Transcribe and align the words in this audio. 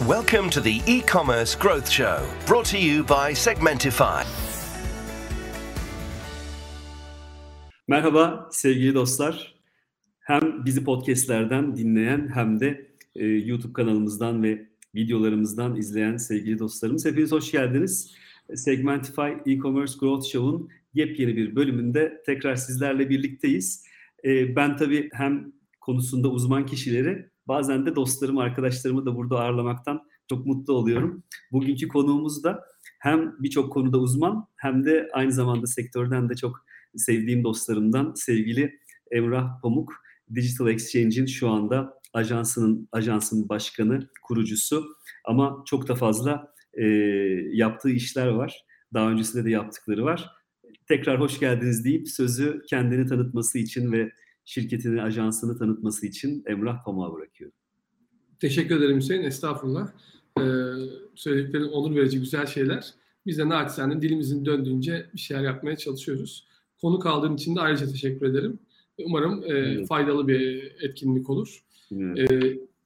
Welcome 0.00 0.50
to 0.50 0.60
the 0.60 0.80
e-commerce 0.86 1.54
growth 1.54 1.88
show, 1.88 2.26
brought 2.46 2.64
to 2.66 2.78
you 2.78 3.04
by 3.04 3.34
Segmentify. 3.34 4.24
Merhaba 7.88 8.48
sevgili 8.50 8.94
dostlar. 8.94 9.54
Hem 10.20 10.64
bizi 10.64 10.84
podcastlerden 10.84 11.76
dinleyen 11.76 12.30
hem 12.34 12.60
de 12.60 12.90
e, 13.14 13.26
YouTube 13.26 13.72
kanalımızdan 13.72 14.42
ve 14.42 14.68
videolarımızdan 14.94 15.76
izleyen 15.76 16.16
sevgili 16.16 16.58
dostlarımız. 16.58 17.06
Hepiniz 17.06 17.32
hoş 17.32 17.52
geldiniz. 17.52 18.14
Segmentify 18.54 19.30
e-commerce 19.46 19.94
growth 20.00 20.26
show'un 20.26 20.68
yepyeni 20.94 21.36
bir 21.36 21.56
bölümünde 21.56 22.22
tekrar 22.26 22.56
sizlerle 22.56 23.10
birlikteyiz. 23.10 23.84
E, 24.24 24.56
ben 24.56 24.76
tabii 24.76 25.08
hem 25.12 25.52
konusunda 25.80 26.28
uzman 26.28 26.66
kişileri 26.66 27.31
bazen 27.48 27.86
de 27.86 27.96
dostlarım, 27.96 28.38
arkadaşlarımı 28.38 29.06
da 29.06 29.16
burada 29.16 29.40
ağırlamaktan 29.40 30.00
çok 30.28 30.46
mutlu 30.46 30.72
oluyorum. 30.74 31.22
Bugünkü 31.52 31.88
konuğumuz 31.88 32.44
da 32.44 32.64
hem 32.98 33.34
birçok 33.38 33.72
konuda 33.72 33.98
uzman 33.98 34.46
hem 34.56 34.84
de 34.84 35.08
aynı 35.12 35.32
zamanda 35.32 35.66
sektörden 35.66 36.28
de 36.28 36.34
çok 36.34 36.64
sevdiğim 36.96 37.44
dostlarımdan 37.44 38.12
sevgili 38.16 38.78
Emrah 39.10 39.60
Pamuk. 39.62 39.92
Digital 40.34 40.68
Exchange'in 40.68 41.26
şu 41.26 41.48
anda 41.48 42.00
ajansının 42.12 42.88
ajansın 42.92 43.48
başkanı, 43.48 44.08
kurucusu 44.22 44.84
ama 45.24 45.62
çok 45.66 45.88
da 45.88 45.94
fazla 45.94 46.54
e, 46.74 46.84
yaptığı 47.52 47.90
işler 47.90 48.26
var. 48.26 48.64
Daha 48.94 49.10
öncesinde 49.10 49.44
de 49.44 49.50
yaptıkları 49.50 50.04
var. 50.04 50.30
Tekrar 50.88 51.20
hoş 51.20 51.40
geldiniz 51.40 51.84
deyip 51.84 52.08
sözü 52.08 52.62
kendini 52.68 53.06
tanıtması 53.06 53.58
için 53.58 53.92
ve 53.92 54.12
şirketini, 54.44 55.02
ajansını 55.02 55.58
tanıtması 55.58 56.06
için 56.06 56.44
Emrah 56.46 56.84
Pamuk'a 56.84 57.14
bırakıyorum. 57.14 57.56
Teşekkür 58.40 58.76
ederim 58.76 58.96
Hüseyin. 58.96 59.22
Estağfurullah. 59.22 59.88
Ee, 60.38 60.42
söylediklerin 61.14 61.68
onur 61.68 61.96
verici 61.96 62.18
güzel 62.18 62.46
şeyler. 62.46 62.94
Biz 63.26 63.38
de 63.38 63.48
naçizane 63.48 64.02
dilimizin 64.02 64.44
döndüğünce 64.44 65.06
bir 65.14 65.18
şeyler 65.20 65.42
yapmaya 65.42 65.76
çalışıyoruz. 65.76 66.46
Konu 66.80 66.98
kaldığın 66.98 67.34
için 67.34 67.56
de 67.56 67.60
ayrıca 67.60 67.86
teşekkür 67.86 68.26
ederim. 68.26 68.58
Umarım 69.04 69.44
e, 69.44 69.86
faydalı 69.86 70.28
bir 70.28 70.72
etkinlik 70.80 71.30
olur. 71.30 71.64
E, 71.92 72.26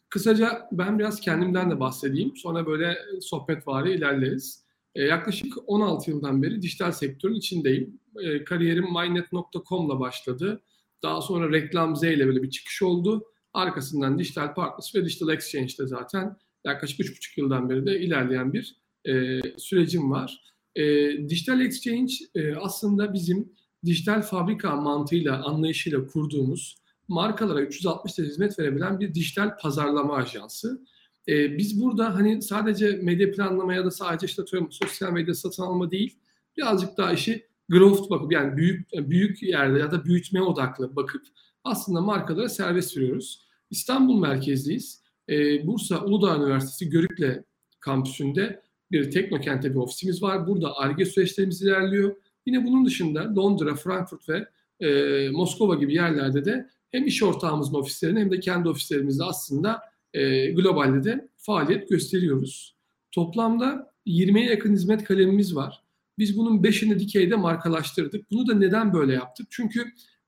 kısaca 0.09 0.69
ben 0.73 0.99
biraz 0.99 1.21
kendimden 1.21 1.71
de 1.71 1.81
bahsedeyim. 1.81 2.37
Sonra 2.37 2.67
böyle 2.67 2.99
sohbet 3.21 3.69
vari 3.69 3.95
ilerleriz. 3.95 4.65
E, 4.95 5.03
yaklaşık 5.03 5.55
16 5.67 6.11
yıldan 6.11 6.43
beri 6.43 6.63
dijital 6.63 6.93
sektörün 6.93 7.35
içindeyim. 7.35 8.01
E, 8.23 8.45
kariyerim 8.45 8.85
mynet.com'la 8.93 10.01
başladı. 10.01 10.63
Daha 11.07 11.23
sonra 11.23 11.53
Reklam 11.53 11.97
Z 11.97 12.03
ile 12.03 12.27
böyle 12.27 12.43
bir 12.43 12.51
çıkış 12.51 12.83
oldu. 12.83 13.25
Arkasından 13.53 14.19
Dijital 14.19 14.55
Partners 14.55 14.95
ve 14.95 15.05
Digital 15.05 15.29
Exchange'de 15.29 15.87
zaten 15.87 16.37
yaklaşık 16.65 17.01
3,5 17.01 17.41
yıldan 17.41 17.71
beri 17.71 17.87
de 17.87 18.01
ilerleyen 18.01 18.53
bir 18.53 18.77
e, 19.05 19.41
sürecim 19.57 20.11
var. 20.11 20.41
E, 20.75 20.83
Digital 21.29 21.61
Exchange 21.61 22.13
e, 22.35 22.55
aslında 22.55 23.15
bizim 23.15 23.53
dijital 23.85 24.23
fabrika 24.23 24.77
mantığıyla, 24.77 25.45
anlayışıyla 25.45 26.07
kurduğumuz 26.07 26.77
markalara 27.09 27.61
360 27.61 28.19
derece 28.19 28.31
hizmet 28.31 28.59
verebilen 28.59 29.01
bir 29.01 29.15
dijital 29.15 29.59
pazarlama 29.59 30.15
ajansı. 30.17 30.87
Ee, 31.29 31.59
biz 31.59 31.83
burada 31.83 32.15
hani 32.15 32.43
sadece 32.43 33.01
medya 33.03 33.33
planlama 33.33 33.75
ya 33.75 33.85
da 33.85 33.91
sadece 33.91 34.27
işte 34.27 34.43
sosyal 34.71 35.13
medya 35.13 35.35
satın 35.35 35.63
alma 35.63 35.91
değil, 35.91 36.19
birazcık 36.57 36.97
daha 36.97 37.13
işi 37.13 37.46
growth 37.69 38.11
bakıp 38.11 38.33
yani 38.33 38.57
büyük 38.57 38.93
büyük 38.93 39.43
yerde 39.43 39.79
ya 39.79 39.93
da 39.93 40.05
büyütmeye 40.05 40.43
odaklı 40.43 40.97
bakıp 40.97 41.23
aslında 41.65 42.01
markalara 42.01 42.49
servis 42.49 42.97
veriyoruz. 42.97 43.47
İstanbul 43.71 44.21
merkezliyiz. 44.21 45.03
Ee, 45.29 45.67
Bursa 45.67 46.05
Uludağ 46.05 46.37
Üniversitesi 46.37 46.91
Görükle 46.91 47.45
kampüsünde 47.81 48.63
bir 48.93 49.11
Teknokent'te 49.11 49.71
bir 49.71 49.77
ofisimiz 49.77 50.23
var. 50.23 50.47
Burada 50.47 50.77
ARGE 50.77 51.05
süreçlerimiz 51.05 51.63
ilerliyor. 51.63 52.17
Yine 52.47 52.65
bunun 52.65 52.87
dışında 52.87 53.35
Londra, 53.37 53.75
Frankfurt 53.75 54.29
ve 54.29 54.47
e, 54.81 55.31
Moskova 55.31 55.75
gibi 55.75 55.95
yerlerde 55.95 56.45
de 56.45 56.69
hem 56.91 57.07
iş 57.07 57.23
ortağımızın 57.23 57.75
ofislerini 57.75 58.21
hem 58.21 58.31
de 58.31 58.41
kendi 58.41 58.69
ofislerimizde 58.69 59.25
aslında 59.25 59.81
e, 60.15 60.51
globalde 60.51 61.05
de 61.05 61.29
faaliyet 61.39 61.89
gösteriyoruz. 61.89 62.77
Toplamda 63.13 63.93
20'ye 64.07 64.51
yakın 64.51 64.73
hizmet 64.73 65.05
kalemimiz 65.05 65.57
var. 65.57 65.86
Biz 66.19 66.39
bunun 66.39 66.63
5'ini 66.63 66.99
dikeyde 66.99 67.37
markalaştırdık. 67.37 68.31
Bunu 68.31 68.47
da 68.47 68.55
neden 68.55 68.93
böyle 68.93 69.13
yaptık? 69.13 69.47
Çünkü 69.51 69.85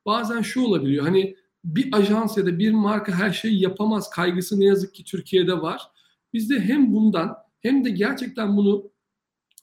bazen 0.06 0.42
şu 0.42 0.60
olabiliyor. 0.60 1.04
Hani 1.04 1.36
bir 1.64 1.88
ajans 1.92 2.38
ya 2.38 2.46
da 2.46 2.58
bir 2.58 2.70
marka 2.70 3.12
her 3.12 3.30
şeyi 3.30 3.62
yapamaz 3.62 4.10
kaygısı 4.10 4.60
ne 4.60 4.64
yazık 4.64 4.94
ki 4.94 5.04
Türkiye'de 5.04 5.62
var. 5.62 5.82
Bizde 6.32 6.60
hem 6.60 6.92
bundan 6.92 7.36
hem 7.60 7.84
de 7.84 7.90
gerçekten 7.90 8.56
bunu 8.56 8.90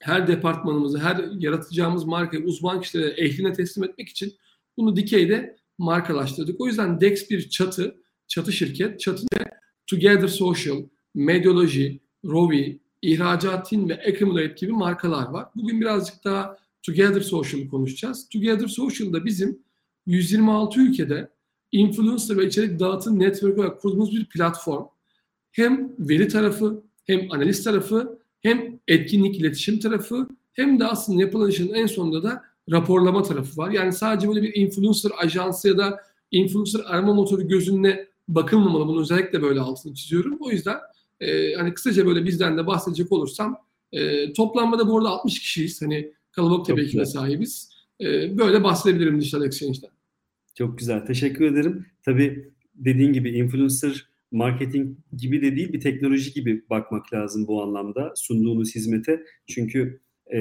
her 0.02 0.28
departmanımızı, 0.28 1.00
her 1.00 1.24
yaratacağımız 1.40 2.03
markayı 2.06 2.44
uzman 2.44 2.81
kişilere 2.81 3.09
ehline 3.09 3.53
teslim 3.53 3.84
etmek 3.84 4.09
için 4.09 4.34
bunu 4.78 4.96
dikeyde 4.96 5.57
markalaştırdık. 5.78 6.62
O 6.62 6.68
yüzden 6.68 7.02
DEX 7.02 7.30
bir 7.30 7.50
çatı, 7.50 7.96
çatı 8.28 8.53
şirket. 8.53 9.00
Çatıda 9.00 9.46
Together 9.88 10.28
Social, 10.28 10.84
Mediology, 11.13 11.97
Rovi, 12.25 12.80
İhracatin 13.05 13.89
ve 13.89 14.01
Accumulate 14.07 14.55
gibi 14.57 14.71
markalar 14.71 15.29
var. 15.29 15.47
Bugün 15.55 15.81
birazcık 15.81 16.23
daha 16.23 16.57
Together 16.83 17.21
Social'ı 17.21 17.69
konuşacağız. 17.69 18.29
Together 18.29 18.67
Social'da 18.67 19.25
bizim 19.25 19.59
126 20.05 20.81
ülkede 20.81 21.29
influencer 21.71 22.38
ve 22.38 22.47
içerik 22.47 22.79
dağıtım 22.79 23.19
network 23.19 23.57
olarak 23.57 23.81
kurduğumuz 23.81 24.15
bir 24.15 24.25
platform. 24.25 24.85
Hem 25.51 25.91
veri 25.99 26.27
tarafı, 26.27 26.83
hem 27.05 27.31
analiz 27.31 27.63
tarafı, 27.63 28.19
hem 28.41 28.79
etkinlik 28.88 29.39
iletişim 29.39 29.79
tarafı, 29.79 30.27
hem 30.53 30.79
de 30.79 30.85
aslında 30.85 31.21
yapılan 31.21 31.49
işin 31.49 31.73
en 31.73 31.88
sonunda 31.88 32.23
da 32.23 32.44
raporlama 32.71 33.23
tarafı 33.23 33.57
var. 33.57 33.71
Yani 33.71 33.94
sadece 33.94 34.27
böyle 34.27 34.41
bir 34.41 34.55
influencer 34.55 35.11
ajansı 35.17 35.67
ya 35.67 35.77
da 35.77 35.99
influencer 36.31 36.81
arama 36.85 37.13
motoru 37.13 37.47
gözünle 37.47 38.07
bakılmamalı. 38.27 38.88
Bunu 38.88 39.01
özellikle 39.01 39.41
böyle 39.41 39.59
altını 39.59 39.94
çiziyorum. 39.94 40.38
O 40.39 40.51
yüzden 40.51 40.77
e, 41.19 41.53
hani 41.53 41.73
kısaca 41.73 42.05
böyle 42.05 42.25
bizden 42.25 42.57
de 42.57 42.67
bahsedecek 42.67 43.11
olursam 43.11 43.57
e, 43.91 44.33
toplanmada 44.33 44.87
bu 44.87 44.97
arada 44.97 45.09
60 45.09 45.39
kişiyiz. 45.39 45.81
Hani 45.81 46.13
kalabalık 46.31 46.65
tabii 46.65 46.87
ki 46.87 47.05
sahibiz. 47.05 47.69
E, 48.01 48.37
böyle 48.37 48.63
bahsedebilirim 48.63 49.21
Digital 49.21 49.45
Exchange'den. 49.45 49.89
Çok 50.55 50.77
güzel. 50.77 51.05
Teşekkür 51.05 51.45
ederim. 51.45 51.85
Tabii 52.05 52.51
dediğin 52.75 53.13
gibi 53.13 53.29
influencer 53.29 54.07
marketing 54.31 54.97
gibi 55.17 55.41
de 55.41 55.55
değil 55.55 55.73
bir 55.73 55.79
teknoloji 55.79 56.33
gibi 56.33 56.69
bakmak 56.69 57.13
lazım 57.13 57.47
bu 57.47 57.63
anlamda 57.63 58.13
sunduğunuz 58.15 58.75
hizmete. 58.75 59.23
Çünkü 59.47 59.99
e, 60.33 60.39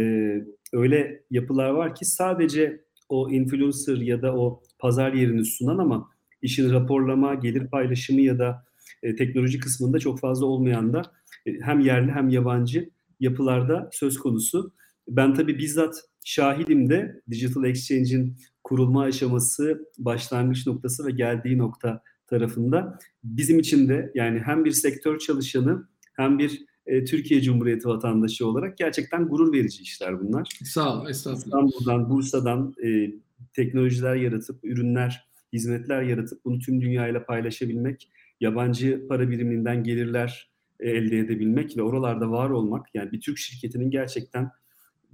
öyle 0.72 1.24
yapılar 1.30 1.70
var 1.70 1.94
ki 1.94 2.04
sadece 2.04 2.84
o 3.08 3.30
influencer 3.30 3.96
ya 3.96 4.22
da 4.22 4.36
o 4.36 4.62
pazar 4.78 5.12
yerini 5.12 5.44
sunan 5.44 5.78
ama 5.78 6.10
işin 6.42 6.72
raporlama, 6.72 7.34
gelir 7.34 7.66
paylaşımı 7.66 8.20
ya 8.20 8.38
da 8.38 8.64
e, 9.04 9.16
teknoloji 9.16 9.58
kısmında 9.58 9.98
çok 9.98 10.20
fazla 10.20 10.46
olmayan 10.46 10.92
da 10.92 11.02
e, 11.46 11.52
hem 11.60 11.80
yerli 11.80 12.12
hem 12.12 12.28
yabancı 12.28 12.90
yapılarda 13.20 13.88
söz 13.92 14.18
konusu. 14.18 14.72
Ben 15.08 15.34
tabii 15.34 15.58
bizzat 15.58 15.94
şahidim 16.24 16.90
de 16.90 17.22
Digital 17.30 17.64
Exchange'in 17.64 18.36
kurulma 18.64 19.02
aşaması, 19.02 19.88
başlangıç 19.98 20.66
noktası 20.66 21.06
ve 21.06 21.10
geldiği 21.10 21.58
nokta 21.58 22.02
tarafında 22.26 22.98
bizim 23.24 23.58
için 23.58 23.88
de 23.88 24.12
yani 24.14 24.38
hem 24.38 24.64
bir 24.64 24.70
sektör 24.70 25.18
çalışanı 25.18 25.88
hem 26.16 26.38
bir 26.38 26.64
e, 26.86 27.04
Türkiye 27.04 27.42
Cumhuriyeti 27.42 27.88
vatandaşı 27.88 28.46
olarak 28.46 28.78
gerçekten 28.78 29.28
gurur 29.28 29.52
verici 29.52 29.82
işler 29.82 30.20
bunlar. 30.20 30.48
Sağ 30.64 31.00
ol, 31.00 31.08
estağfurullah. 31.08 31.46
İstanbul'dan, 31.46 32.10
Bursa'dan 32.10 32.74
e, 32.84 33.10
teknolojiler 33.52 34.14
yaratıp, 34.14 34.64
ürünler, 34.64 35.28
hizmetler 35.52 36.02
yaratıp 36.02 36.44
bunu 36.44 36.58
tüm 36.58 36.80
dünyayla 36.80 37.24
paylaşabilmek, 37.24 38.08
yabancı 38.40 39.08
para 39.08 39.30
biriminden 39.30 39.84
gelirler 39.84 40.50
e, 40.80 40.90
elde 40.90 41.18
edebilmek 41.18 41.76
ve 41.76 41.82
oralarda 41.82 42.30
var 42.30 42.50
olmak, 42.50 42.86
yani 42.94 43.12
bir 43.12 43.20
Türk 43.20 43.38
şirketinin 43.38 43.90
gerçekten 43.90 44.50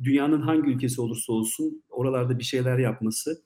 dünyanın 0.03 0.43
hangi 0.43 0.71
ülkesi 0.71 1.01
olursa 1.01 1.33
olsun 1.33 1.83
oralarda 1.91 2.39
bir 2.39 2.45
şeyler 2.45 2.79
yapması, 2.79 3.43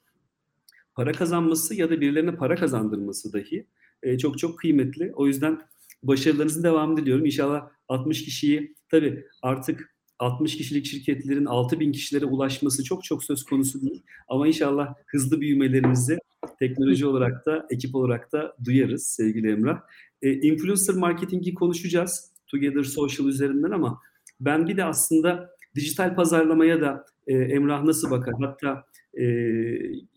para 0.94 1.12
kazanması 1.12 1.74
ya 1.74 1.90
da 1.90 2.00
birilerine 2.00 2.36
para 2.36 2.56
kazandırması 2.56 3.32
dahi 3.32 3.66
e, 4.02 4.18
çok 4.18 4.38
çok 4.38 4.58
kıymetli. 4.58 5.12
O 5.14 5.26
yüzden 5.26 5.60
başarılarınızın 6.02 6.62
devamını 6.62 6.96
diliyorum. 6.96 7.26
İnşallah 7.26 7.68
60 7.88 8.24
kişiyi 8.24 8.74
tabii 8.88 9.24
artık 9.42 9.94
60 10.18 10.56
kişilik 10.56 10.86
şirketlerin 10.86 11.44
6 11.44 11.80
bin 11.80 11.92
kişilere 11.92 12.24
ulaşması 12.24 12.84
çok 12.84 13.04
çok 13.04 13.24
söz 13.24 13.44
konusu 13.44 13.82
değil. 13.82 14.02
Ama 14.28 14.46
inşallah 14.48 14.94
hızlı 15.06 15.40
büyümelerimizi 15.40 16.18
teknoloji 16.58 17.06
olarak 17.06 17.46
da 17.46 17.66
ekip 17.70 17.94
olarak 17.94 18.32
da 18.32 18.56
duyarız 18.64 19.06
sevgili 19.06 19.52
Emrah. 19.52 19.80
E, 20.22 20.32
influencer 20.32 20.96
marketingi 20.96 21.54
konuşacağız 21.54 22.32
Together 22.46 22.82
Social 22.82 23.28
üzerinden 23.28 23.70
ama 23.70 24.00
ben 24.40 24.66
bir 24.66 24.76
de 24.76 24.84
aslında 24.84 25.50
dijital 25.74 26.14
pazarlamaya 26.14 26.80
da 26.80 27.04
e, 27.26 27.34
Emrah 27.34 27.82
nasıl 27.82 28.10
bakar? 28.10 28.34
Hatta 28.40 28.84
e, 29.14 29.24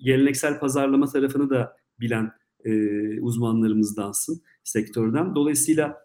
geleneksel 0.03 0.59
pazarlama 0.59 1.05
tarafını 1.05 1.49
da 1.49 1.77
bilen 1.99 2.31
e, 2.65 2.71
uzmanlarımızdansın 3.21 4.41
sektörden. 4.63 5.35
Dolayısıyla 5.35 5.97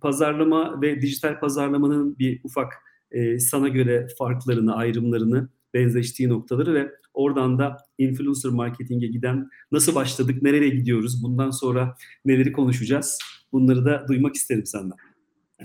pazarlama 0.00 0.82
ve 0.82 1.02
dijital 1.02 1.40
pazarlamanın 1.40 2.18
bir 2.18 2.40
ufak 2.44 2.72
e, 3.10 3.38
sana 3.38 3.68
göre 3.68 4.08
farklarını, 4.18 4.76
ayrımlarını, 4.76 5.48
benzeştiği 5.74 6.28
noktaları 6.28 6.74
ve 6.74 6.92
oradan 7.16 7.58
da 7.58 7.76
influencer 7.98 8.52
marketinge 8.52 9.06
giden 9.06 9.48
nasıl 9.72 9.94
başladık, 9.94 10.42
nereye 10.42 10.68
gidiyoruz, 10.68 11.22
bundan 11.22 11.50
sonra 11.50 11.96
neleri 12.24 12.52
konuşacağız 12.52 13.18
bunları 13.52 13.84
da 13.84 14.04
duymak 14.08 14.34
isterim 14.34 14.66
senden. 14.66 14.96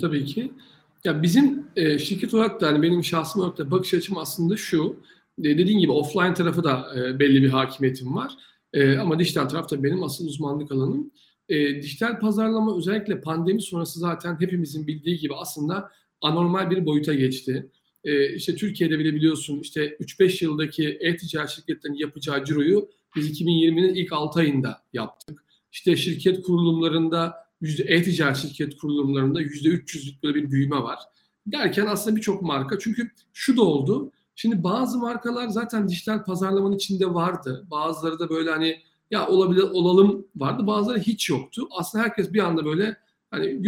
Tabii 0.01 0.25
ki. 0.25 0.51
Ya 1.03 1.21
bizim 1.21 1.65
e, 1.75 1.99
şirket 1.99 2.33
olarak 2.33 2.61
da 2.61 2.67
hani 2.67 2.81
benim 2.81 3.03
şahsım 3.03 3.41
olarak 3.41 3.57
da 3.57 3.71
bakış 3.71 3.93
açım 3.93 4.17
aslında 4.17 4.57
şu. 4.57 4.95
E, 5.39 5.43
dediğin 5.43 5.79
gibi 5.79 5.91
offline 5.91 6.33
tarafı 6.33 6.63
da 6.63 6.85
e, 6.95 7.19
belli 7.19 7.43
bir 7.43 7.49
hakimiyetim 7.49 8.15
var. 8.15 8.33
E, 8.73 8.97
ama 8.97 9.19
dijital 9.19 9.49
taraf 9.49 9.71
da 9.71 9.83
benim 9.83 10.03
asıl 10.03 10.27
uzmanlık 10.27 10.71
alanım. 10.71 11.11
E, 11.49 11.81
dijital 11.83 12.19
pazarlama 12.19 12.77
özellikle 12.77 13.21
pandemi 13.21 13.61
sonrası 13.61 13.99
zaten 13.99 14.39
hepimizin 14.39 14.87
bildiği 14.87 15.17
gibi 15.19 15.33
aslında 15.35 15.91
anormal 16.21 16.69
bir 16.69 16.85
boyuta 16.85 17.13
geçti. 17.13 17.71
E, 18.03 18.35
işte 18.35 18.55
Türkiye'de 18.55 18.99
bile 18.99 19.13
biliyorsun 19.13 19.59
işte 19.59 19.97
3-5 19.99 20.43
yıldaki 20.43 20.97
e-ticaret 21.01 21.49
şirketlerinin 21.49 21.97
yapacağı 21.97 22.45
ciroyu 22.45 22.89
biz 23.15 23.41
2020'nin 23.41 23.95
ilk 23.95 24.13
6 24.13 24.39
ayında 24.39 24.83
yaptık. 24.93 25.43
İşte 25.71 25.95
şirket 25.95 26.43
kurulumlarında 26.43 27.35
e-ticaret 27.85 28.37
şirket 28.37 28.77
kurulumlarında 28.77 29.41
%300'lük 29.41 30.23
böyle 30.23 30.43
bir 30.43 30.51
büyüme 30.51 30.77
var. 30.77 30.99
Derken 31.47 31.85
aslında 31.85 32.15
birçok 32.15 32.41
marka 32.41 32.79
çünkü 32.79 33.11
şu 33.33 33.57
da 33.57 33.61
oldu. 33.61 34.11
Şimdi 34.35 34.63
bazı 34.63 34.97
markalar 34.97 35.47
zaten 35.47 35.87
dijital 35.87 36.23
pazarlamanın 36.23 36.75
içinde 36.75 37.13
vardı. 37.13 37.67
Bazıları 37.71 38.19
da 38.19 38.29
böyle 38.29 38.51
hani 38.51 38.81
ya 39.11 39.27
olabilir 39.27 39.61
olalım 39.61 40.25
vardı. 40.35 40.67
Bazıları 40.67 40.99
hiç 40.99 41.29
yoktu. 41.29 41.67
Aslında 41.71 42.03
herkes 42.03 42.33
bir 42.33 42.39
anda 42.39 42.65
böyle 42.65 42.97
hani 43.31 43.63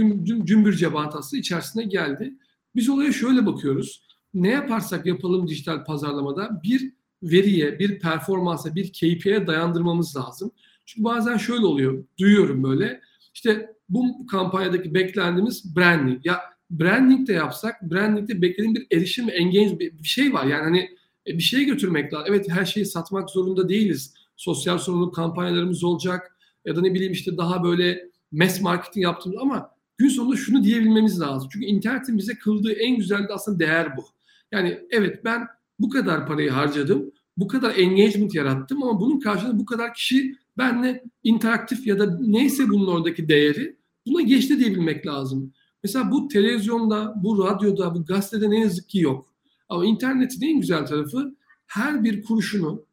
cümbür 0.45 0.73
cemaat 0.73 1.15
aslında 1.15 1.39
içerisine 1.39 1.83
geldi. 1.83 2.33
Biz 2.75 2.89
olaya 2.89 3.13
şöyle 3.13 3.45
bakıyoruz. 3.45 4.01
Ne 4.33 4.49
yaparsak 4.49 5.05
yapalım 5.05 5.47
dijital 5.47 5.85
pazarlamada 5.85 6.61
bir 6.63 6.93
veriye, 7.23 7.79
bir 7.79 7.99
performansa, 7.99 8.75
bir 8.75 8.93
KPI'ye 8.93 9.47
dayandırmamız 9.47 10.17
lazım. 10.17 10.51
Çünkü 10.85 11.03
bazen 11.03 11.37
şöyle 11.37 11.65
oluyor. 11.65 12.03
Duyuyorum 12.19 12.63
böyle. 12.63 13.01
İşte 13.33 13.75
bu 13.89 14.25
kampanyadaki 14.27 14.93
beklentimiz 14.93 15.75
branding. 15.75 16.25
Ya 16.25 16.41
branding 16.71 17.27
de 17.27 17.33
yapsak, 17.33 17.81
brandingde 17.81 18.41
beklediğim 18.41 18.75
bir 18.75 18.87
erişim, 18.91 19.29
engage 19.29 19.79
bir, 19.79 20.03
şey 20.03 20.33
var. 20.33 20.45
Yani 20.45 20.63
hani 20.63 20.89
e, 21.27 21.37
bir 21.37 21.43
şeye 21.43 21.63
götürmek 21.63 22.13
lazım. 22.13 22.27
Evet 22.29 22.49
her 22.49 22.65
şeyi 22.65 22.85
satmak 22.85 23.29
zorunda 23.29 23.69
değiliz. 23.69 24.13
Sosyal 24.37 24.77
sorumluluk 24.77 25.15
kampanyalarımız 25.15 25.83
olacak. 25.83 26.37
Ya 26.65 26.75
da 26.75 26.81
ne 26.81 26.93
bileyim 26.93 27.13
işte 27.13 27.37
daha 27.37 27.63
böyle 27.63 28.09
mass 28.31 28.61
marketing 28.61 29.03
yaptığımız 29.03 29.39
ama 29.41 29.69
gün 29.97 30.09
sonunda 30.09 30.35
şunu 30.35 30.63
diyebilmemiz 30.63 31.21
lazım. 31.21 31.49
Çünkü 31.51 31.65
internetin 31.65 32.17
bize 32.17 32.33
kıldığı 32.33 32.71
en 32.71 32.97
güzel 32.97 33.27
de 33.27 33.33
aslında 33.33 33.59
değer 33.59 33.97
bu. 33.97 34.05
Yani 34.53 34.79
evet 34.89 35.25
ben 35.25 35.47
bu 35.79 35.89
kadar 35.89 36.27
parayı 36.27 36.49
harcadım, 36.49 37.11
bu 37.37 37.47
kadar 37.47 37.75
engagement 37.75 38.35
yarattım 38.35 38.83
ama 38.83 38.99
bunun 38.99 39.19
karşılığında 39.19 39.59
bu 39.59 39.65
kadar 39.65 39.93
kişi 39.93 40.35
benle 40.57 41.03
interaktif 41.23 41.87
ya 41.87 41.99
da 41.99 42.19
neyse 42.19 42.69
bunun 42.69 42.87
oradaki 42.87 43.27
değeri 43.27 43.77
buna 44.05 44.21
geçti 44.21 44.59
diyebilmek 44.59 45.07
lazım. 45.07 45.53
Mesela 45.83 46.11
bu 46.11 46.27
televizyonda, 46.27 47.13
bu 47.23 47.45
radyoda, 47.45 47.95
bu 47.95 48.05
gazetede 48.05 48.49
ne 48.49 48.59
yazık 48.59 48.89
ki 48.89 48.99
yok. 48.99 49.33
Ama 49.69 49.85
internetin 49.85 50.41
en 50.41 50.61
güzel 50.61 50.85
tarafı 50.85 51.35
her 51.67 52.03
bir 52.03 52.23
kuruşunu 52.23 52.85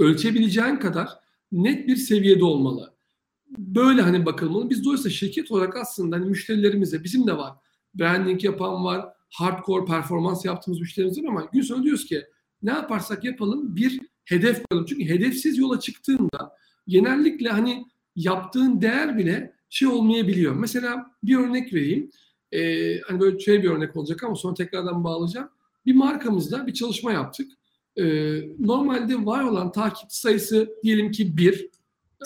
ölçebileceğin 0.00 0.76
kadar 0.76 1.08
net 1.52 1.88
bir 1.88 1.96
seviyede 1.96 2.44
olmalı. 2.44 2.94
Böyle 3.58 4.02
hani 4.02 4.26
bakılmalı. 4.26 4.70
Biz 4.70 4.84
dolayısıyla 4.84 5.10
şirket 5.10 5.50
olarak 5.50 5.76
aslında 5.76 6.16
hani 6.16 6.24
müşterilerimize 6.24 7.04
bizim 7.04 7.26
de 7.26 7.36
var. 7.36 7.52
Branding 7.94 8.44
yapan 8.44 8.84
var, 8.84 9.17
hardcore 9.30 9.84
performans 9.84 10.44
yaptığımız 10.44 10.80
müşterimiz 10.80 11.22
var 11.22 11.28
ama 11.28 11.48
gün 11.52 11.62
sonunda 11.62 11.84
diyoruz 11.84 12.06
ki 12.06 12.24
ne 12.62 12.70
yaparsak 12.70 13.24
yapalım 13.24 13.76
bir 13.76 14.00
hedef 14.24 14.62
koyalım. 14.64 14.86
Çünkü 14.86 15.04
hedefsiz 15.04 15.58
yola 15.58 15.80
çıktığında 15.80 16.56
genellikle 16.88 17.48
hani 17.48 17.86
yaptığın 18.16 18.80
değer 18.80 19.18
bile 19.18 19.54
şey 19.70 19.88
olmayabiliyor. 19.88 20.54
Mesela 20.54 21.06
bir 21.22 21.36
örnek 21.36 21.74
vereyim. 21.74 22.10
Ee, 22.52 23.00
hani 23.00 23.20
böyle 23.20 23.40
şey 23.40 23.62
bir 23.62 23.68
örnek 23.68 23.96
olacak 23.96 24.24
ama 24.24 24.34
sonra 24.34 24.54
tekrardan 24.54 25.04
bağlayacağım. 25.04 25.48
Bir 25.86 25.94
markamızda 25.94 26.66
bir 26.66 26.74
çalışma 26.74 27.12
yaptık. 27.12 27.52
Ee, 27.96 28.40
normalde 28.58 29.26
var 29.26 29.44
olan 29.44 29.72
takipçi 29.72 30.20
sayısı 30.20 30.70
diyelim 30.82 31.10
ki 31.10 31.36
bir. 31.36 31.70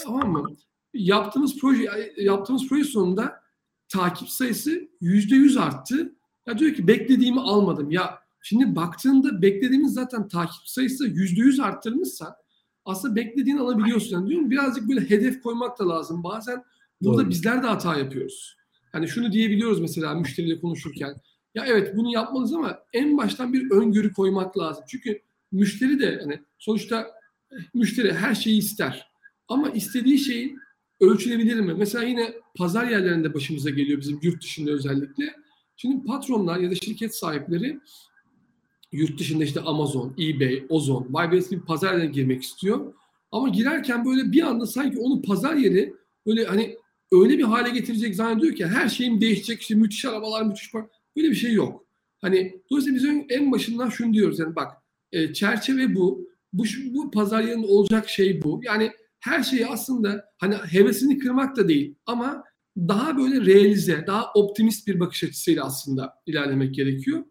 Tamam 0.04 0.32
mı? 0.32 0.56
Yaptığımız 0.94 1.58
proje 1.60 2.12
yaptığımız 2.16 2.68
proje 2.68 2.84
sonunda 2.84 3.42
takip 3.88 4.28
sayısı 4.28 4.88
yüzde 5.00 5.34
yüz 5.34 5.56
arttı. 5.56 6.14
Ya 6.46 6.58
diyor 6.58 6.74
ki 6.74 6.86
beklediğimi 6.88 7.40
almadım. 7.40 7.90
Ya 7.90 8.18
şimdi 8.42 8.76
baktığında 8.76 9.42
beklediğimiz 9.42 9.92
zaten 9.92 10.28
takip 10.28 10.62
sayısı 10.64 11.06
yüzde 11.06 11.40
yüz 11.40 11.60
arttırmışsa 11.60 12.36
aslında 12.84 13.16
beklediğini 13.16 13.60
alabiliyorsun. 13.60 14.16
Yani 14.16 14.28
diyorum 14.28 14.50
birazcık 14.50 14.88
böyle 14.88 15.10
hedef 15.10 15.42
koymak 15.42 15.78
da 15.78 15.88
lazım. 15.88 16.24
Bazen 16.24 16.64
burada 17.00 17.22
Doğru. 17.22 17.30
bizler 17.30 17.62
de 17.62 17.66
hata 17.66 17.98
yapıyoruz. 17.98 18.56
Hani 18.92 19.08
şunu 19.08 19.32
diyebiliyoruz 19.32 19.80
mesela 19.80 20.14
müşteriyle 20.14 20.60
konuşurken. 20.60 21.14
Ya 21.54 21.64
evet 21.66 21.96
bunu 21.96 22.12
yapmalıyız 22.12 22.54
ama 22.54 22.78
en 22.92 23.18
baştan 23.18 23.52
bir 23.52 23.70
öngörü 23.70 24.12
koymak 24.12 24.58
lazım. 24.58 24.84
Çünkü 24.88 25.22
müşteri 25.52 26.00
de 26.00 26.18
hani 26.22 26.42
sonuçta 26.58 27.06
müşteri 27.74 28.12
her 28.12 28.34
şeyi 28.34 28.58
ister. 28.58 29.12
Ama 29.48 29.70
istediği 29.70 30.18
şey 30.18 30.54
ölçülebilir 31.00 31.60
mi? 31.60 31.74
Mesela 31.78 32.04
yine 32.04 32.34
pazar 32.56 32.86
yerlerinde 32.90 33.34
başımıza 33.34 33.70
geliyor 33.70 34.00
bizim 34.00 34.20
yurt 34.22 34.42
dışında 34.42 34.70
özellikle. 34.70 35.41
Şimdi 35.82 36.04
patronlar 36.04 36.58
ya 36.58 36.70
da 36.70 36.74
şirket 36.74 37.16
sahipleri 37.16 37.80
yurt 38.92 39.18
dışında 39.20 39.44
işte 39.44 39.60
Amazon, 39.60 40.14
eBay, 40.18 40.64
Ozon, 40.68 41.02
Wildberries 41.02 41.50
gibi 41.50 41.64
pazar 41.64 41.94
yerine 41.94 42.10
girmek 42.10 42.42
istiyor. 42.42 42.94
Ama 43.32 43.48
girerken 43.48 44.04
böyle 44.04 44.32
bir 44.32 44.42
anda 44.42 44.66
sanki 44.66 44.98
onun 44.98 45.22
pazar 45.22 45.54
yeri 45.54 45.94
böyle 46.26 46.44
hani 46.44 46.76
öyle 47.12 47.38
bir 47.38 47.42
hale 47.42 47.70
getirecek 47.70 48.16
zannediyor 48.16 48.54
ki 48.54 48.66
her 48.66 48.88
şeyim 48.88 49.20
değişecek 49.20 49.60
işte 49.60 49.74
müthiş 49.74 50.04
arabalar, 50.04 50.42
müthiş 50.42 50.72
par 50.72 50.84
böyle 51.16 51.30
bir 51.30 51.34
şey 51.34 51.52
yok. 51.52 51.84
Hani 52.20 52.60
dolayısıyla 52.70 52.98
biz 52.98 53.24
en 53.28 53.52
başından 53.52 53.88
şunu 53.88 54.14
diyoruz 54.14 54.38
yani 54.38 54.56
bak 54.56 54.72
e, 55.12 55.32
çerçeve 55.32 55.94
bu, 55.94 56.28
bu, 56.52 56.64
bu 56.94 57.10
pazar 57.10 57.42
yerinde 57.42 57.66
olacak 57.66 58.08
şey 58.08 58.42
bu. 58.42 58.60
Yani 58.64 58.92
her 59.20 59.42
şeyi 59.42 59.66
aslında 59.66 60.24
hani 60.38 60.54
hevesini 60.54 61.18
kırmak 61.18 61.56
da 61.56 61.68
değil 61.68 61.94
ama 62.06 62.44
daha 62.76 63.18
böyle 63.18 63.46
realize, 63.46 64.04
daha 64.06 64.32
optimist 64.34 64.86
bir 64.86 65.00
bakış 65.00 65.24
açısıyla 65.24 65.64
aslında 65.64 66.14
ilerlemek 66.26 66.74
gerekiyor. 66.74 67.24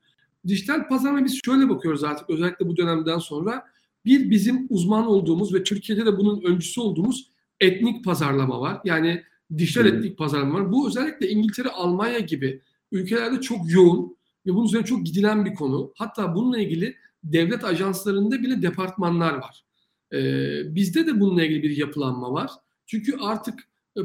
Dijital 0.48 0.88
pazarlama 0.88 1.26
biz 1.26 1.40
şöyle 1.46 1.70
bakıyoruz 1.70 2.04
artık 2.04 2.30
özellikle 2.30 2.68
bu 2.68 2.78
dönemden 2.78 3.20
sonra. 3.20 3.66
Bir 4.06 4.30
bizim 4.30 4.68
uzman 4.70 5.08
olduğumuz 5.08 5.54
ve 5.54 5.64
Türkiye'de 5.64 6.06
de 6.06 6.18
bunun 6.18 6.42
öncüsü 6.42 6.82
olduğumuz 6.82 7.32
etnik 7.60 8.06
pazarlama 8.06 8.62
var. 8.62 8.82
Yani 8.86 9.24
dijital 9.58 9.82
hmm. 9.84 9.98
etnik 9.98 10.18
pazarlama 10.18 10.54
var. 10.54 10.72
Bu 10.72 10.88
özellikle 10.88 11.30
İngiltere, 11.30 11.70
Almanya 11.70 12.20
gibi 12.20 12.62
ülkelerde 12.92 13.42
çok 13.42 13.72
yoğun 13.72 14.18
ve 14.46 14.54
bunun 14.54 14.66
üzerine 14.66 14.86
çok 14.86 15.06
gidilen 15.06 15.46
bir 15.46 15.56
konu. 15.56 15.94
Hatta 15.96 16.36
bununla 16.36 16.60
ilgili 16.60 16.96
devlet 17.24 17.64
ajanslarında 17.64 18.42
bile 18.42 18.62
departmanlar 18.62 19.34
var. 19.34 19.66
Ee, 20.14 20.76
bizde 20.76 21.08
de 21.08 21.20
bununla 21.20 21.44
ilgili 21.44 21.64
bir 21.64 21.78
yapılanma 21.78 22.34
var. 22.34 22.52
Çünkü 22.86 23.18
artık 23.22 23.60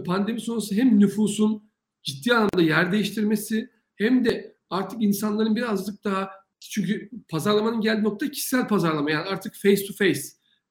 pandemi 0.07 0.41
sonrası 0.41 0.75
hem 0.75 1.01
nüfusun 1.01 1.71
ciddi 2.03 2.35
anlamda 2.35 2.63
yer 2.63 2.93
değiştirmesi 2.93 3.71
hem 3.97 4.25
de 4.25 4.57
artık 4.71 5.03
insanların 5.03 5.57
birazcık 5.57 6.05
daha 6.05 6.31
çünkü 6.61 7.11
pazarlamanın 7.29 7.81
geldiği 7.81 8.05
nokta 8.05 8.31
kişisel 8.31 8.69
pazarlama 8.69 9.11
yani 9.11 9.29
artık 9.29 9.55
face 9.55 9.87
to 9.87 9.93
face. 9.93 10.23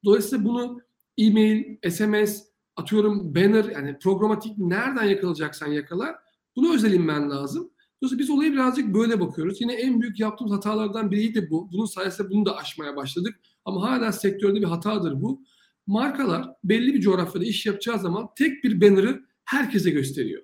Dolayısıyla 0.05 0.45
bunu 0.45 0.81
e-mail, 1.17 1.77
SMS, 1.89 2.43
atıyorum 2.75 3.35
banner 3.35 3.65
yani 3.65 3.99
programatik 3.99 4.57
nereden 4.57 5.03
yakalayacaksan 5.03 5.67
yakala. 5.67 6.15
Bunu 6.55 6.75
özel 6.75 6.93
inmen 6.93 7.29
lazım. 7.29 7.71
Dolayısıyla 8.01 8.23
biz 8.23 8.29
olaya 8.29 8.51
birazcık 8.51 8.93
böyle 8.93 9.19
bakıyoruz. 9.19 9.61
Yine 9.61 9.73
en 9.73 10.01
büyük 10.01 10.19
yaptığımız 10.19 10.53
hatalardan 10.53 11.11
biriydi 11.11 11.47
bu. 11.51 11.71
Bunun 11.71 11.85
sayesinde 11.85 12.29
bunu 12.29 12.45
da 12.45 12.57
aşmaya 12.57 12.95
başladık. 12.95 13.39
Ama 13.65 13.81
hala 13.81 14.11
sektörde 14.11 14.61
bir 14.61 14.65
hatadır 14.65 15.21
bu. 15.21 15.41
Markalar 15.87 16.47
belli 16.63 16.93
bir 16.93 17.01
coğrafyada 17.01 17.45
iş 17.45 17.65
yapacağı 17.65 17.99
zaman 17.99 18.27
tek 18.37 18.63
bir 18.63 18.81
banner'ı 18.81 19.25
herkese 19.45 19.89
gösteriyor. 19.89 20.43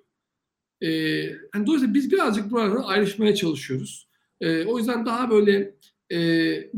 Ee, 0.80 0.88
yani 1.54 1.66
dolayısıyla 1.66 1.94
biz 1.94 2.12
birazcık 2.12 2.50
buradan 2.50 2.82
ayrışmaya 2.82 3.34
çalışıyoruz. 3.34 4.08
Ee, 4.40 4.64
o 4.64 4.78
yüzden 4.78 5.06
daha 5.06 5.30
böyle 5.30 5.74
e, 6.12 6.18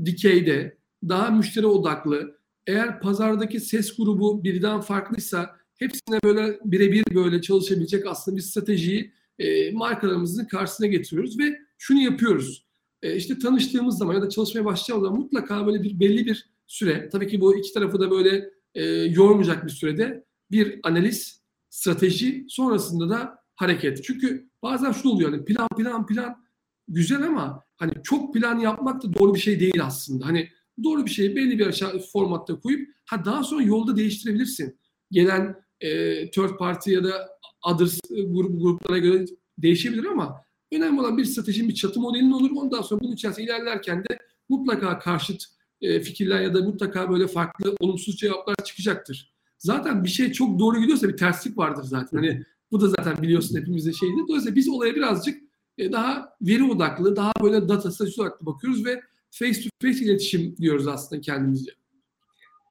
dikeyde, 0.05 0.79
daha 1.09 1.31
müşteri 1.31 1.67
odaklı, 1.67 2.39
eğer 2.67 3.01
pazardaki 3.01 3.61
ses 3.61 3.97
grubu 3.97 4.45
birden 4.45 4.81
farklıysa 4.81 5.57
hepsine 5.77 6.19
böyle 6.25 6.59
birebir 6.65 7.05
böyle 7.15 7.43
çalışabilecek 7.43 8.07
aslında 8.07 8.37
bir 8.37 8.43
stratejiyi 8.43 9.13
e, 9.39 9.71
markalarımızın 9.71 10.45
karşısına 10.45 10.87
getiriyoruz 10.87 11.39
ve 11.39 11.59
şunu 11.79 12.01
yapıyoruz. 12.01 12.67
E, 13.03 13.17
işte 13.17 13.39
tanıştığımız 13.39 13.99
zaman 13.99 14.15
ya 14.15 14.23
da 14.23 14.29
çalışmaya 14.29 14.65
başlayacağımız 14.65 15.07
zaman 15.09 15.21
mutlaka 15.21 15.67
böyle 15.67 15.83
bir 15.83 16.01
belli 16.01 16.27
bir 16.27 16.54
süre, 16.67 17.09
tabii 17.09 17.29
ki 17.29 17.41
bu 17.41 17.57
iki 17.57 17.73
tarafı 17.73 18.01
da 18.01 18.11
böyle 18.11 18.51
e, 18.75 18.85
yormayacak 18.93 19.65
bir 19.65 19.71
sürede 19.71 20.25
bir 20.51 20.81
analiz, 20.83 21.43
strateji 21.71 22.47
sonrasında 22.49 23.09
da 23.09 23.39
hareket. 23.57 24.05
Çünkü 24.05 24.49
bazen 24.63 24.93
şu 24.93 25.09
oluyor 25.09 25.31
hani 25.31 25.45
plan 25.45 25.69
plan 25.69 26.07
plan 26.07 26.45
güzel 26.89 27.23
ama 27.23 27.65
hani 27.77 27.93
çok 28.03 28.35
plan 28.35 28.59
yapmak 28.59 29.03
da 29.03 29.15
doğru 29.15 29.35
bir 29.35 29.41
şey 29.41 29.61
değil 29.61 29.85
aslında. 29.85 30.27
Hani 30.27 30.49
doğru 30.85 31.05
bir 31.05 31.11
şeyi 31.11 31.37
belli 31.37 31.59
bir 31.59 31.67
aşağı 31.67 31.99
formatta 32.13 32.61
koyup 32.61 32.89
ha 33.07 33.25
daha 33.25 33.45
sonra 33.45 33.63
yolda 33.63 33.97
değiştirebilirsin. 33.97 34.79
Gelen 35.11 35.57
e, 35.81 35.91
third 36.31 36.57
party 36.59 36.93
ya 36.93 37.05
da 37.05 37.29
others 37.67 37.99
e, 38.11 38.23
grup, 38.23 38.63
gruplara 38.63 38.99
göre 38.99 39.25
değişebilir 39.59 40.05
ama 40.05 40.45
önemli 40.73 41.01
olan 41.01 41.19
bir 41.19 41.25
stratejinin 41.25 41.69
bir 41.69 41.75
çatı 41.75 42.01
modelinin 42.01 42.33
olur. 42.33 42.51
Ondan 42.57 42.83
sonra 42.83 43.01
bunun 43.01 43.13
içerisinde 43.13 43.47
ilerlerken 43.47 43.99
de 43.99 44.19
mutlaka 44.49 44.99
karşıt 44.99 45.45
e, 45.85 46.01
fikirler 46.01 46.41
ya 46.41 46.55
da 46.55 46.63
mutlaka 46.63 47.11
böyle 47.11 47.27
farklı 47.27 47.75
olumsuz 47.81 48.17
cevaplar 48.17 48.55
çıkacaktır. 48.65 49.35
Zaten 49.59 50.05
bir 50.05 50.09
şey 50.09 50.33
çok 50.33 50.59
doğru 50.59 50.81
gidiyorsa 50.81 51.09
bir 51.09 51.17
terslik 51.17 51.59
vardır 51.59 51.85
zaten. 51.85 52.19
Hani 52.19 52.43
bu 52.71 52.81
da 52.81 52.89
zaten 52.89 53.23
biliyorsun 53.23 53.61
hepimizde 53.61 53.93
şeydi. 53.93 54.13
Dolayısıyla 54.29 54.57
biz 54.57 54.69
olaya 54.69 54.95
birazcık 54.95 55.43
e, 55.79 55.93
daha 55.93 56.29
veri 56.43 56.65
odaklı, 56.65 57.17
daha 57.17 57.33
böyle 57.43 57.69
data 57.69 57.91
statüsü 57.91 58.23
odaklı 58.23 58.47
bakıyoruz 58.47 58.87
ve 58.87 59.01
face 59.31 59.61
to 59.63 59.69
face 59.83 60.05
iletişim 60.05 60.57
diyoruz 60.57 60.87
aslında 60.87 61.21
kendimizce. 61.21 61.73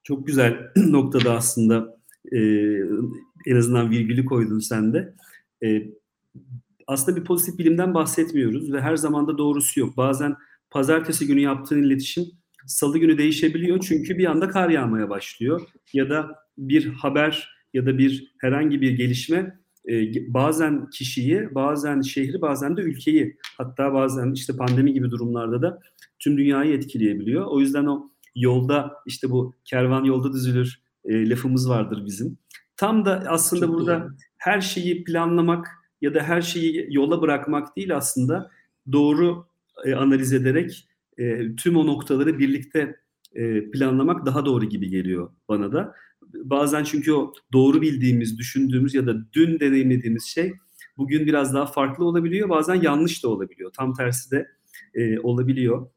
Çok 0.04 0.28
güzel 0.28 0.72
noktada 0.76 1.34
aslında 1.34 1.98
e, 2.32 2.40
en 3.46 3.56
azından 3.56 3.92
virgülü 3.92 4.26
koydun 4.26 4.60
sen 4.60 4.94
de. 4.94 5.14
E, 5.64 5.92
aslında 6.88 7.18
bir 7.20 7.26
pozitif 7.26 7.60
bilimden 7.60 7.94
bahsetmiyoruz 7.94 8.74
ve 8.74 8.82
her 8.82 8.96
zaman 8.96 9.28
da 9.28 9.38
doğrusu 9.38 9.80
yok. 9.80 9.98
Bazen 9.98 10.36
pazartesi 10.70 11.28
günü 11.28 11.40
yaptığın 11.40 11.84
iletişim 11.84 12.43
salı 12.68 12.98
günü 12.98 13.18
değişebiliyor 13.18 13.80
çünkü 13.80 14.18
bir 14.18 14.26
anda 14.26 14.50
kar 14.50 14.70
yağmaya 14.70 15.10
başlıyor 15.10 15.62
ya 15.94 16.10
da 16.10 16.36
bir 16.58 16.86
haber 16.88 17.50
ya 17.74 17.86
da 17.86 17.98
bir 17.98 18.34
herhangi 18.42 18.82
bir 18.82 18.92
gelişme 18.92 19.60
e, 19.90 19.94
bazen 20.34 20.90
kişiyi, 20.90 21.56
bazen 21.56 22.02
şehri, 22.02 22.42
bazen 22.42 22.78
de 22.78 22.82
ülkeyi 22.82 23.38
hatta 23.58 23.94
bazen 23.94 24.32
işte 24.32 24.56
pandemi 24.58 24.94
gibi 24.94 25.12
durumlarda 25.12 25.62
da 25.62 25.80
tüm 26.20 26.38
dünyayı 26.38 26.74
etkileyebiliyor. 26.74 27.46
O 27.46 27.60
yüzden 27.60 27.86
o 27.86 28.12
yolda 28.36 28.94
işte 29.06 29.30
bu 29.32 29.56
kervan 29.66 30.04
yolda 30.04 30.34
düzülür 30.34 30.80
e, 31.06 31.30
lafımız 31.30 31.70
vardır 31.70 32.06
bizim. 32.06 32.38
Tam 32.78 33.06
da 33.06 33.24
aslında 33.28 33.66
Çok 33.66 33.76
burada 33.76 34.02
doğru. 34.02 34.14
her 34.38 34.62
şeyi 34.62 35.04
planlamak 35.04 35.68
ya 36.02 36.14
da 36.14 36.24
her 36.24 36.42
şeyi 36.42 36.88
yola 36.90 37.22
bırakmak 37.22 37.76
değil 37.76 37.96
aslında 37.96 38.52
doğru 38.92 39.46
e, 39.86 39.96
analiz 39.96 40.34
ederek 40.34 40.88
e, 41.18 41.56
tüm 41.56 41.78
o 41.78 41.88
noktaları 41.88 42.40
birlikte 42.40 42.96
e, 43.36 43.72
planlamak 43.72 44.26
daha 44.26 44.46
doğru 44.46 44.66
gibi 44.66 44.90
geliyor 44.90 45.32
bana 45.50 45.72
da. 45.72 45.96
Bazen 46.34 46.84
çünkü 46.84 47.14
o 47.14 47.34
doğru 47.54 47.82
bildiğimiz, 47.82 48.40
düşündüğümüz 48.40 48.94
ya 48.94 49.08
da 49.08 49.34
dün 49.34 49.60
deneyimlediğimiz 49.60 50.24
şey 50.24 50.54
bugün 50.98 51.26
biraz 51.26 51.54
daha 51.54 51.66
farklı 51.66 52.06
olabiliyor. 52.06 52.50
Bazen 52.50 52.76
yanlış 52.76 53.24
da 53.24 53.28
olabiliyor. 53.28 53.72
Tam 53.72 53.94
tersi 53.94 54.32
de 54.32 54.48
e, 54.94 55.20
olabiliyor. 55.20 55.88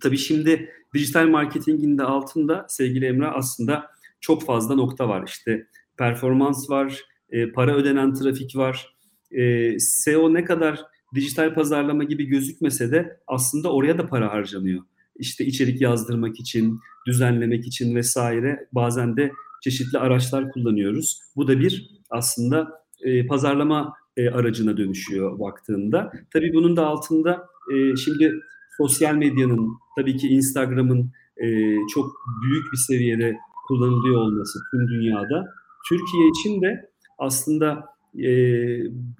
Tabii 0.00 0.18
şimdi 0.18 0.70
dijital 0.94 1.28
marketingin 1.28 1.98
de 1.98 2.02
altında 2.02 2.66
sevgili 2.68 3.06
Emrah 3.06 3.32
aslında 3.34 3.90
çok 4.20 4.44
fazla 4.44 4.74
nokta 4.74 5.08
var. 5.08 5.24
İşte 5.26 5.66
performans 5.98 6.70
var, 6.70 7.04
e, 7.30 7.52
para 7.52 7.74
ödenen 7.74 8.14
trafik 8.14 8.56
var. 8.56 8.96
E, 9.30 9.74
SEO 9.78 10.34
ne 10.34 10.44
kadar 10.44 10.80
dijital 11.14 11.54
pazarlama 11.54 12.04
gibi 12.04 12.24
gözükmese 12.24 12.92
de 12.92 13.20
aslında 13.26 13.72
oraya 13.72 13.98
da 13.98 14.06
para 14.06 14.32
harcanıyor. 14.32 14.82
İşte 15.16 15.44
içerik 15.44 15.80
yazdırmak 15.80 16.40
için, 16.40 16.80
düzenlemek 17.06 17.66
için 17.66 17.94
vesaire 17.94 18.68
bazen 18.72 19.16
de 19.16 19.32
çeşitli 19.62 19.98
araçlar 19.98 20.50
kullanıyoruz. 20.50 21.20
Bu 21.36 21.48
da 21.48 21.60
bir 21.60 21.90
aslında 22.10 22.68
e, 23.02 23.26
pazarlama 23.26 23.94
e, 24.16 24.30
aracına 24.30 24.76
dönüşüyor 24.76 25.38
baktığında. 25.38 26.12
Tabii 26.32 26.52
bunun 26.54 26.76
da 26.76 26.86
altında 26.86 27.46
e, 27.74 27.96
şimdi 27.96 28.32
sosyal 28.76 29.14
medyanın, 29.14 29.78
tabii 29.98 30.16
ki 30.16 30.28
Instagram'ın 30.28 31.12
e, 31.36 31.76
çok 31.94 32.12
büyük 32.42 32.72
bir 32.72 32.78
seviyede 32.78 33.36
kullanılıyor 33.68 34.16
olması 34.16 34.58
tüm 34.70 34.88
dünyada. 34.88 35.46
Türkiye 35.88 36.28
için 36.28 36.62
de 36.62 36.90
aslında 37.18 37.84
e, 38.24 38.30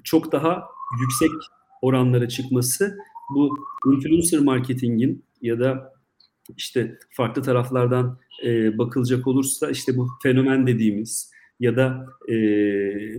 çok 0.04 0.32
daha 0.32 0.62
yüksek 1.00 1.30
oranlara 1.82 2.28
çıkması 2.28 2.98
bu 3.34 3.58
influencer 3.92 4.40
marketingin 4.40 5.24
ya 5.42 5.60
da 5.60 5.92
işte 6.56 6.98
farklı 7.10 7.42
taraflardan 7.42 8.18
e, 8.44 8.78
bakılacak 8.78 9.26
olursa 9.26 9.70
işte 9.70 9.96
bu 9.96 10.08
fenomen 10.22 10.66
dediğimiz 10.66 11.30
ya 11.60 11.76
da 11.76 12.06
e, 12.28 12.34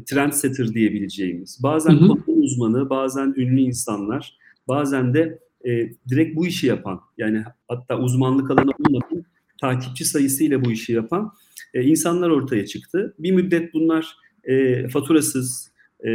trendsetter 0.03 0.73
diyebileceğimiz 0.73 1.59
bazen 1.63 1.93
hı 1.93 2.07
konu 2.07 2.21
uzmanı 2.27 2.89
bazen 2.89 3.33
ünlü 3.37 3.61
insanlar 3.61 4.37
bazen 4.67 5.13
de 5.13 5.39
e, 5.65 5.93
direkt 6.09 6.35
bu 6.35 6.47
işi 6.47 6.67
yapan 6.67 7.01
yani 7.17 7.43
hatta 7.67 7.99
uzmanlık 7.99 8.51
alanı 8.51 8.71
olmadan 8.79 9.25
takipçi 9.61 10.05
sayısıyla 10.05 10.65
bu 10.65 10.71
işi 10.71 10.93
yapan 10.93 11.31
e, 11.73 11.83
insanlar 11.83 12.29
ortaya 12.29 12.65
çıktı. 12.65 13.15
Bir 13.19 13.31
müddet 13.31 13.73
bunlar 13.73 14.15
e, 14.43 14.87
faturasız, 14.87 15.71
e, 16.03 16.11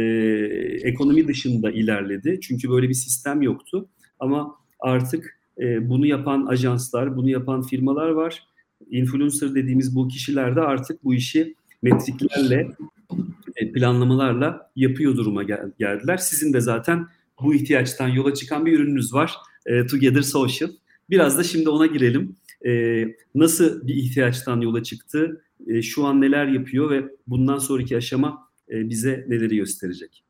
ekonomi 0.83 1.27
dışında 1.27 1.71
ilerledi. 1.71 2.39
Çünkü 2.41 2.69
böyle 2.69 2.89
bir 2.89 2.93
sistem 2.93 3.41
yoktu. 3.41 3.89
Ama 4.19 4.55
artık 4.79 5.39
e, 5.59 5.89
bunu 5.89 6.05
yapan 6.05 6.45
ajanslar, 6.45 7.17
bunu 7.17 7.29
yapan 7.29 7.61
firmalar 7.61 8.09
var. 8.09 8.43
Influencer 8.91 9.55
dediğimiz 9.55 9.95
bu 9.95 10.07
kişiler 10.07 10.55
de 10.55 10.61
artık 10.61 11.03
bu 11.03 11.13
işi 11.13 11.55
metriklerle, 11.81 12.71
e, 13.55 13.71
planlamalarla 13.71 14.71
yapıyor 14.75 15.17
duruma 15.17 15.43
gel- 15.43 15.71
geldiler. 15.79 16.17
Sizin 16.17 16.53
de 16.53 16.61
zaten 16.61 17.07
bu 17.41 17.55
ihtiyaçtan 17.55 18.07
yola 18.07 18.33
çıkan 18.33 18.65
bir 18.65 18.79
ürününüz 18.79 19.13
var. 19.13 19.33
E, 19.65 19.85
Together 19.85 20.21
Social. 20.21 20.69
Biraz 21.09 21.37
da 21.37 21.43
şimdi 21.43 21.69
ona 21.69 21.85
girelim. 21.85 22.35
E, 22.65 23.03
nasıl 23.35 23.87
bir 23.87 23.95
ihtiyaçtan 23.95 24.61
yola 24.61 24.83
çıktı? 24.83 25.41
E, 25.67 25.81
şu 25.81 26.05
an 26.05 26.21
neler 26.21 26.45
yapıyor 26.47 26.89
ve 26.89 27.03
bundan 27.27 27.57
sonraki 27.57 27.97
aşama 27.97 28.47
e, 28.69 28.89
bize 28.89 29.25
neleri 29.27 29.55
gösterecek? 29.55 30.23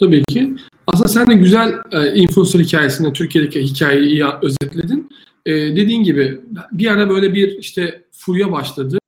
Tabii 0.00 0.24
ki. 0.24 0.56
Aslında 0.86 1.08
sen 1.08 1.26
de 1.26 1.34
güzel 1.34 1.74
e, 1.92 2.14
influencer 2.14 2.60
hikayesinde 2.60 3.12
Türkiye'deki 3.12 3.62
hikayeyi 3.62 4.08
iyi 4.08 4.24
özetledin. 4.42 5.10
E, 5.46 5.52
dediğin 5.52 6.02
gibi 6.02 6.40
bir 6.72 6.86
ara 6.86 7.10
böyle 7.10 7.34
bir 7.34 7.58
işte 7.58 8.04
furya 8.12 8.52
başladı. 8.52 8.98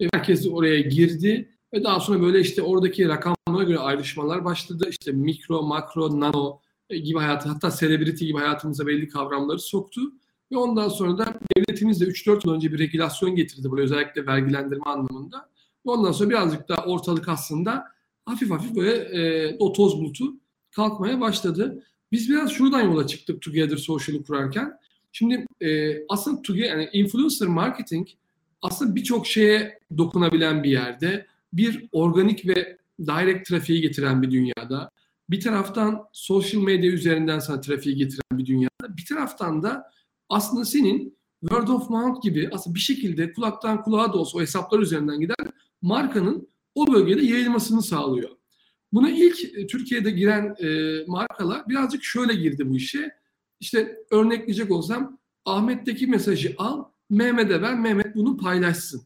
E, 0.00 0.08
herkes 0.12 0.46
oraya 0.50 0.80
girdi 0.80 1.48
ve 1.74 1.84
daha 1.84 2.00
sonra 2.00 2.22
böyle 2.22 2.40
işte 2.40 2.62
oradaki 2.62 3.08
rakamlara 3.08 3.64
göre 3.64 3.78
ayrışmalar 3.78 4.44
başladı. 4.44 4.86
İşte 4.90 5.12
mikro, 5.12 5.62
makro, 5.62 6.20
nano 6.20 6.60
e, 6.90 6.98
gibi 6.98 7.18
hayatı 7.18 7.48
hatta 7.48 7.70
celebrity 7.80 8.26
gibi 8.26 8.38
hayatımıza 8.38 8.86
belli 8.86 9.08
kavramları 9.08 9.58
soktu. 9.58 10.00
Ve 10.52 10.56
ondan 10.56 10.88
sonra 10.88 11.18
da 11.18 11.34
devletimiz 11.56 12.00
de 12.00 12.04
3-4 12.04 12.46
yıl 12.46 12.54
önce 12.54 12.72
bir 12.72 12.78
regülasyon 12.78 13.34
getirdi 13.34 13.70
böyle 13.70 13.82
özellikle 13.82 14.26
vergilendirme 14.26 14.84
anlamında. 14.84 15.48
Ve 15.86 15.90
ondan 15.90 16.12
sonra 16.12 16.30
birazcık 16.30 16.68
daha 16.68 16.84
ortalık 16.84 17.28
aslında 17.28 17.84
hafif 18.28 18.50
hafif 18.50 18.76
böyle 18.76 18.92
e, 18.92 19.56
o 19.58 19.72
toz 19.72 19.98
bulutu 19.98 20.36
kalkmaya 20.70 21.20
başladı. 21.20 21.84
Biz 22.12 22.30
biraz 22.30 22.50
şuradan 22.50 22.82
yola 22.82 23.06
çıktık 23.06 23.42
Together 23.42 23.76
Social'ı 23.76 24.22
kurarken. 24.22 24.72
Şimdi 25.12 25.46
e, 25.60 25.98
aslında 26.08 26.42
Together, 26.42 26.68
yani 26.68 26.88
influencer 26.92 27.48
marketing 27.48 28.08
aslında 28.62 28.94
birçok 28.94 29.26
şeye 29.26 29.78
dokunabilen 29.98 30.62
bir 30.62 30.70
yerde. 30.70 31.26
Bir 31.52 31.88
organik 31.92 32.46
ve 32.46 32.78
direct 33.00 33.48
trafiği 33.48 33.80
getiren 33.80 34.22
bir 34.22 34.30
dünyada. 34.30 34.90
Bir 35.30 35.40
taraftan 35.40 36.04
social 36.12 36.62
medya 36.62 36.90
üzerinden 36.90 37.38
sana 37.38 37.60
trafiği 37.60 37.96
getiren 37.96 38.38
bir 38.38 38.46
dünyada. 38.46 38.96
Bir 38.96 39.04
taraftan 39.04 39.62
da 39.62 39.90
aslında 40.28 40.64
senin 40.64 41.18
word 41.40 41.68
of 41.68 41.90
mouth 41.90 42.22
gibi 42.22 42.48
aslında 42.52 42.74
bir 42.74 42.80
şekilde 42.80 43.32
kulaktan 43.32 43.82
kulağa 43.82 44.12
da 44.12 44.18
olsa 44.18 44.38
o 44.38 44.40
hesaplar 44.40 44.78
üzerinden 44.78 45.20
giden 45.20 45.52
markanın 45.82 46.48
o 46.78 46.92
bölgede 46.92 47.22
yayılmasını 47.22 47.82
sağlıyor. 47.82 48.30
Buna 48.92 49.10
ilk 49.10 49.44
e, 49.44 49.66
Türkiye'de 49.66 50.10
giren 50.10 50.56
e, 50.60 50.98
markalar 51.06 51.68
birazcık 51.68 52.04
şöyle 52.04 52.34
girdi 52.34 52.70
bu 52.70 52.76
işe. 52.76 53.10
İşte 53.60 53.96
örnekleyecek 54.10 54.70
olsam 54.70 55.18
Ahmet'teki 55.44 56.06
mesajı 56.06 56.54
al, 56.58 56.84
Mehmet'e 57.10 57.62
ver, 57.62 57.78
Mehmet 57.78 58.16
bunu 58.16 58.36
paylaşsın. 58.36 59.02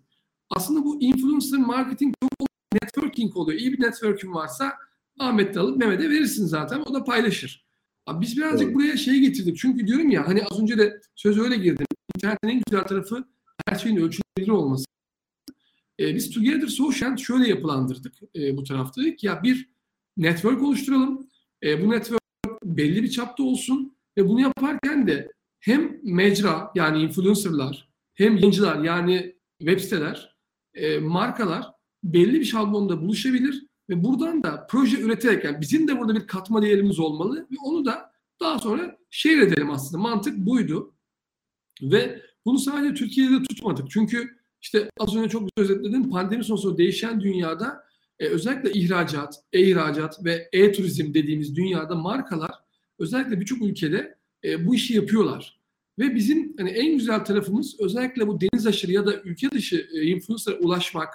Aslında 0.51 0.85
bu 0.85 1.03
influencer 1.03 1.59
marketing 1.59 2.15
çok 2.23 2.49
networking 2.73 3.37
oluyor. 3.37 3.61
İyi 3.61 3.73
bir 3.73 3.81
networking 3.81 4.35
varsa 4.35 4.73
Ahmet'te 5.19 5.61
alıp 5.61 5.77
Mehmet'e 5.77 6.11
verirsin 6.11 6.47
zaten. 6.47 6.81
O 6.81 6.95
da 6.95 7.05
paylaşır. 7.05 7.67
Abi 8.07 8.21
biz 8.21 8.37
birazcık 8.37 8.63
evet. 8.63 8.75
buraya 8.75 8.97
şey 8.97 9.21
getirdik. 9.21 9.59
Çünkü 9.59 9.87
diyorum 9.87 10.11
ya 10.11 10.29
hani 10.29 10.45
az 10.45 10.61
önce 10.61 10.79
de 10.79 11.01
söz 11.15 11.39
öyle 11.39 11.57
girdim. 11.57 11.87
İnternetin 12.17 12.49
en 12.49 12.63
güzel 12.67 12.85
tarafı 12.85 13.25
her 13.67 13.79
şeyin 13.79 13.97
ölçülebilir 13.97 14.49
olması. 14.49 14.85
E, 16.03 16.15
biz 16.15 16.31
Together 16.31 16.69
Social 16.69 17.17
şöyle 17.17 17.49
yapılandırdık 17.49 18.15
e, 18.37 18.57
bu 18.57 18.65
tarafta. 18.65 19.03
Dedik 19.03 19.25
ya 19.25 19.43
bir 19.43 19.69
network 20.17 20.63
oluşturalım. 20.63 21.29
E, 21.63 21.85
bu 21.85 21.91
network 21.91 22.23
belli 22.65 23.03
bir 23.03 23.11
çapta 23.11 23.43
olsun 23.43 23.97
ve 24.19 24.29
bunu 24.29 24.41
yaparken 24.41 25.07
de 25.07 25.33
hem 25.61 26.01
mecra 26.03 26.71
yani 26.75 27.03
influencerlar 27.03 27.89
hem 28.15 28.37
yayıncılar 28.37 28.85
yani 28.85 29.37
web 29.59 29.81
siteler, 29.81 30.37
e, 30.75 30.99
markalar 30.99 31.67
belli 32.05 32.41
bir 32.41 32.45
şablonda 32.45 33.01
buluşabilir 33.01 33.67
ve 33.91 34.05
buradan 34.05 34.43
da 34.43 34.67
proje 34.71 35.01
üreterek 35.01 35.45
yani 35.45 35.61
bizim 35.61 35.89
de 35.89 36.01
burada 36.01 36.15
bir 36.15 36.27
katma 36.27 36.63
değerimiz 36.63 36.99
olmalı 36.99 37.47
ve 37.51 37.57
onu 37.65 37.85
da 37.85 38.13
daha 38.41 38.59
sonra 38.59 38.99
şehir 39.11 39.39
edelim 39.39 39.71
aslında. 39.71 40.03
Mantık 40.03 40.37
buydu. 40.39 40.95
Ve 41.83 42.23
bunu 42.45 42.59
sadece 42.59 42.95
Türkiye'de 42.95 43.43
tutmadık. 43.43 43.91
Çünkü 43.91 44.42
işte 44.63 44.91
az 44.99 45.17
önce 45.17 45.29
çok 45.29 45.49
güzel 45.57 45.71
özetledim. 45.71 46.11
Pandemi 46.11 46.45
sonrası 46.45 46.79
değişen 46.79 47.21
dünyada 47.21 47.85
e, 48.19 48.27
özellikle 48.27 48.73
ihracat, 48.73 49.35
e-ihracat 49.53 50.25
ve 50.25 50.49
e-turizm 50.53 51.15
dediğimiz 51.15 51.57
dünyada 51.57 51.95
markalar 51.95 52.51
özellikle 52.99 53.41
birçok 53.41 53.63
ülkede 53.63 54.19
e, 54.45 54.67
bu 54.67 54.75
işi 54.75 54.95
yapıyorlar. 54.95 55.61
Ve 55.99 56.15
bizim 56.15 56.55
hani 56.59 56.71
en 56.71 56.99
güzel 56.99 57.25
tarafımız 57.25 57.81
özellikle 57.81 58.29
bu 58.29 58.41
deniz 58.41 58.67
aşırı 58.67 58.93
ya 58.93 59.07
da 59.07 59.23
ülke 59.25 59.51
dışı 59.51 59.89
e, 59.95 60.03
influencer'a 60.03 60.59
ulaşmak, 60.59 61.09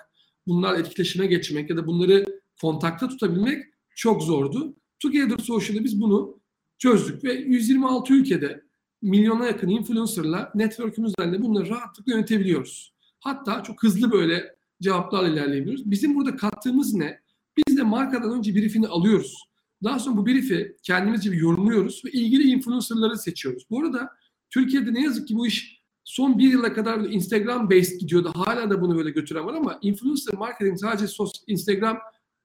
bunlar 0.48 0.80
etkileşime 0.80 1.26
geçmek 1.26 1.70
ya 1.70 1.78
da 1.78 1.88
bunları 1.88 2.42
kontakta 2.62 3.08
tutabilmek 3.08 3.64
çok 3.96 4.24
zordu. 4.24 4.76
Together 5.00 5.38
Social'da 5.38 5.84
biz 5.84 6.02
bunu 6.02 6.40
çözdük 6.78 7.24
ve 7.24 7.34
126 7.34 8.14
ülkede 8.14 8.64
milyona 9.02 9.46
yakın 9.46 9.70
influencer'la 9.70 10.52
network'ümüz 10.56 11.14
üzerinde 11.20 11.42
bunları 11.42 11.70
rahatlıkla 11.70 12.12
yönetebiliyoruz. 12.12 12.97
Hatta 13.28 13.64
çok 13.64 13.84
hızlı 13.84 14.12
böyle 14.12 14.56
cevaplarla 14.82 15.30
ilerleyebiliyoruz. 15.30 15.92
Bizim 15.92 16.16
burada 16.16 16.36
kattığımız 16.36 16.94
ne? 16.94 17.20
Biz 17.58 17.78
de 17.78 17.84
markadan 17.84 18.38
önce 18.38 18.56
briefini 18.56 18.88
alıyoruz. 18.88 19.44
Daha 19.84 20.00
sonra 20.00 20.18
bu 20.18 20.26
brief'i 20.26 20.78
kendimizce 20.84 21.32
bir 21.32 21.38
yorumluyoruz 21.38 22.02
ve 22.06 22.12
ilgili 22.12 22.44
influencer'ları 22.44 23.18
seçiyoruz. 23.18 23.64
Bu 23.70 23.82
arada 23.82 24.10
Türkiye'de 24.50 24.94
ne 24.94 25.04
yazık 25.04 25.28
ki 25.28 25.36
bu 25.36 25.48
iş 25.48 25.82
son 26.04 26.40
bir 26.40 26.52
yıla 26.52 26.74
kadar 26.74 27.00
Instagram 27.00 27.70
based 27.70 28.00
gidiyordu. 28.00 28.32
Hala 28.36 28.70
da 28.70 28.82
bunu 28.82 28.98
böyle 28.98 29.10
götüren 29.12 29.46
var 29.46 29.54
ama 29.54 29.80
influencer 29.82 30.34
marketing 30.34 30.80
sadece 30.80 31.08
sos, 31.08 31.34
Instagram 31.48 32.00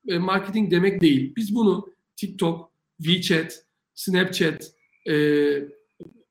e, 0.09 0.19
marketing 0.19 0.71
demek 0.71 1.01
değil. 1.01 1.33
Biz 1.37 1.55
bunu 1.55 1.89
TikTok, 2.17 2.73
WeChat, 3.03 3.67
Snapchat, 3.95 4.73
e, 5.09 5.15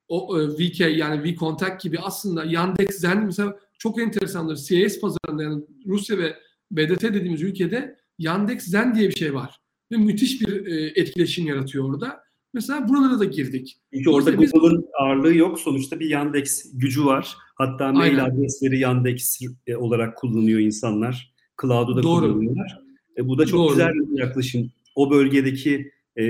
o 0.08 0.40
e, 0.40 0.48
VK 0.48 0.80
yani 0.80 1.24
VKontak 1.24 1.82
gibi 1.82 2.00
aslında 2.00 2.46
Yandex, 2.46 2.90
Zen 2.90 3.26
mesela 3.26 3.60
çok 3.82 4.02
enteresandır. 4.02 4.56
CIS 4.56 5.02
pazarında 5.02 5.44
yani 5.44 5.64
Rusya 5.88 6.18
ve 6.18 6.36
BDT 6.72 7.04
dediğimiz 7.04 7.42
ülkede 7.42 7.96
Yandex 8.20 8.64
Zen 8.64 8.96
diye 8.96 9.10
bir 9.10 9.16
şey 9.16 9.34
var. 9.34 9.60
Ve 9.92 9.98
müthiş 9.98 10.42
bir 10.42 10.66
e, 10.66 10.92
etkileşim 10.96 11.48
yaratıyor 11.48 11.90
orada. 11.90 12.24
Mesela 12.54 12.90
buralara 12.90 13.20
da 13.20 13.26
girdik. 13.26 13.78
Çünkü 13.94 14.10
orada 14.10 14.32
Google'ın 14.32 14.78
biz... 14.78 14.90
ağırlığı 15.00 15.36
yok. 15.36 15.60
Sonuçta 15.60 16.00
bir 16.00 16.10
Yandex 16.10 16.72
gücü 16.74 17.06
var. 17.06 17.36
Hatta 17.56 17.92
mail 17.92 18.24
Aynen. 18.24 18.36
adresleri 18.36 18.80
Yandex 18.80 19.40
e, 19.68 19.76
olarak 19.76 20.18
kullanıyor 20.18 20.60
insanlar. 20.60 21.34
Cloud'u 21.62 21.96
da 21.96 22.04
Doğru. 22.04 22.22
kullanıyorlar. 22.22 22.82
E, 23.18 23.28
bu 23.28 23.38
da 23.38 23.46
çok 23.46 23.60
Doğru. 23.60 23.70
güzel 23.70 23.94
bir 23.94 24.20
yaklaşım. 24.20 24.72
O 24.96 25.12
bölgedeki 25.12 25.92
e, 26.20 26.26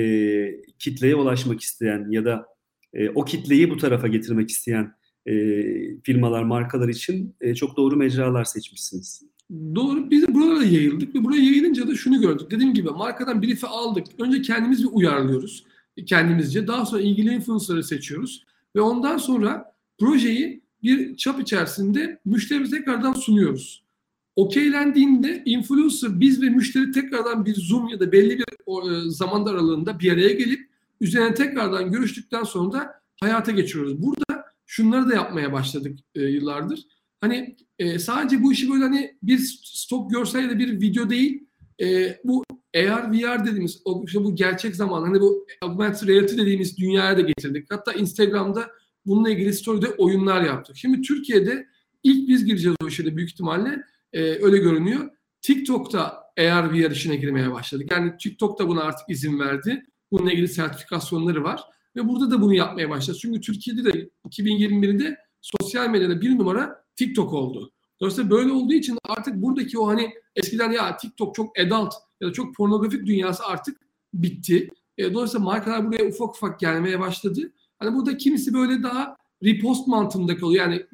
kitleye 0.79 1.15
ulaşmak 1.15 1.61
isteyen 1.61 2.11
ya 2.11 2.25
da 2.25 2.45
e, 2.93 3.09
o 3.09 3.25
kitleyi 3.25 3.69
bu 3.69 3.77
tarafa 3.77 4.07
getirmek 4.07 4.49
isteyen 4.49 4.93
e, 5.25 5.33
firmalar, 6.03 6.43
markalar 6.43 6.89
için 6.89 7.35
e, 7.41 7.55
çok 7.55 7.77
doğru 7.77 7.95
mecralar 7.95 8.45
seçmişsiniz. 8.45 9.23
Doğru. 9.75 10.11
Biz 10.11 10.27
de 10.27 10.33
buralara 10.33 10.63
yayıldık 10.63 11.15
ve 11.15 11.23
buraya 11.23 11.43
yayılınca 11.43 11.87
da 11.87 11.95
şunu 11.95 12.21
gördük. 12.21 12.51
Dediğim 12.51 12.73
gibi 12.73 12.89
markadan 12.89 13.41
brief'i 13.41 13.67
aldık. 13.67 14.07
Önce 14.19 14.41
kendimiz 14.41 14.83
bir 14.83 14.89
uyarlıyoruz 14.91 15.65
kendimizce. 16.05 16.67
Daha 16.67 16.85
sonra 16.85 17.01
ilgili 17.01 17.33
influencer'ı 17.33 17.83
seçiyoruz. 17.83 18.45
Ve 18.75 18.81
ondan 18.81 19.17
sonra 19.17 19.75
projeyi 19.99 20.61
bir 20.83 21.15
çap 21.15 21.41
içerisinde 21.41 22.19
müşterimize 22.25 22.77
tekrardan 22.77 23.13
sunuyoruz. 23.13 23.83
Okeylendiğinde 24.35 25.41
influencer 25.45 26.19
biz 26.19 26.41
ve 26.41 26.49
müşteri 26.49 26.91
tekrardan 26.91 27.45
bir 27.45 27.55
Zoom 27.55 27.87
ya 27.87 27.99
da 27.99 28.11
belli 28.11 28.39
bir 28.39 28.45
e, 28.45 29.09
zaman 29.09 29.45
aralığında 29.45 29.99
bir 29.99 30.11
araya 30.11 30.31
gelip 30.33 30.69
üzerine 31.01 31.33
tekrardan 31.33 31.91
görüştükten 31.91 32.43
sonra 32.43 32.71
da 32.71 33.01
hayata 33.19 33.51
geçiyoruz. 33.51 34.01
Burada 34.01 34.30
şunları 34.81 35.09
da 35.09 35.15
yapmaya 35.15 35.53
başladık 35.53 35.99
e, 36.15 36.21
yıllardır. 36.21 36.87
Hani 37.21 37.55
e, 37.79 37.99
sadece 37.99 38.43
bu 38.43 38.53
işi 38.53 38.71
böyle 38.71 38.83
hani 38.83 39.17
bir 39.23 39.37
stok 39.63 40.11
görsel 40.11 40.43
ya 40.43 40.49
da 40.49 40.59
bir 40.59 40.81
video 40.81 41.09
değil, 41.09 41.47
e, 41.81 42.17
bu 42.23 42.43
AR, 42.75 43.11
VR 43.11 43.45
dediğimiz 43.45 43.81
o, 43.85 44.03
işte 44.05 44.23
bu 44.23 44.35
gerçek 44.35 44.75
zaman 44.75 45.01
hani 45.01 45.21
bu 45.21 45.45
augmented 45.61 46.07
reality 46.07 46.37
dediğimiz 46.37 46.77
dünyaya 46.77 47.17
da 47.17 47.21
getirdik. 47.21 47.71
Hatta 47.71 47.93
Instagram'da 47.93 48.67
bununla 49.05 49.29
ilgili 49.29 49.53
story'de 49.53 49.89
oyunlar 49.89 50.41
yaptık. 50.41 50.77
Şimdi 50.77 51.01
Türkiye'de 51.01 51.67
ilk 52.03 52.29
biz 52.29 52.45
gireceğiz 52.45 52.77
o 52.83 52.87
işe 52.87 53.05
de 53.05 53.17
büyük 53.17 53.29
ihtimalle 53.29 53.83
e, 54.13 54.21
öyle 54.21 54.57
görünüyor. 54.57 55.09
TikTok'ta 55.41 56.23
AR, 56.39 56.73
VR 56.73 56.91
işine 56.91 57.15
girmeye 57.15 57.51
başladık. 57.51 57.91
Yani 57.91 58.13
TikTok 58.17 58.59
da 58.59 58.67
buna 58.67 58.83
artık 58.83 59.09
izin 59.09 59.39
verdi. 59.39 59.83
Bununla 60.11 60.31
ilgili 60.31 60.47
sertifikasyonları 60.47 61.43
var. 61.43 61.61
Ve 61.95 62.07
burada 62.07 62.31
da 62.31 62.41
bunu 62.41 62.53
yapmaya 62.53 62.89
başladı. 62.89 63.17
Çünkü 63.21 63.41
Türkiye'de 63.41 63.83
de 63.83 64.09
2021'de 64.29 65.17
sosyal 65.41 65.89
medyada 65.89 66.21
bir 66.21 66.37
numara 66.37 66.83
TikTok 66.95 67.33
oldu. 67.33 67.71
Dolayısıyla 68.01 68.29
böyle 68.29 68.51
olduğu 68.51 68.73
için 68.73 68.97
artık 69.09 69.35
buradaki 69.35 69.79
o 69.79 69.87
hani 69.87 70.13
eskiden 70.35 70.71
ya 70.71 70.97
TikTok 70.97 71.35
çok 71.35 71.59
adult 71.59 71.93
ya 72.21 72.27
da 72.27 72.33
çok 72.33 72.55
pornografik 72.55 73.05
dünyası 73.05 73.43
artık 73.45 73.77
bitti. 74.13 74.69
E, 74.97 75.13
dolayısıyla 75.13 75.45
markalar 75.45 75.87
buraya 75.87 76.07
ufak 76.07 76.29
ufak 76.35 76.59
gelmeye 76.59 76.99
başladı. 76.99 77.51
Hani 77.79 77.95
burada 77.95 78.17
kimisi 78.17 78.53
böyle 78.53 78.83
daha 78.83 79.17
repost 79.43 79.87
mantığında 79.87 80.37
kalıyor. 80.37 80.65
Yani 80.65 80.85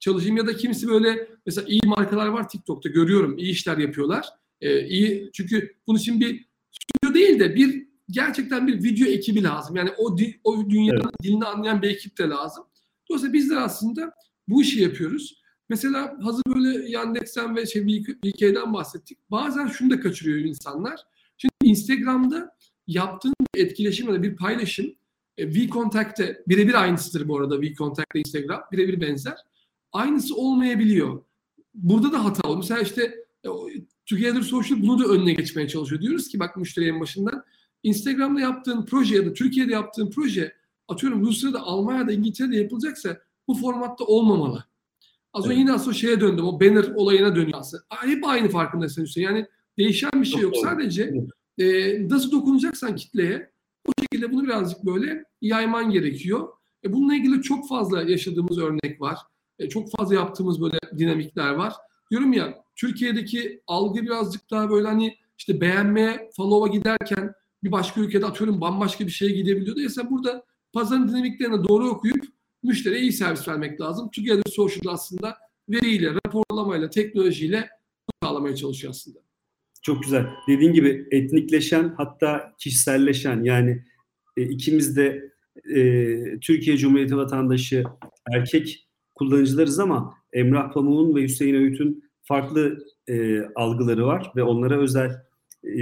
çalışayım 0.00 0.36
ya 0.36 0.46
da 0.46 0.56
kimisi 0.56 0.88
böyle 0.88 1.28
mesela 1.46 1.68
iyi 1.68 1.80
markalar 1.84 2.26
var 2.26 2.48
TikTok'ta 2.48 2.88
görüyorum. 2.88 3.38
iyi 3.38 3.50
işler 3.50 3.78
yapıyorlar. 3.78 4.26
E, 4.60 4.86
iyi 4.86 5.30
çünkü 5.32 5.74
bunun 5.86 5.98
için 5.98 6.20
bir 6.20 6.46
stüdyo 6.70 7.14
değil 7.14 7.40
de 7.40 7.54
bir 7.54 7.85
gerçekten 8.10 8.66
bir 8.66 8.82
video 8.82 9.08
ekibi 9.08 9.42
lazım. 9.42 9.76
Yani 9.76 9.90
o 9.98 10.16
o 10.44 10.70
dünyanın 10.70 11.00
evet. 11.00 11.22
dilini 11.22 11.44
anlayan 11.44 11.82
bir 11.82 11.90
ekip 11.90 12.18
de 12.18 12.22
lazım. 12.28 12.64
Dolayısıyla 13.08 13.32
bizler 13.32 13.56
aslında 13.56 14.14
bu 14.48 14.62
işi 14.62 14.82
yapıyoruz. 14.82 15.42
Mesela 15.68 16.16
hazır 16.22 16.42
böyle 16.54 16.90
Yandex'ten 16.90 17.56
ve 17.56 17.66
şey 17.66 17.86
VK'den 18.24 18.72
bahsettik. 18.72 19.18
Bazen 19.30 19.66
şunu 19.66 19.90
da 19.90 20.00
kaçırıyor 20.00 20.38
insanlar. 20.38 21.00
Şimdi 21.38 21.52
Instagram'da 21.62 22.56
yaptığın 22.86 23.34
bir 23.54 23.66
etkileşim 23.66 24.08
ya 24.08 24.14
da 24.14 24.22
bir 24.22 24.36
paylaşım 24.36 24.94
e, 25.38 25.50
VKontact'te 25.50 26.42
birebir 26.48 26.82
aynısıdır 26.82 27.28
bu 27.28 27.38
arada 27.38 27.60
VKontact'te 27.60 28.18
Instagram. 28.18 28.62
Birebir 28.72 29.00
benzer. 29.00 29.36
Aynısı 29.92 30.36
olmayabiliyor. 30.36 31.22
Burada 31.74 32.12
da 32.12 32.24
hata 32.24 32.48
oluyor. 32.48 32.58
Mesela 32.58 32.80
işte 32.80 33.02
e, 33.44 33.48
Together 34.06 34.42
Social 34.42 34.82
bunu 34.82 35.04
da 35.04 35.08
önüne 35.08 35.32
geçmeye 35.32 35.68
çalışıyor. 35.68 36.02
Diyoruz 36.02 36.28
ki 36.28 36.40
bak 36.40 36.56
müşteriye 36.56 37.00
başından 37.00 37.44
Instagram'da 37.86 38.40
yaptığın 38.40 38.84
proje 38.84 39.16
ya 39.16 39.26
da 39.26 39.32
Türkiye'de 39.32 39.72
yaptığın 39.72 40.10
proje 40.10 40.52
atıyorum 40.88 41.26
Rusya'da, 41.26 41.62
Almanya'da, 41.62 42.12
İngiltere'de 42.12 42.56
yapılacaksa 42.56 43.18
bu 43.48 43.54
formatta 43.54 44.04
olmamalı. 44.04 44.64
Az 45.32 45.44
önce 45.44 45.54
evet. 45.54 45.60
yine 45.60 45.72
aslında 45.72 45.94
şeye 45.94 46.20
döndüm. 46.20 46.44
O 46.44 46.60
banner 46.60 46.84
olayına 46.94 47.36
dönüyor 47.36 47.58
aslında. 47.58 47.82
Hep 48.02 48.26
aynı 48.26 48.48
farkındasın 48.48 49.02
Hüseyin. 49.02 49.26
Yani 49.26 49.46
değişen 49.78 50.10
bir 50.14 50.24
şey 50.26 50.40
yok. 50.40 50.56
Sadece 50.56 51.14
e, 51.58 51.64
nasıl 52.08 52.32
dokunacaksan 52.32 52.96
kitleye 52.96 53.50
o 53.88 53.90
şekilde 54.00 54.32
bunu 54.32 54.44
birazcık 54.44 54.84
böyle 54.84 55.24
yayman 55.40 55.90
gerekiyor. 55.90 56.48
E, 56.84 56.92
bununla 56.92 57.14
ilgili 57.14 57.42
çok 57.42 57.68
fazla 57.68 58.02
yaşadığımız 58.02 58.58
örnek 58.58 59.00
var. 59.00 59.18
E, 59.58 59.68
çok 59.68 59.90
fazla 59.90 60.14
yaptığımız 60.14 60.60
böyle 60.60 60.78
dinamikler 60.98 61.50
var. 61.50 61.74
Diyorum 62.10 62.32
ya 62.32 62.54
Türkiye'deki 62.76 63.62
algı 63.66 64.02
birazcık 64.02 64.50
daha 64.50 64.70
böyle 64.70 64.88
hani 64.88 65.16
işte 65.38 65.60
beğenmeye, 65.60 66.30
follow'a 66.36 66.68
giderken 66.68 67.34
bir 67.66 67.72
başka 67.72 68.00
ülkede 68.00 68.26
atıyorum 68.26 68.60
bambaşka 68.60 69.06
bir 69.06 69.10
şeye 69.10 69.32
gidebiliyordu. 69.32 69.80
Ya 69.80 69.88
sen 69.88 70.10
burada 70.10 70.44
pazarın 70.72 71.08
dinamiklerini 71.08 71.68
doğru 71.68 71.88
okuyup 71.88 72.24
müşteriye 72.62 73.00
iyi 73.00 73.12
servis 73.12 73.48
vermek 73.48 73.80
lazım. 73.80 74.10
Together 74.10 74.42
Social 74.52 74.92
aslında 74.92 75.36
veriyle, 75.68 76.10
raporlamayla, 76.14 76.90
teknolojiyle 76.90 77.68
sağlamaya 78.22 78.56
çalışıyor 78.56 78.90
aslında. 78.90 79.18
Çok 79.82 80.02
güzel. 80.02 80.26
Dediğin 80.48 80.72
gibi 80.72 81.08
etnikleşen 81.10 81.94
hatta 81.96 82.54
kişiselleşen 82.58 83.44
yani 83.44 83.84
e, 84.36 84.42
ikimiz 84.42 84.96
de 84.96 85.32
e, 85.74 85.80
Türkiye 86.40 86.76
Cumhuriyeti 86.76 87.16
vatandaşı 87.16 87.84
erkek 88.34 88.88
kullanıcılarız 89.14 89.78
ama 89.78 90.14
Emrah 90.32 90.72
Pamuk'un 90.72 91.16
ve 91.16 91.22
Hüseyin 91.22 91.54
Öğüt'ün 91.54 92.04
farklı 92.22 92.78
e, 93.08 93.40
algıları 93.54 94.06
var 94.06 94.32
ve 94.36 94.42
onlara 94.42 94.80
özel 94.80 95.10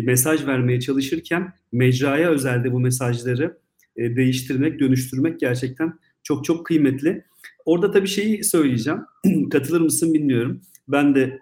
mesaj 0.02 0.46
vermeye 0.46 0.80
çalışırken 0.80 1.52
mecraya 1.72 2.30
özelde 2.30 2.72
bu 2.72 2.80
mesajları 2.80 3.58
e, 3.96 4.16
değiştirmek, 4.16 4.80
dönüştürmek 4.80 5.40
gerçekten 5.40 5.98
çok 6.22 6.44
çok 6.44 6.66
kıymetli. 6.66 7.24
Orada 7.64 7.90
tabii 7.90 8.08
şeyi 8.08 8.44
söyleyeceğim. 8.44 9.00
Katılır 9.50 9.80
mısın 9.80 10.14
bilmiyorum. 10.14 10.60
Ben 10.88 11.14
de 11.14 11.40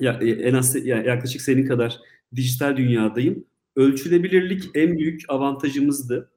ya, 0.00 0.18
e, 0.22 0.30
en 0.30 0.54
az 0.54 0.86
ya, 0.86 1.02
yaklaşık 1.02 1.40
senin 1.40 1.66
kadar 1.66 2.00
dijital 2.36 2.76
dünyadayım. 2.76 3.44
Ölçülebilirlik 3.76 4.64
en 4.74 4.98
büyük 4.98 5.20
avantajımızdı 5.28 6.30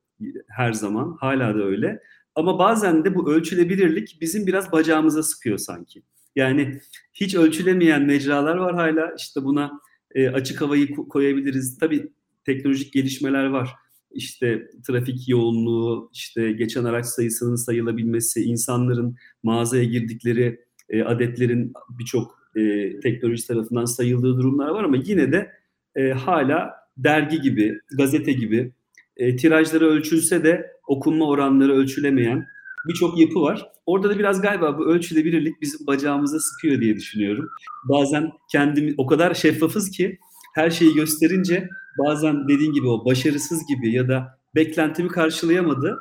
her 0.47 0.73
zaman. 0.73 1.17
Hala 1.19 1.55
da 1.55 1.63
öyle. 1.63 1.99
Ama 2.35 2.59
bazen 2.59 3.05
de 3.05 3.15
bu 3.15 3.31
ölçülebilirlik 3.31 4.17
bizim 4.21 4.47
biraz 4.47 4.71
bacağımıza 4.71 5.23
sıkıyor 5.23 5.57
sanki. 5.57 6.03
Yani 6.35 6.79
hiç 7.13 7.35
ölçülemeyen 7.35 8.01
mecralar 8.01 8.55
var 8.55 8.75
hala. 8.75 9.13
İşte 9.17 9.43
buna 9.43 9.79
e, 10.15 10.29
açık 10.29 10.61
havayı 10.61 10.95
koyabiliriz. 10.95 11.77
Tabii 11.77 12.11
teknolojik 12.45 12.93
gelişmeler 12.93 13.45
var. 13.45 13.69
İşte 14.11 14.69
trafik 14.87 15.29
yoğunluğu, 15.29 16.09
işte 16.13 16.51
geçen 16.51 16.83
araç 16.83 17.05
sayısının 17.05 17.55
sayılabilmesi, 17.55 18.43
insanların 18.43 19.15
mağazaya 19.43 19.83
girdikleri 19.83 20.59
e, 20.89 21.03
adetlerin 21.03 21.73
birçok 21.89 22.39
e, 22.55 22.99
teknoloji 22.99 23.47
tarafından 23.47 23.85
sayıldığı 23.85 24.37
durumlar 24.37 24.69
var 24.69 24.83
ama 24.83 24.97
yine 25.05 25.31
de 25.31 25.51
e, 25.95 26.09
hala 26.11 26.73
dergi 26.97 27.41
gibi, 27.41 27.79
gazete 27.97 28.31
gibi 28.31 28.71
e, 29.17 29.35
tirajları 29.35 29.85
ölçülse 29.85 30.43
de 30.43 30.71
okunma 30.87 31.27
oranları 31.27 31.73
ölçülemeyen 31.73 32.47
birçok 32.87 33.19
yapı 33.19 33.41
var. 33.41 33.71
Orada 33.85 34.09
da 34.09 34.19
biraz 34.19 34.41
galiba 34.41 34.77
bu 34.77 34.85
ölçülebilirlik 34.85 35.61
bizim 35.61 35.87
bacağımıza 35.87 36.39
sıkıyor 36.39 36.81
diye 36.81 36.95
düşünüyorum. 36.95 37.49
Bazen 37.83 38.31
kendimi 38.51 38.93
o 38.97 39.07
kadar 39.07 39.33
şeffafız 39.33 39.91
ki 39.91 40.19
her 40.55 40.69
şeyi 40.69 40.93
gösterince 40.93 41.69
bazen 41.99 42.47
dediğin 42.47 42.73
gibi 42.73 42.87
o 42.87 43.05
başarısız 43.05 43.67
gibi 43.67 43.93
ya 43.93 44.07
da 44.07 44.39
beklentimi 44.55 45.09
karşılayamadı. 45.09 45.99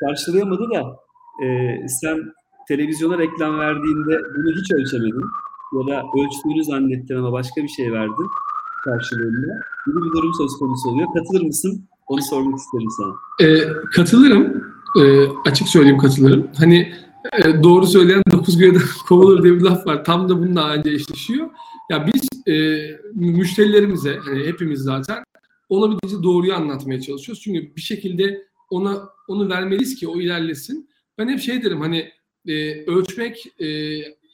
Karşılayamadı 0.00 0.70
da 0.74 0.96
e, 1.44 1.76
sen 2.00 2.32
televizyona 2.68 3.18
reklam 3.18 3.58
verdiğinde 3.58 4.20
bunu 4.36 4.60
hiç 4.60 4.72
ölçemedin 4.72 5.24
ya 5.72 5.86
da 5.86 6.02
ölçtüğünü 6.16 6.64
zannettin 6.64 7.16
ama 7.16 7.32
başka 7.32 7.62
bir 7.62 7.68
şey 7.68 7.92
verdin 7.92 8.26
karşılığında. 8.84 9.46
Gibi 9.86 9.96
bir 9.96 10.12
durum 10.12 10.32
söz 10.38 10.58
konusu 10.58 10.88
oluyor. 10.90 11.08
Katılır 11.14 11.42
mısın? 11.42 11.88
Onu 12.06 12.22
sormak 12.22 12.58
isterim 12.58 12.88
sana. 12.96 13.14
E, 13.48 13.68
katılırım. 13.96 14.64
E, 14.96 15.26
açık 15.50 15.68
söyleyeyim 15.68 15.98
katılırım. 15.98 16.50
Hani 16.56 16.92
e, 17.32 17.62
doğru 17.62 17.86
söyleyen 17.86 18.22
dokuz 18.30 18.58
göğe 18.58 18.72
kovulur 19.08 19.42
diye 19.42 19.54
bir 19.54 19.60
laf 19.60 19.86
var. 19.86 20.04
Tam 20.04 20.28
da 20.28 20.38
bununla 20.38 20.70
önce 20.70 20.90
eşleşiyor. 20.90 21.50
Ya 21.90 22.06
biz 22.06 22.52
e, 22.54 22.86
müşterilerimize, 23.14 24.18
hani 24.24 24.46
hepimiz 24.46 24.80
zaten 24.80 25.24
olabildiğince 25.68 26.22
doğruyu 26.22 26.54
anlatmaya 26.54 27.00
çalışıyoruz. 27.00 27.42
Çünkü 27.42 27.76
bir 27.76 27.80
şekilde 27.80 28.46
ona 28.70 29.08
onu 29.28 29.48
vermeliyiz 29.48 29.96
ki 29.96 30.08
o 30.08 30.20
ilerlesin. 30.20 30.90
Ben 31.18 31.28
hep 31.28 31.40
şey 31.40 31.62
derim 31.62 31.80
hani 31.80 32.10
e, 32.46 32.84
ölçmek 32.84 33.46
e, 33.60 33.68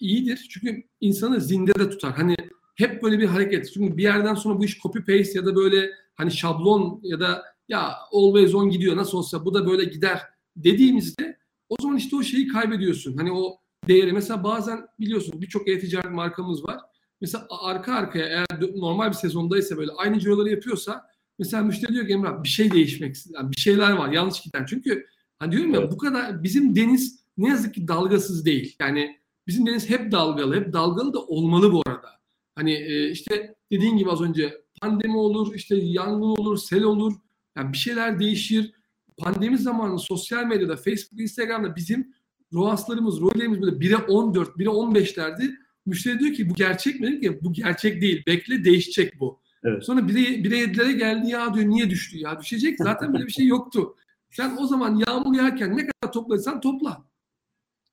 iyidir. 0.01 0.47
Çünkü 0.51 0.83
insanı 1.01 1.41
zinde 1.41 1.75
de 1.75 1.91
tutar. 1.91 2.13
Hani 2.13 2.37
hep 2.75 3.03
böyle 3.03 3.19
bir 3.19 3.27
hareket. 3.27 3.73
Çünkü 3.73 3.97
bir 3.97 4.03
yerden 4.03 4.35
sonra 4.35 4.59
bu 4.59 4.65
iş 4.65 4.79
copy 4.79 4.99
paste 4.99 5.39
ya 5.39 5.47
da 5.47 5.57
böyle 5.57 5.91
hani 6.15 6.31
şablon 6.31 7.01
ya 7.03 7.21
da 7.21 7.43
ya 7.69 7.95
always 8.13 8.55
on 8.55 8.71
gidiyor 8.71 8.97
nasıl 8.97 9.19
olsa 9.19 9.45
bu 9.45 9.55
da 9.55 9.67
böyle 9.67 9.85
gider 9.85 10.21
dediğimizde 10.57 11.39
o 11.69 11.77
zaman 11.83 11.97
işte 11.97 12.17
o 12.17 12.23
şeyi 12.23 12.49
kaybediyorsun. 12.49 13.17
Hani 13.17 13.33
o 13.33 13.59
değeri 13.89 14.13
mesela 14.13 14.45
bazen 14.45 14.87
biliyorsun 15.01 15.43
birçok 15.43 15.69
e-ticaret 15.69 16.11
markamız 16.11 16.65
var. 16.65 16.81
Mesela 17.21 17.47
arka 17.61 17.95
arkaya 17.95 18.27
eğer 18.27 18.47
normal 18.75 19.09
bir 19.09 19.17
sezondaysa 19.17 19.77
böyle 19.77 19.91
aynı 19.93 20.21
ciroları 20.21 20.51
yapıyorsa 20.51 21.03
mesela 21.39 21.63
müşteri 21.63 21.93
diyor 21.93 22.07
ki 22.07 22.13
Emrah 22.13 22.43
bir 22.43 22.49
şey 22.49 22.73
değişmek 22.73 23.17
yani 23.35 23.51
bir 23.53 23.61
şeyler 23.61 23.93
var 23.93 24.13
yanlış 24.13 24.41
giden. 24.41 24.67
Çünkü 24.67 25.07
hani 25.39 25.53
diyorum 25.53 25.75
ya 25.75 25.81
evet. 25.81 25.93
bu 25.93 25.99
kadar 25.99 26.43
bizim 26.43 26.77
deniz 26.77 27.25
ne 27.37 27.49
yazık 27.49 27.75
ki 27.75 27.89
dalgasız 27.89 28.45
değil. 28.45 28.77
Yani 28.81 29.19
bizim 29.47 29.67
deniz 29.67 29.91
hep 29.91 30.13
dalgalı, 30.13 30.55
hep 30.55 30.73
dalgalı 30.73 31.15
da 31.15 31.23
olmalı 31.23 31.73
bu 31.73 31.83
arada. 31.87 32.09
Hani 32.55 32.73
e, 32.73 33.11
işte 33.11 33.55
dediğin 33.73 33.97
gibi 33.97 34.11
az 34.11 34.21
önce 34.21 34.63
pandemi 34.81 35.17
olur, 35.17 35.55
işte 35.55 35.77
yangın 35.77 36.37
olur, 36.37 36.57
sel 36.57 36.83
olur. 36.83 37.13
Yani 37.57 37.73
bir 37.73 37.79
şeyler 37.79 38.19
değişir. 38.19 38.73
Pandemi 39.17 39.59
zamanı 39.59 39.99
sosyal 39.99 40.45
medyada, 40.45 40.77
Facebook, 40.77 41.21
Instagram'da 41.21 41.77
bizim 41.77 42.15
ROAS'larımız, 42.53 43.21
rollerimiz 43.21 43.63
böyle 43.63 43.77
1'e 43.77 43.97
14, 43.97 44.49
1'e 44.49 44.69
15'lerdi. 44.69 45.55
Müşteri 45.87 46.19
diyor 46.19 46.35
ki 46.35 46.51
bu 46.51 46.55
gerçek 46.55 47.01
mi? 47.01 47.21
ki 47.21 47.39
bu 47.43 47.53
gerçek 47.53 48.03
değil. 48.03 48.23
Bekle 48.27 48.65
değişecek 48.65 49.21
bu. 49.21 49.41
Evet. 49.65 49.85
Sonra 49.85 50.01
1'e 50.01 50.43
1'e 50.43 50.65
7'lere 50.65 50.93
geldi 50.93 51.31
ya 51.31 51.55
diyor 51.55 51.69
niye 51.69 51.91
düştü? 51.91 52.19
Ya 52.19 52.41
düşecek 52.41 52.79
zaten 52.79 53.13
böyle 53.13 53.27
bir 53.27 53.33
şey 53.33 53.47
yoktu. 53.47 53.97
Sen 54.31 54.57
o 54.59 54.67
zaman 54.67 55.03
yağmur 55.07 55.37
yağarken 55.37 55.77
ne 55.77 55.87
kadar 55.87 56.13
topladıysan 56.13 56.61
topla. 56.61 57.05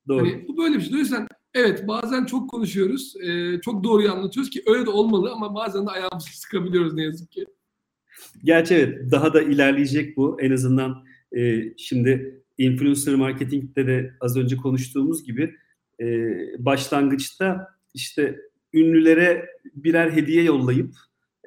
Doğru. 0.07 0.19
Hani 0.19 0.47
bu 0.47 0.57
böyle 0.57 0.75
bir 0.75 0.81
şey. 0.81 0.95
O 0.95 0.97
yüzden 0.97 1.27
evet 1.53 1.87
bazen 1.87 2.25
çok 2.25 2.49
konuşuyoruz. 2.49 3.13
E, 3.21 3.59
çok 3.61 3.83
doğruyu 3.83 4.11
anlatıyoruz 4.11 4.49
ki 4.49 4.63
öyle 4.67 4.85
de 4.85 4.89
olmalı 4.89 5.31
ama 5.31 5.55
bazen 5.55 5.85
de 5.85 5.89
ayağımızı 5.89 6.39
sıkabiliyoruz 6.39 6.93
ne 6.93 7.03
yazık 7.03 7.31
ki. 7.31 7.45
Gerçi 8.43 8.75
evet 8.75 9.11
daha 9.11 9.33
da 9.33 9.41
ilerleyecek 9.41 10.17
bu. 10.17 10.41
En 10.41 10.51
azından 10.51 11.03
e, 11.37 11.73
şimdi 11.77 12.41
influencer 12.57 13.15
marketingde 13.15 13.87
de 13.87 14.13
az 14.21 14.37
önce 14.37 14.57
konuştuğumuz 14.57 15.23
gibi 15.23 15.55
e, 16.01 16.05
başlangıçta 16.59 17.67
işte 17.93 18.39
ünlülere 18.73 19.45
birer 19.75 20.11
hediye 20.11 20.43
yollayıp 20.43 20.95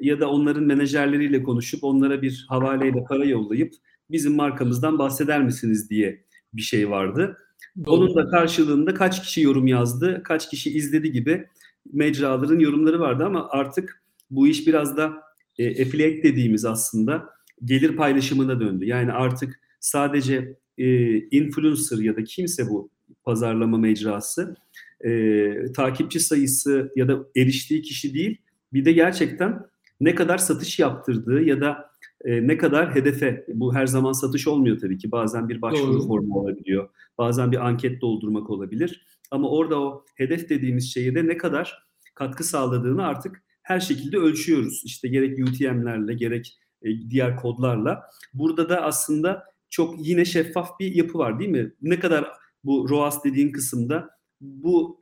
ya 0.00 0.20
da 0.20 0.30
onların 0.30 0.64
menajerleriyle 0.64 1.42
konuşup 1.42 1.84
onlara 1.84 2.22
bir 2.22 2.46
havaleyle 2.48 3.04
para 3.08 3.24
yollayıp 3.24 3.74
bizim 4.10 4.34
markamızdan 4.34 4.98
bahseder 4.98 5.42
misiniz 5.42 5.90
diye 5.90 6.24
bir 6.52 6.62
şey 6.62 6.90
vardı. 6.90 7.38
Doğru. 7.84 7.94
Onun 7.94 8.14
da 8.14 8.28
karşılığında 8.28 8.94
kaç 8.94 9.22
kişi 9.22 9.40
yorum 9.40 9.66
yazdı, 9.66 10.22
kaç 10.24 10.50
kişi 10.50 10.70
izledi 10.70 11.12
gibi 11.12 11.46
mecraların 11.92 12.58
yorumları 12.58 13.00
vardı 13.00 13.24
ama 13.24 13.48
artık 13.50 14.02
bu 14.30 14.48
iş 14.48 14.66
biraz 14.66 14.96
da 14.96 15.22
e, 15.58 15.70
affiliate 15.70 16.22
dediğimiz 16.22 16.64
aslında 16.64 17.30
gelir 17.64 17.96
paylaşımına 17.96 18.60
döndü. 18.60 18.84
Yani 18.84 19.12
artık 19.12 19.60
sadece 19.84 20.56
e, 20.78 21.16
influencer 21.18 21.98
ya 21.98 22.16
da 22.16 22.24
kimse 22.24 22.68
bu 22.68 22.90
pazarlama 23.24 23.78
mecrası 23.78 24.56
e, 25.04 25.52
takipçi 25.76 26.20
sayısı 26.20 26.92
ya 26.96 27.08
da 27.08 27.26
eriştiği 27.36 27.82
kişi 27.82 28.14
değil 28.14 28.38
bir 28.72 28.84
de 28.84 28.92
gerçekten 28.92 29.60
ne 30.00 30.14
kadar 30.14 30.38
satış 30.38 30.78
yaptırdığı 30.78 31.42
ya 31.42 31.60
da 31.60 31.90
e, 32.24 32.46
ne 32.46 32.56
kadar 32.56 32.94
hedefe, 32.94 33.46
bu 33.48 33.74
her 33.74 33.86
zaman 33.86 34.12
satış 34.12 34.48
olmuyor 34.48 34.78
tabii 34.78 34.98
ki. 34.98 35.12
Bazen 35.12 35.48
bir 35.48 35.62
başvuru 35.62 35.92
Doğru. 35.92 36.06
formu 36.06 36.38
olabiliyor. 36.38 36.88
Bazen 37.18 37.52
bir 37.52 37.66
anket 37.66 38.00
doldurmak 38.00 38.50
olabilir. 38.50 39.06
Ama 39.30 39.50
orada 39.50 39.80
o 39.80 40.04
hedef 40.14 40.48
dediğimiz 40.48 40.92
şeye 40.92 41.14
de 41.14 41.26
ne 41.26 41.36
kadar 41.36 41.84
katkı 42.14 42.44
sağladığını 42.44 43.06
artık 43.06 43.42
her 43.62 43.80
şekilde 43.80 44.16
ölçüyoruz. 44.16 44.82
İşte 44.84 45.08
gerek 45.08 45.48
UTM'lerle 45.48 46.14
gerek 46.14 46.58
e, 46.82 47.10
diğer 47.10 47.36
kodlarla. 47.36 48.02
Burada 48.34 48.68
da 48.68 48.82
aslında 48.82 49.44
çok 49.74 50.06
yine 50.06 50.24
şeffaf 50.24 50.80
bir 50.80 50.94
yapı 50.94 51.18
var 51.18 51.38
değil 51.38 51.50
mi? 51.50 51.72
Ne 51.82 52.00
kadar 52.00 52.32
bu 52.64 52.88
ROAS 52.88 53.24
dediğin 53.24 53.52
kısımda 53.52 54.10
bu 54.40 55.00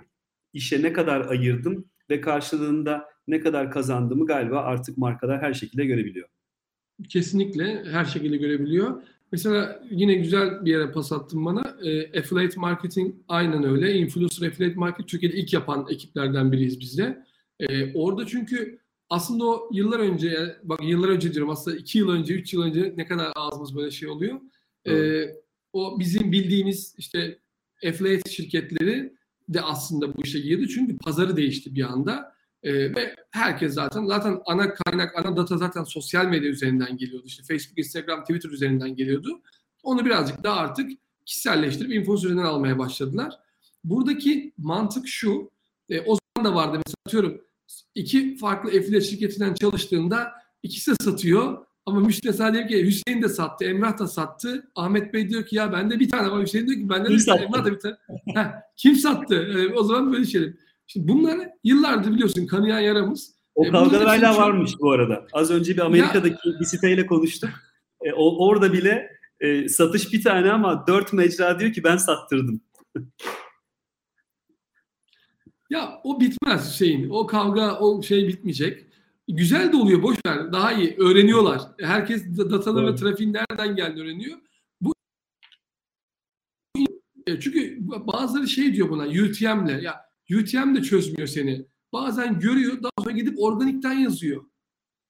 işe 0.52 0.82
ne 0.82 0.92
kadar 0.92 1.20
ayırdım 1.20 1.84
ve 2.10 2.20
karşılığında 2.20 3.04
ne 3.28 3.40
kadar 3.40 3.70
kazandığımı 3.70 4.26
galiba 4.26 4.58
artık 4.60 4.98
markalar 4.98 5.42
her 5.42 5.54
şekilde 5.54 5.84
görebiliyor 5.84 6.28
kesinlikle 7.08 7.84
her 7.84 8.04
şekilde 8.04 8.36
görebiliyor. 8.36 9.02
Mesela 9.32 9.82
yine 9.90 10.14
güzel 10.14 10.64
bir 10.64 10.70
yere 10.70 10.92
pas 10.92 11.12
attın 11.12 11.44
bana. 11.44 11.76
E, 11.82 12.18
affiliate 12.18 12.60
marketing 12.60 13.14
aynen 13.28 13.64
öyle. 13.64 13.94
Influencer 13.94 14.48
affiliate 14.48 14.76
marketing 14.76 15.08
Türkiye'de 15.08 15.36
ilk 15.36 15.52
yapan 15.52 15.86
ekiplerden 15.90 16.52
biriyiz 16.52 16.80
biz 16.80 16.98
de. 16.98 17.24
E, 17.60 17.92
orada 17.94 18.26
çünkü 18.26 18.78
aslında 19.10 19.44
o 19.44 19.70
yıllar 19.72 19.98
önce, 19.98 20.56
bak 20.62 20.80
yıllar 20.82 21.08
önce 21.08 21.34
diyorum 21.34 21.50
aslında 21.50 21.76
iki 21.76 21.98
yıl 21.98 22.08
önce, 22.08 22.34
üç 22.34 22.54
yıl 22.54 22.62
önce 22.62 22.94
ne 22.96 23.06
kadar 23.06 23.32
ağzımız 23.36 23.76
böyle 23.76 23.90
şey 23.90 24.08
oluyor. 24.08 24.40
E, 24.88 25.24
o 25.72 25.98
bizim 26.00 26.32
bildiğimiz 26.32 26.94
işte 26.98 27.38
affiliate 27.88 28.30
şirketleri 28.30 29.12
de 29.48 29.60
aslında 29.60 30.16
bu 30.16 30.22
işe 30.24 30.40
girdi. 30.40 30.68
Çünkü 30.68 30.98
pazarı 30.98 31.36
değişti 31.36 31.74
bir 31.74 31.82
anda. 31.82 32.32
E, 32.62 32.94
ve 32.94 33.16
herkes 33.30 33.74
zaten 33.74 34.04
zaten 34.04 34.40
ana 34.46 34.74
kaynak, 34.74 35.16
ana 35.16 35.36
data 35.36 35.58
zaten 35.58 35.84
sosyal 35.84 36.26
medya 36.26 36.50
üzerinden 36.50 36.96
geliyordu. 36.96 37.26
İşte 37.26 37.42
Facebook, 37.42 37.78
Instagram, 37.78 38.20
Twitter 38.20 38.50
üzerinden 38.50 38.96
geliyordu. 38.96 39.42
Onu 39.82 40.04
birazcık 40.04 40.44
daha 40.44 40.56
artık 40.56 40.90
kişiselleştirip 41.26 41.92
info 41.92 42.14
üzerinden 42.14 42.44
almaya 42.44 42.78
başladılar. 42.78 43.38
Buradaki 43.84 44.52
mantık 44.58 45.08
şu. 45.08 45.50
E, 45.88 46.00
o 46.00 46.18
zaman 46.36 46.52
da 46.52 46.56
vardı 46.56 46.80
mesela 46.86 46.96
atıyorum 47.06 47.40
iki 47.94 48.36
farklı 48.36 48.68
affiliate 48.68 49.06
şirketinden 49.06 49.54
çalıştığında 49.54 50.32
ikisi 50.62 50.94
satıyor. 51.00 51.66
Ama 51.86 52.00
müşteri 52.00 52.32
sadece 52.32 52.66
ki 52.66 52.86
Hüseyin 52.86 53.22
de 53.22 53.28
sattı, 53.28 53.64
Emrah 53.64 53.98
da 53.98 54.06
sattı. 54.06 54.70
Ahmet 54.74 55.14
Bey 55.14 55.28
diyor 55.28 55.46
ki 55.46 55.56
ya 55.56 55.72
bende 55.72 56.00
bir 56.00 56.08
tane 56.08 56.30
var. 56.30 56.42
Hüseyin 56.42 56.66
diyor 56.66 56.78
ki 56.78 56.88
bende 56.88 57.08
de 57.08 57.14
bir 57.14 57.26
tane, 57.26 57.42
Emrah 57.42 57.64
da 57.64 57.72
bir 57.72 57.78
tane. 57.78 57.96
Heh, 58.34 58.46
kim 58.76 58.94
sattı? 58.94 59.34
E, 59.34 59.74
o 59.74 59.82
zaman 59.82 60.12
böyle 60.12 60.24
şeyler. 60.24 60.52
Şimdi 60.86 61.08
bunlar 61.08 61.38
yıllardır 61.64 62.12
biliyorsun 62.12 62.46
kanayan 62.46 62.80
yaramız. 62.80 63.34
O 63.54 63.66
e, 63.66 63.70
kavgalar 63.70 64.06
hala 64.06 64.32
çok... 64.32 64.42
varmış 64.42 64.72
bu 64.80 64.90
arada. 64.90 65.26
Az 65.32 65.50
önce 65.50 65.72
bir 65.72 65.82
Amerika'daki 65.82 66.48
ya... 66.48 66.60
bir 66.60 66.64
siteyle 66.64 67.06
konuştuk. 67.06 67.50
E, 68.04 68.12
o, 68.12 68.46
orada 68.46 68.72
bile 68.72 69.10
e, 69.40 69.68
satış 69.68 70.12
bir 70.12 70.22
tane 70.22 70.52
ama 70.52 70.86
dört 70.86 71.12
mecra 71.12 71.60
diyor 71.60 71.72
ki 71.72 71.84
ben 71.84 71.96
sattırdım. 71.96 72.60
ya 75.70 76.00
o 76.04 76.20
bitmez 76.20 76.74
şeyin. 76.74 77.10
O 77.10 77.26
kavga 77.26 77.78
o 77.78 78.02
şey 78.02 78.28
bitmeyecek. 78.28 78.91
Güzel 79.28 79.72
de 79.72 79.76
oluyor 79.76 80.02
boş 80.02 80.16
ver. 80.26 80.52
Daha 80.52 80.72
iyi 80.72 80.96
öğreniyorlar. 80.98 81.62
Herkes 81.80 82.36
dataları 82.36 82.84
evet. 82.84 82.94
ve 82.94 83.04
trafiğin 83.04 83.32
nereden 83.32 83.76
geldi 83.76 84.00
öğreniyor. 84.00 84.38
Bu 84.80 84.94
e, 87.26 87.40
çünkü 87.40 87.78
bazıları 87.80 88.48
şey 88.48 88.74
diyor 88.74 88.88
buna 88.88 89.06
UTM'le 89.06 89.82
ya 89.82 90.00
UTM 90.40 90.74
de 90.74 90.82
çözmüyor 90.82 91.28
seni. 91.28 91.66
Bazen 91.92 92.40
görüyor 92.40 92.82
daha 92.82 92.90
sonra 93.04 93.16
gidip 93.16 93.34
organikten 93.38 93.92
yazıyor. 93.92 94.44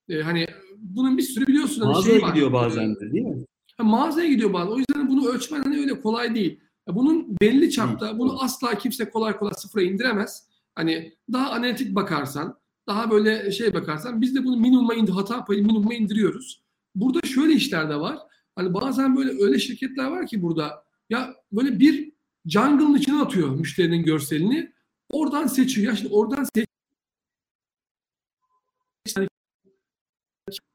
E, 0.08 0.20
hani 0.22 0.46
bunun 0.76 1.18
bir 1.18 1.22
sürü 1.22 1.46
biliyorsun. 1.46 1.82
Hani 1.82 1.92
mağazaya 1.92 2.20
şey 2.20 2.28
gidiyor 2.28 2.50
var. 2.50 2.64
bazen 2.64 2.96
de 2.96 3.12
değil 3.12 3.24
mi? 3.24 3.44
Ha, 3.76 3.84
mağazaya 3.84 4.28
gidiyor 4.28 4.52
bazen. 4.52 4.72
O 4.72 4.78
yüzden 4.78 5.08
bunu 5.08 5.28
ölçmen 5.28 5.62
hani 5.62 5.78
öyle 5.78 6.00
kolay 6.00 6.34
değil. 6.34 6.60
Bunun 6.88 7.36
belli 7.40 7.70
çapta, 7.70 8.18
bunu 8.18 8.42
asla 8.42 8.78
kimse 8.78 9.10
kolay 9.10 9.36
kolay 9.36 9.52
sıfıra 9.56 9.82
indiremez. 9.82 10.48
Hani 10.74 11.16
daha 11.32 11.50
analitik 11.50 11.94
bakarsan, 11.94 12.58
daha 12.86 13.10
böyle 13.10 13.52
şey 13.52 13.74
bakarsan 13.74 14.20
biz 14.20 14.34
de 14.34 14.44
bunu 14.44 14.56
minimuma 14.56 14.94
indir, 14.94 15.12
hata 15.12 15.44
payı 15.44 15.62
minimuma 15.62 15.94
indiriyoruz. 15.94 16.62
Burada 16.94 17.26
şöyle 17.26 17.52
işler 17.52 17.90
de 17.90 18.00
var. 18.00 18.18
Hani 18.56 18.74
bazen 18.74 19.16
böyle 19.16 19.42
öyle 19.42 19.58
şirketler 19.58 20.06
var 20.06 20.26
ki 20.26 20.42
burada 20.42 20.84
ya 21.10 21.34
böyle 21.52 21.80
bir 21.80 22.12
jungle'ın 22.46 22.94
içine 22.94 23.22
atıyor 23.22 23.50
müşterinin 23.50 24.02
görselini. 24.04 24.72
Oradan 25.10 25.46
seçiyor. 25.46 25.92
Ya 25.92 25.96
şimdi 25.96 26.14
oradan 26.14 26.46
seç 26.54 26.66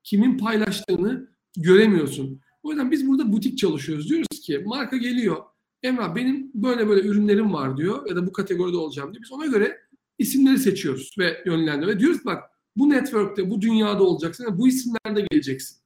kimin 0.03 0.37
paylaştığını 0.37 1.29
göremiyorsun. 1.57 2.41
O 2.63 2.69
yüzden 2.69 2.91
biz 2.91 3.07
burada 3.07 3.31
butik 3.31 3.57
çalışıyoruz. 3.57 4.09
Diyoruz 4.09 4.41
ki 4.41 4.63
marka 4.65 4.97
geliyor. 4.97 5.37
Emrah 5.83 6.15
benim 6.15 6.51
böyle 6.53 6.87
böyle 6.87 7.07
ürünlerim 7.07 7.53
var 7.53 7.77
diyor 7.77 8.09
ya 8.09 8.15
da 8.15 8.27
bu 8.27 8.31
kategoride 8.31 8.77
olacağım 8.77 9.13
diyor. 9.13 9.23
Biz 9.23 9.31
ona 9.31 9.45
göre 9.45 9.86
isimleri 10.19 10.57
seçiyoruz 10.59 11.15
ve 11.19 11.43
yönlendiriyoruz. 11.45 11.95
Ve 11.95 11.99
diyoruz 11.99 12.25
bak 12.25 12.43
bu 12.75 12.89
network'te, 12.89 13.49
bu 13.49 13.61
dünyada 13.61 14.03
olacaksın. 14.03 14.57
Bu 14.57 14.67
isimlerde 14.67 15.27
geleceksin. 15.31 15.77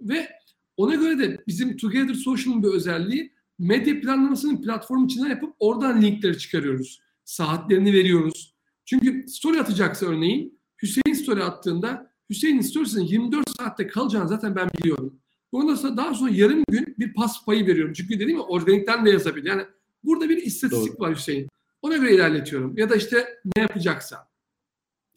Ve 0.00 0.28
ona 0.76 0.94
göre 0.94 1.18
de 1.18 1.44
bizim 1.46 1.76
Together 1.76 2.14
Social'ın 2.14 2.62
bir 2.62 2.68
özelliği 2.68 3.32
medya 3.58 4.00
planlamasını 4.00 4.62
platform 4.62 5.04
içinden 5.04 5.28
yapıp 5.28 5.54
oradan 5.58 6.02
linkleri 6.02 6.38
çıkarıyoruz. 6.38 7.00
Saatlerini 7.24 7.92
veriyoruz. 7.92 8.54
Çünkü 8.84 9.28
story 9.28 9.60
atacaksa 9.60 10.06
örneğin 10.06 10.58
Hüseyin 10.82 11.14
story 11.14 11.42
attığında 11.42 12.12
Hüseyin'in 12.30 12.60
storiesinin 12.60 13.04
24 13.04 13.50
saatte 13.56 13.86
kalacağını 13.86 14.28
zaten 14.28 14.56
ben 14.56 14.68
biliyorum. 14.78 15.20
Ondan 15.52 15.74
sonra 15.74 15.96
daha 15.96 16.14
sonra 16.14 16.30
yarım 16.34 16.64
gün 16.70 16.94
bir 16.98 17.14
pas 17.14 17.44
payı 17.44 17.66
veriyorum. 17.66 17.92
Çünkü 17.92 18.20
dedim 18.20 18.36
ya 18.36 18.42
organikten 18.42 19.06
de 19.06 19.10
yazabilir. 19.10 19.48
Yani 19.50 19.62
burada 20.04 20.28
bir 20.28 20.36
istatistik 20.36 20.92
Doğru. 20.92 21.00
var 21.00 21.14
Hüseyin. 21.14 21.48
Ona 21.86 21.96
göre 21.96 22.14
ilerletiyorum. 22.14 22.76
Ya 22.76 22.90
da 22.90 22.96
işte 22.96 23.40
ne 23.56 23.62
yapacaksa. 23.62 24.28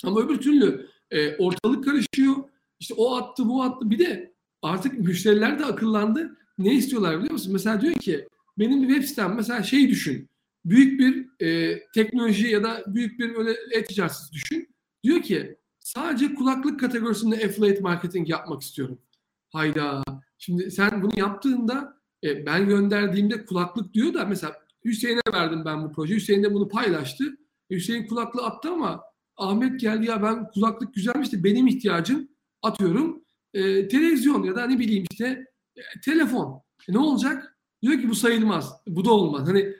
Ama 0.03 0.21
öbür 0.21 0.37
türlü 0.37 0.89
e, 1.11 1.37
ortalık 1.37 1.83
karışıyor. 1.83 2.35
İşte 2.79 2.93
o 2.97 3.15
attı 3.15 3.49
bu 3.49 3.63
attı. 3.63 3.89
Bir 3.89 3.99
de 3.99 4.33
artık 4.61 4.99
müşteriler 4.99 5.59
de 5.59 5.65
akıllandı. 5.65 6.37
Ne 6.57 6.73
istiyorlar 6.73 7.17
biliyor 7.17 7.31
musun? 7.31 7.53
Mesela 7.53 7.81
diyor 7.81 7.93
ki 7.93 8.27
benim 8.57 8.83
bir 8.83 8.87
web 8.87 9.03
sitem 9.03 9.35
mesela 9.35 9.63
şey 9.63 9.89
düşün. 9.89 10.29
Büyük 10.65 10.99
bir 10.99 11.45
e, 11.45 11.79
teknoloji 11.93 12.47
ya 12.47 12.63
da 12.63 12.83
büyük 12.87 13.19
bir 13.19 13.35
öyle 13.35 13.55
e-ticaret 13.71 14.29
düşün. 14.31 14.75
Diyor 15.03 15.21
ki 15.21 15.57
sadece 15.79 16.35
kulaklık 16.35 16.79
kategorisinde 16.79 17.35
affiliate 17.35 17.81
marketing 17.81 18.29
yapmak 18.29 18.61
istiyorum. 18.61 19.01
Hayda. 19.49 20.03
Şimdi 20.37 20.71
sen 20.71 21.01
bunu 21.01 21.11
yaptığında 21.15 21.97
e, 22.23 22.45
ben 22.45 22.67
gönderdiğimde 22.67 23.45
kulaklık 23.45 23.93
diyor 23.93 24.13
da 24.13 24.25
mesela 24.25 24.68
Hüseyin'e 24.89 25.21
verdim 25.33 25.61
ben 25.65 25.83
bu 25.83 25.91
projeyi. 25.91 26.19
Hüseyin 26.19 26.43
de 26.43 26.53
bunu 26.53 26.67
paylaştı. 26.69 27.37
Hüseyin 27.69 28.07
kulaklığı 28.07 28.45
attı 28.45 28.69
ama 28.69 29.01
Ahmet 29.37 29.79
geldi 29.79 30.05
ya 30.05 30.23
ben 30.23 30.47
kulaklık 30.47 30.93
güzelmiş 30.93 31.33
de 31.33 31.43
benim 31.43 31.67
ihtiyacım 31.67 32.29
atıyorum 32.61 33.23
e, 33.53 33.87
televizyon 33.87 34.43
ya 34.43 34.55
da 34.55 34.67
ne 34.67 34.79
bileyim 34.79 35.05
işte 35.11 35.45
e, 35.77 35.81
telefon. 36.05 36.61
E, 36.89 36.93
ne 36.93 36.97
olacak? 36.97 37.57
Diyor 37.81 38.01
ki 38.01 38.09
bu 38.09 38.15
sayılmaz. 38.15 38.73
Bu 38.87 39.05
da 39.05 39.13
olmaz. 39.13 39.47
Hani 39.47 39.73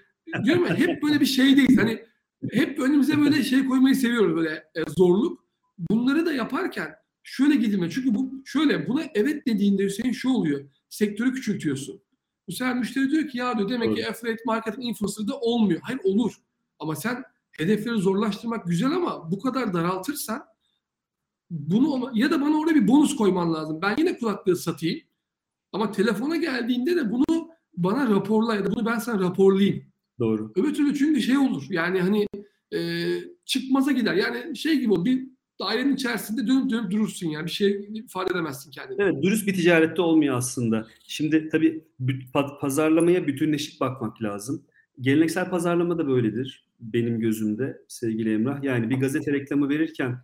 diyorum 0.46 0.66
ya 0.66 0.78
hep 0.78 1.04
böyle 1.04 1.20
bir 1.20 1.26
şeydeyiz. 1.26 1.78
Hani 1.78 2.04
hep 2.52 2.80
önümüze 2.80 3.20
böyle 3.20 3.44
şey 3.44 3.66
koymayı 3.66 3.96
seviyoruz 3.96 4.36
böyle 4.36 4.64
e, 4.76 4.82
zorluk. 4.98 5.46
Bunları 5.78 6.26
da 6.26 6.34
yaparken 6.34 6.96
şöyle 7.24 7.56
gidilme. 7.56 7.90
Çünkü 7.90 8.16
bu 8.16 8.42
şöyle 8.46 8.88
buna 8.88 9.04
evet 9.16 9.48
dediğinde 9.48 9.84
Hüseyin 9.84 10.14
şu 10.14 10.30
oluyor. 10.30 10.70
Sektörü 10.90 11.34
küçültüyorsun. 11.34 12.02
Bu 12.50 12.54
sefer 12.54 12.76
müşteri 12.76 13.12
diyor 13.12 13.28
ki 13.28 13.38
ya 13.38 13.58
diyor 13.58 13.70
demek 13.70 13.96
ki 13.96 14.10
affiliate 14.10 14.44
marketing 14.46 14.86
influencer'da 14.86 15.40
olmuyor. 15.40 15.80
Hayır 15.84 16.00
olur. 16.04 16.34
Ama 16.80 16.96
sen 16.96 17.24
hedefleri 17.52 17.98
zorlaştırmak 17.98 18.66
güzel 18.68 18.92
ama 18.92 19.32
bu 19.32 19.40
kadar 19.40 19.74
daraltırsan 19.74 20.46
bunu 21.50 22.12
ya 22.14 22.32
da 22.32 22.42
bana 22.42 22.60
orada 22.60 22.76
bir 22.76 22.88
bonus 22.88 23.16
koyman 23.16 23.54
lazım. 23.54 23.80
Ben 23.82 23.96
yine 23.98 24.18
kulaklığı 24.18 24.56
satayım. 24.56 25.02
Ama 25.74 25.92
telefona 25.92 26.36
geldiğinde 26.36 26.96
de 26.96 27.12
bunu 27.12 27.50
bana 27.78 28.10
raporla 28.10 28.56
ya 28.56 28.66
da 28.66 28.76
bunu 28.76 28.86
ben 28.86 29.00
sana 29.00 29.20
raporlayayım. 29.20 29.84
Doğru. 30.20 30.52
Öbür 30.56 30.74
türlü 30.74 30.96
çünkü 30.96 31.22
şey 31.22 31.38
olur. 31.38 31.64
Yani 31.70 32.02
hani 32.02 32.28
e, 32.74 32.80
çıkmaza 33.46 33.92
gider. 33.92 34.14
Yani 34.14 34.58
şey 34.58 34.80
gibi 34.80 34.94
o 34.94 35.06
bir 35.06 35.28
dairenin 35.60 35.96
içerisinde 35.96 36.48
dönüp 36.48 36.70
dönüp 36.70 36.92
durursun 36.92 37.28
yani 37.28 37.46
bir 37.46 37.52
şey 37.52 37.90
ifade 37.94 38.32
edemezsin 38.32 38.72
kendini. 38.72 39.02
Evet 39.02 39.24
dürüst 39.24 39.48
bir 39.48 39.54
ticarette 39.54 40.02
olmuyor 40.02 40.38
aslında. 40.38 40.88
Şimdi 41.08 41.50
tabii 41.50 41.84
pazarlamaya 42.62 43.28
bütünleşik 43.28 43.82
bakmak 43.82 44.24
lazım. 44.24 44.66
Geleneksel 45.02 45.50
pazarlama 45.50 45.98
da 45.98 46.08
böyledir 46.08 46.66
benim 46.80 47.20
gözümde 47.20 47.82
sevgili 47.88 48.34
Emrah. 48.34 48.64
Yani 48.64 48.90
bir 48.90 49.00
gazete 49.00 49.34
reklamı 49.34 49.70
verirken 49.70 50.18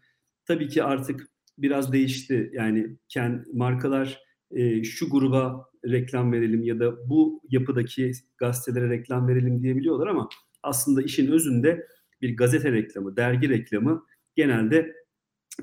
tabii 0.45 0.67
ki 0.67 0.83
artık 0.83 1.27
biraz 1.57 1.93
değişti. 1.93 2.51
Yani 2.53 2.97
kendi 3.09 3.43
markalar 3.53 4.19
e, 4.51 4.83
şu 4.83 5.09
gruba 5.09 5.65
reklam 5.85 6.31
verelim 6.31 6.63
ya 6.63 6.79
da 6.79 7.09
bu 7.09 7.41
yapıdaki 7.49 8.11
gazetelere 8.37 8.89
reklam 8.89 9.27
verelim 9.27 9.63
diyebiliyorlar 9.63 10.07
ama 10.07 10.29
aslında 10.63 11.01
işin 11.01 11.31
özünde 11.31 11.87
bir 12.21 12.37
gazete 12.37 12.71
reklamı, 12.71 13.17
dergi 13.17 13.49
reklamı 13.49 14.05
genelde 14.35 15.04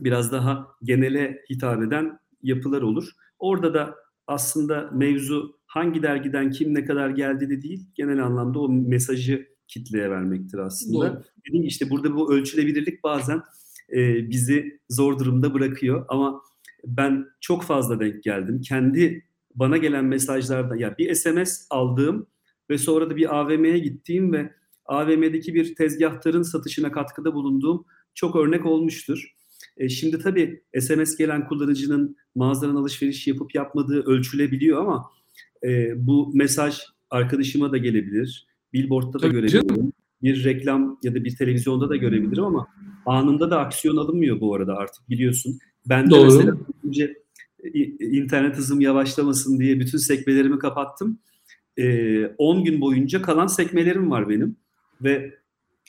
biraz 0.01 0.33
daha 0.33 0.67
genele 0.83 1.43
hitap 1.51 1.83
eden 1.83 2.19
yapılar 2.43 2.83
olur. 2.83 3.11
Orada 3.39 3.75
da 3.75 3.95
aslında 4.27 4.91
mevzu 4.93 5.59
hangi 5.67 6.03
dergiden 6.03 6.51
kim 6.51 6.75
ne 6.75 6.85
kadar 6.85 7.11
geldi 7.11 7.51
de 7.51 7.63
değil, 7.63 7.87
genel 7.95 8.25
anlamda 8.25 8.61
o 8.61 8.69
mesajı 8.69 9.47
kitleye 9.69 10.11
vermektir 10.11 10.59
aslında. 10.59 11.13
Doğru. 11.13 11.23
Dediğim 11.47 11.67
işte 11.67 11.91
burada 11.91 12.15
bu 12.17 12.35
ölçülebilirlik 12.35 13.05
bazen 13.05 13.43
e, 13.93 14.31
bizi 14.31 14.81
zor 14.89 15.19
durumda 15.19 15.55
bırakıyor 15.55 16.07
ama 16.09 16.43
ben 16.85 17.27
çok 17.41 17.63
fazla 17.63 18.01
denk 18.01 18.23
geldim. 18.23 18.61
Kendi 18.61 19.25
bana 19.55 19.77
gelen 19.77 20.05
mesajlarda 20.05 20.77
ya 20.77 20.99
bir 20.99 21.15
SMS 21.15 21.67
aldığım 21.71 22.27
ve 22.71 22.79
sonra 22.79 23.11
da 23.11 23.17
bir 23.17 23.37
AVM'ye 23.37 23.79
gittiğim 23.79 24.33
ve 24.33 24.53
AVM'deki 24.87 25.55
bir 25.55 25.75
tezgahtarın 25.75 26.43
satışına 26.43 26.93
katkıda 26.93 27.35
bulunduğum 27.35 27.85
çok 28.15 28.37
örnek 28.37 28.67
olmuştur. 28.67 29.35
E, 29.77 29.89
şimdi 29.89 30.19
tabii 30.19 30.63
SMS 30.81 31.17
gelen 31.17 31.49
kullanıcının 31.49 32.17
mağazadan 32.35 32.77
alışveriş 32.77 33.27
yapıp 33.27 33.55
yapmadığı 33.55 34.03
ölçülebiliyor 34.03 34.81
ama 34.81 35.11
e, 35.65 35.93
bu 36.07 36.31
mesaj 36.35 36.79
arkadaşıma 37.11 37.73
da 37.73 37.77
gelebilir. 37.77 38.47
Billboard'da 38.73 39.23
da 39.23 39.29
görebilirim. 39.29 39.93
Bir 40.23 40.45
reklam 40.45 40.99
ya 41.03 41.15
da 41.15 41.25
bir 41.25 41.37
televizyonda 41.37 41.89
da 41.89 41.97
görebilirim 41.97 42.45
ama 42.45 42.69
anında 43.07 43.51
da 43.51 43.61
aksiyon 43.61 43.97
alınmıyor 43.97 44.41
bu 44.41 44.55
arada 44.55 44.77
artık 44.77 45.11
biliyorsun. 45.11 45.59
Ben 45.87 46.07
de 46.07 46.11
Doğru. 46.11 46.25
mesela 46.25 46.57
önce 46.85 47.23
internet 48.01 48.57
hızım 48.57 48.81
yavaşlamasın 48.81 49.61
diye 49.61 49.81
bütün 49.81 49.99
sekmelerimi 49.99 50.59
kapattım. 50.59 51.19
10 52.39 52.59
e, 52.59 52.63
gün 52.63 52.81
boyunca 52.81 53.23
kalan 53.23 53.47
sekmelerim 53.47 54.11
var 54.11 54.29
benim 54.29 54.57
ve 55.03 55.35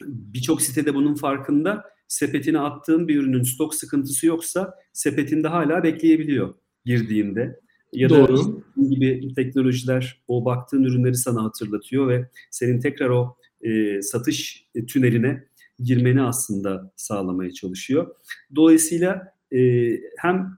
birçok 0.01 0.61
sitede 0.61 0.95
bunun 0.95 1.15
farkında 1.15 1.92
sepetine 2.13 2.59
attığın 2.59 3.07
bir 3.07 3.15
ürünün 3.15 3.43
stok 3.43 3.75
sıkıntısı 3.75 4.27
yoksa 4.27 4.73
sepetinde 4.93 5.47
hala 5.47 5.83
bekleyebiliyor 5.83 6.53
girdiğinde. 6.85 7.59
Ya 7.93 8.09
Doğru. 8.09 8.37
da 8.37 8.83
gibi 8.89 9.33
teknolojiler 9.35 10.23
o 10.27 10.45
baktığın 10.45 10.83
ürünleri 10.83 11.15
sana 11.15 11.43
hatırlatıyor 11.43 12.07
ve 12.07 12.29
senin 12.51 12.79
tekrar 12.79 13.09
o 13.09 13.35
e, 13.61 14.01
satış 14.01 14.67
e, 14.75 14.85
tüneline 14.85 15.43
girmeni 15.79 16.21
aslında 16.21 16.91
sağlamaya 16.95 17.51
çalışıyor. 17.51 18.15
Dolayısıyla 18.55 19.33
e, 19.53 19.91
hem 20.17 20.57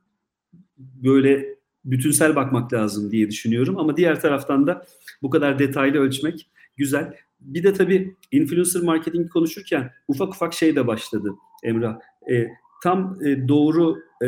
böyle 0.78 1.56
bütünsel 1.86 2.36
bakmak 2.36 2.74
lazım 2.74 3.12
diye 3.12 3.30
düşünüyorum 3.30 3.78
ama 3.78 3.98
diğer 3.98 4.22
taraftan 4.22 4.68
da 4.68 4.86
bu 5.22 5.30
kadar 5.30 5.60
detaylı 5.60 5.98
ölçmek 5.98 6.50
güzel. 6.78 7.14
Bir 7.40 7.64
de 7.64 7.74
tabii 7.74 8.16
influencer 8.32 8.82
marketing 8.82 9.30
konuşurken 9.30 9.92
ufak 10.08 10.34
ufak 10.34 10.54
şey 10.54 10.76
de 10.76 10.88
başladı 10.88 11.36
Emrah. 11.64 12.00
E, 12.32 12.48
tam 12.84 13.18
e, 13.26 13.48
doğru 13.48 13.98
e, 14.22 14.28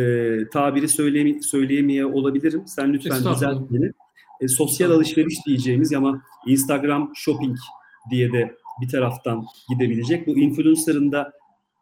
tabiri 0.53 0.87
söyleyemi, 0.87 1.43
söyleyemeye 1.43 2.05
olabilirim. 2.05 2.63
Sen 2.65 2.93
lütfen 2.93 3.33
düzelt 3.33 3.71
beni. 3.71 3.91
E, 4.41 4.47
sosyal 4.47 4.91
alışveriş 4.91 5.45
diyeceğimiz 5.45 5.93
ama 5.93 6.21
Instagram 6.47 7.11
shopping 7.15 7.57
diye 8.11 8.31
de 8.31 8.55
bir 8.81 8.87
taraftan 8.87 9.45
gidebilecek. 9.69 10.27
Bu 10.27 10.37
influencer'ın 10.37 11.11
da 11.11 11.33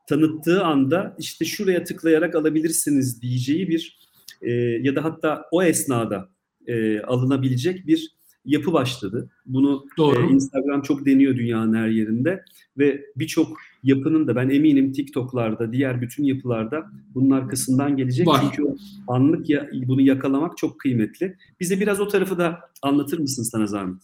tanıttığı 0.07 0.63
anda 0.63 1.15
işte 1.19 1.45
şuraya 1.45 1.83
tıklayarak 1.83 2.35
alabilirsiniz 2.35 3.21
diyeceği 3.21 3.69
bir 3.69 3.99
e, 4.41 4.51
ya 4.81 4.95
da 4.95 5.03
hatta 5.03 5.45
o 5.51 5.63
esnada 5.63 6.29
e, 6.67 7.01
alınabilecek 7.01 7.87
bir 7.87 8.15
yapı 8.45 8.73
başladı. 8.73 9.29
Bunu 9.45 9.85
Doğru. 9.97 10.29
E, 10.29 10.33
Instagram 10.33 10.81
çok 10.81 11.05
deniyor 11.05 11.35
dünyanın 11.35 11.73
her 11.73 11.87
yerinde 11.87 12.43
ve 12.77 13.05
birçok 13.15 13.57
yapının 13.85 14.27
da 14.27 14.35
ben 14.35 14.49
eminim 14.49 14.91
TikTok'larda, 14.91 15.71
diğer 15.71 16.01
bütün 16.01 16.23
yapılarda 16.23 16.85
bunun 17.15 17.29
arkasından 17.29 17.97
gelecek. 17.97 18.27
Var. 18.27 18.41
Çünkü 18.41 18.75
anlık 19.07 19.49
ya, 19.49 19.69
bunu 19.73 20.01
yakalamak 20.01 20.57
çok 20.57 20.79
kıymetli. 20.79 21.35
Bize 21.59 21.79
biraz 21.79 21.99
o 21.99 22.07
tarafı 22.07 22.37
da 22.37 22.59
anlatır 22.81 23.19
mısın 23.19 23.43
sana 23.43 23.67
zahmet? 23.67 24.01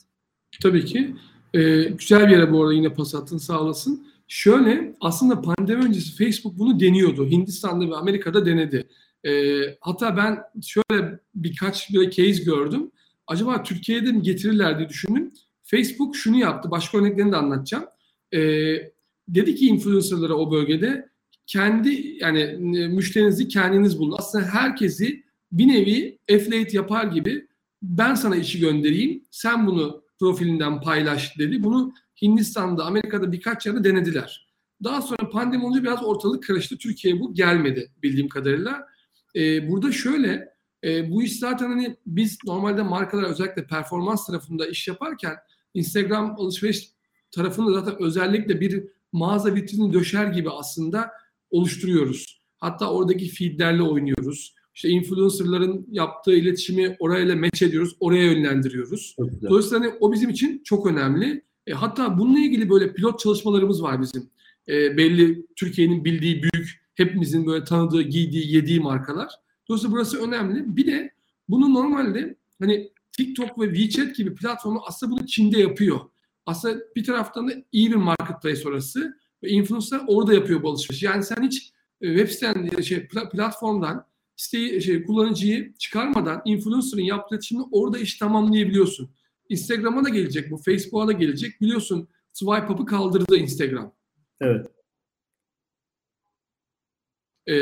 Tabii 0.62 0.86
ki. 0.86 1.15
Ee, 1.54 1.84
güzel 1.84 2.28
bir 2.28 2.32
yere 2.32 2.52
bu 2.52 2.62
arada 2.62 2.74
yine 2.74 2.94
pas 2.94 3.15
attın 3.15 3.38
sağ 3.38 3.62
olasın. 3.62 4.08
Şöyle 4.28 4.96
aslında 5.02 5.41
pandemi 5.41 5.84
öncesi 5.84 6.26
Facebook 6.26 6.58
bunu 6.58 6.80
deniyordu. 6.80 7.30
Hindistan'da 7.30 7.89
ve 7.89 7.96
Amerika'da 7.96 8.46
denedi. 8.46 8.88
Ee, 9.24 9.62
hatta 9.82 10.17
ben 10.17 10.39
şöyle 10.62 11.20
birkaç 11.36 11.89
bir 11.89 12.12
case 12.12 12.44
gördüm. 12.44 12.91
Acaba 13.28 13.63
Türkiye'de 13.63 14.12
mi 14.12 14.22
getirirler 14.22 14.78
diye 14.78 14.89
düşündüm. 14.89 15.32
Facebook 15.63 16.15
şunu 16.15 16.38
yaptı. 16.38 16.72
Başka 16.72 16.98
örneklerini 16.98 17.32
de 17.32 17.36
anlatacağım. 17.36 17.86
Ee, 18.34 18.90
dedi 19.36 19.56
ki 19.56 19.65
influencerlara 19.65 20.34
o 20.34 20.52
bölgede 20.52 21.10
kendi 21.48 22.17
yani 22.20 22.39
e, 22.80 22.88
müşterinizi 22.88 23.48
kendiniz 23.48 24.00
bulun. 24.00 24.15
Aslında 24.17 24.46
herkesi 24.46 25.24
bir 25.52 25.67
nevi 25.67 26.20
affiliate 26.34 26.78
yapar 26.78 27.06
gibi 27.06 27.48
ben 27.82 28.15
sana 28.15 28.36
işi 28.36 28.60
göndereyim. 28.60 29.24
Sen 29.32 29.67
bunu 29.67 30.04
profilinden 30.20 30.82
paylaş 30.82 31.38
dedi. 31.38 31.63
Bunu 31.63 31.94
Hindistan'da, 32.22 32.86
Amerika'da 32.86 33.32
birkaç 33.32 33.65
yerde 33.65 33.84
denediler. 33.84 34.48
Daha 34.84 35.02
sonra 35.02 35.30
pandemi 35.30 35.65
olunca 35.65 35.84
biraz 35.84 36.04
ortalık 36.04 36.44
karıştı. 36.44 36.78
Türkiye'ye 36.78 37.20
bu 37.20 37.34
gelmedi 37.34 37.91
bildiğim 38.04 38.30
kadarıyla. 38.30 38.88
Ee, 39.36 39.70
burada 39.70 39.91
şöyle, 39.91 40.54
e, 40.84 41.12
bu 41.12 41.24
iş 41.24 41.39
zaten 41.39 41.67
hani 41.67 41.96
biz 42.06 42.38
normalde 42.46 42.84
markalar 42.84 43.24
özellikle 43.24 43.67
performans 43.67 44.28
tarafında 44.28 44.67
iş 44.67 44.88
yaparken 44.88 45.36
Instagram 45.74 46.36
alışveriş 46.38 46.91
tarafında 47.32 47.74
zaten 47.74 48.02
özellikle 48.02 48.62
bir 48.62 48.84
mağaza 49.12 49.56
vitrini 49.56 49.93
döşer 49.93 50.28
gibi 50.28 50.50
aslında 50.50 51.12
oluşturuyoruz. 51.50 52.41
Hatta 52.58 52.91
oradaki 52.93 53.28
feedlerle 53.28 53.82
oynuyoruz. 53.82 54.56
İşte 54.76 54.89
influencerların 54.89 55.88
yaptığı 55.91 56.36
iletişimi 56.36 56.95
orayla 57.00 57.36
match 57.36 57.63
ediyoruz, 57.63 57.95
oraya 58.00 58.24
yönlendiriyoruz. 58.24 59.15
Dolayısıyla 59.50 59.80
hani 59.80 59.93
o 60.00 60.12
bizim 60.12 60.30
için 60.30 60.62
çok 60.65 60.88
önemli. 60.88 61.43
E, 61.67 61.74
hatta 61.74 62.17
bununla 62.17 62.39
ilgili 62.39 62.69
böyle 62.69 62.93
pilot 62.93 63.19
çalışmalarımız 63.19 63.84
var 63.84 64.02
bizim. 64.02 64.30
E, 64.67 64.97
belli 64.97 65.45
Türkiye'nin 65.56 66.06
bildiği 66.06 66.43
büyük, 66.43 66.82
hepimizin 66.95 67.45
böyle 67.45 67.63
tanıdığı, 67.63 68.02
giydiği, 68.02 68.56
yediği 68.56 68.80
markalar. 68.80 69.32
Dolayısıyla 69.69 69.95
burası 69.95 70.28
önemli. 70.28 70.78
Bir 70.78 70.88
de 70.88 71.12
bunu 71.50 71.74
normalde 71.74 72.36
hani 72.60 72.91
TikTok 73.12 73.60
ve 73.60 73.76
WeChat 73.76 74.15
gibi 74.15 74.36
platformu 74.36 74.82
aslında 74.88 75.12
bunu 75.12 75.28
Çin'de 75.28 75.60
yapıyor. 75.60 76.00
Aslında 76.51 76.83
bir 76.95 77.03
taraftan 77.03 77.47
da 77.47 77.53
iyi 77.71 77.91
bir 77.91 77.95
marketplace 77.95 78.69
orası 78.69 79.17
ve 79.43 79.49
influencer 79.49 80.01
orada 80.07 80.33
yapıyor 80.33 80.63
bu 80.63 80.69
alışveriş. 80.69 81.03
Yani 81.03 81.23
sen 81.23 81.43
hiç 81.43 81.73
e, 82.01 82.17
web 82.17 82.29
siteden, 82.29 82.81
şey, 82.81 83.07
platformdan 83.07 84.05
siteyi, 84.35 84.81
şey, 84.81 85.03
kullanıcıyı 85.03 85.73
çıkarmadan 85.73 86.41
influencer'ın 86.45 87.01
yaptığı 87.01 87.35
iletişimle 87.35 87.63
orada 87.71 87.99
iş 87.99 88.17
tamamlayabiliyorsun. 88.17 89.11
Instagram'a 89.49 90.03
da 90.05 90.09
gelecek 90.09 90.51
bu, 90.51 90.57
Facebook'a 90.57 91.07
da 91.07 91.11
gelecek. 91.11 91.61
Biliyorsun 91.61 92.07
swipe 92.33 92.73
up'ı 92.73 92.85
kaldırdı 92.85 93.37
Instagram. 93.37 93.93
Evet. 94.41 94.67
Ee, 97.47 97.53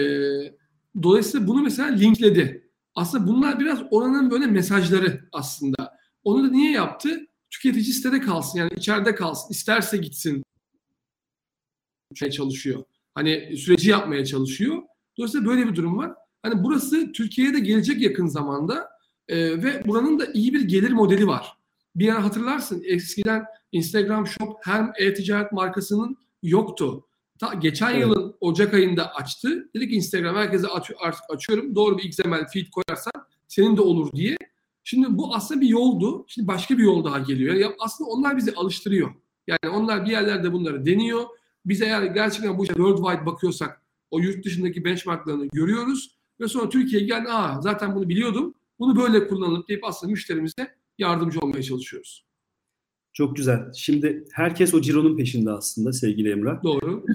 dolayısıyla 1.03 1.47
bunu 1.47 1.61
mesela 1.61 1.89
linkledi. 1.89 2.71
Aslında 2.95 3.27
bunlar 3.27 3.59
biraz 3.59 3.79
oranın 3.91 4.31
böyle 4.31 4.45
mesajları 4.45 5.29
aslında. 5.31 5.99
Onu 6.23 6.43
da 6.43 6.51
niye 6.51 6.71
yaptı? 6.71 7.28
Tüketici 7.51 7.93
sitede 7.93 8.19
kalsın 8.19 8.59
yani 8.59 8.71
içeride 8.77 9.15
kalsın. 9.15 9.51
isterse 9.51 9.97
gitsin 9.97 10.43
şey 12.15 12.29
çalışıyor. 12.29 12.83
Hani 13.15 13.57
süreci 13.57 13.89
yapmaya 13.89 14.25
çalışıyor. 14.25 14.81
Dolayısıyla 15.17 15.47
böyle 15.47 15.67
bir 15.67 15.75
durum 15.75 15.97
var. 15.97 16.13
Hani 16.43 16.63
burası 16.63 17.11
Türkiye'ye 17.11 17.53
de 17.53 17.59
gelecek 17.59 18.01
yakın 18.01 18.27
zamanda 18.27 18.89
e, 19.27 19.63
ve 19.63 19.87
buranın 19.87 20.19
da 20.19 20.25
iyi 20.33 20.53
bir 20.53 20.61
gelir 20.61 20.91
modeli 20.91 21.27
var. 21.27 21.53
Bir 21.95 22.13
ara 22.13 22.23
hatırlarsın 22.23 22.83
eskiden 22.85 23.45
Instagram 23.71 24.27
Shop 24.27 24.57
hem 24.61 24.91
e-ticaret 24.97 25.51
markasının 25.51 26.17
yoktu. 26.43 27.05
Ta 27.39 27.53
geçen 27.53 27.91
evet. 27.91 28.01
yılın 28.01 28.35
Ocak 28.41 28.73
ayında 28.73 29.15
açtı. 29.15 29.69
Dedi 29.75 29.89
ki 29.89 29.95
Instagram 29.95 30.35
herkese 30.35 30.67
aç, 30.67 30.91
artık 30.99 31.21
açıyorum. 31.29 31.75
Doğru 31.75 31.97
bir 31.97 32.03
XML 32.03 32.47
feed 32.53 32.65
koyarsan 32.71 33.13
senin 33.47 33.77
de 33.77 33.81
olur 33.81 34.11
diye. 34.11 34.37
Şimdi 34.89 35.07
bu 35.17 35.35
aslında 35.35 35.61
bir 35.61 35.67
yoldu. 35.67 36.25
Şimdi 36.27 36.47
başka 36.47 36.77
bir 36.77 36.83
yol 36.83 37.03
daha 37.03 37.19
geliyor. 37.19 37.55
Yani 37.55 37.75
aslında 37.79 38.09
onlar 38.09 38.37
bizi 38.37 38.53
alıştırıyor. 38.55 39.09
Yani 39.47 39.75
onlar 39.75 40.05
bir 40.05 40.11
yerlerde 40.11 40.53
bunları 40.53 40.85
deniyor. 40.85 41.23
Biz 41.65 41.81
eğer 41.81 42.03
gerçekten 42.03 42.57
bu 42.57 42.63
işe 42.63 42.73
worldwide 42.73 43.25
bakıyorsak 43.25 43.81
o 44.11 44.19
yurt 44.19 44.45
dışındaki 44.45 44.85
benchmarklarını 44.85 45.47
görüyoruz. 45.53 46.15
Ve 46.39 46.47
sonra 46.47 46.69
Türkiye'ye 46.69 47.07
gel, 47.07 47.25
aa 47.29 47.61
zaten 47.61 47.95
bunu 47.95 48.09
biliyordum. 48.09 48.53
Bunu 48.79 48.95
böyle 48.95 49.27
kullanılıp 49.27 49.69
deyip 49.69 49.83
aslında 49.83 50.11
müşterimize 50.11 50.75
yardımcı 50.97 51.39
olmaya 51.39 51.63
çalışıyoruz. 51.63 52.25
Çok 53.13 53.35
güzel. 53.35 53.73
Şimdi 53.75 54.25
herkes 54.33 54.73
o 54.73 54.81
cironun 54.81 55.17
peşinde 55.17 55.51
aslında 55.51 55.93
sevgili 55.93 56.31
Emrah. 56.31 56.63
Doğru. 56.63 57.05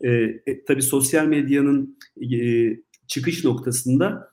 Ee, 0.00 0.10
e, 0.46 0.64
tabii 0.64 0.82
sosyal 0.82 1.26
medyanın 1.26 1.98
e, 2.32 2.68
çıkış 3.06 3.44
noktasında 3.44 4.30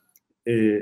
e, 0.48 0.82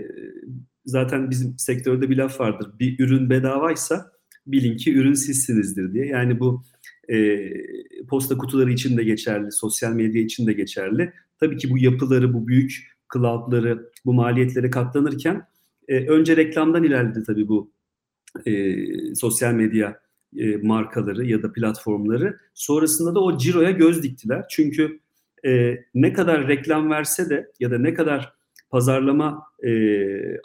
zaten 0.90 1.30
bizim 1.30 1.58
sektörde 1.58 2.10
bir 2.10 2.18
laf 2.18 2.40
vardır. 2.40 2.70
Bir 2.80 3.00
ürün 3.00 3.30
bedavaysa 3.30 4.12
bilin 4.48 4.78
ki 4.78 4.96
ürün 4.96 5.14
sizsinizdir 5.14 5.94
diye. 5.94 6.06
Yani 6.06 6.40
bu 6.40 6.64
e, 7.10 7.50
posta 8.10 8.38
kutuları 8.38 8.72
için 8.72 8.98
de 8.98 9.04
geçerli, 9.04 9.52
sosyal 9.52 9.94
medya 9.94 10.22
için 10.22 10.48
de 10.48 10.54
geçerli. 10.54 11.14
Tabii 11.40 11.58
ki 11.58 11.70
bu 11.70 11.78
yapıları, 11.78 12.34
bu 12.34 12.48
büyük 12.48 12.90
cloud'ları, 13.14 13.92
bu 14.06 14.14
maliyetlere 14.14 14.70
katlanırken 14.70 15.48
e, 15.88 16.08
önce 16.08 16.38
reklamdan 16.38 16.84
ilerledi 16.84 17.24
tabii 17.24 17.48
bu 17.48 17.72
e, 18.46 18.76
sosyal 19.16 19.54
medya 19.54 20.00
e, 20.38 20.58
markaları 20.58 21.26
ya 21.26 21.44
da 21.44 21.54
platformları. 21.54 22.38
Sonrasında 22.54 23.16
da 23.16 23.20
o 23.20 23.38
ciroya 23.38 23.72
göz 23.72 24.04
diktiler. 24.04 24.46
Çünkü 24.50 25.00
e, 25.46 25.84
ne 25.96 26.14
kadar 26.14 26.48
reklam 26.48 26.90
verse 26.90 27.30
de 27.30 27.52
ya 27.60 27.72
da 27.72 27.78
ne 27.78 27.94
kadar 27.94 28.34
pazarlama 28.70 29.44
e, 29.64 29.72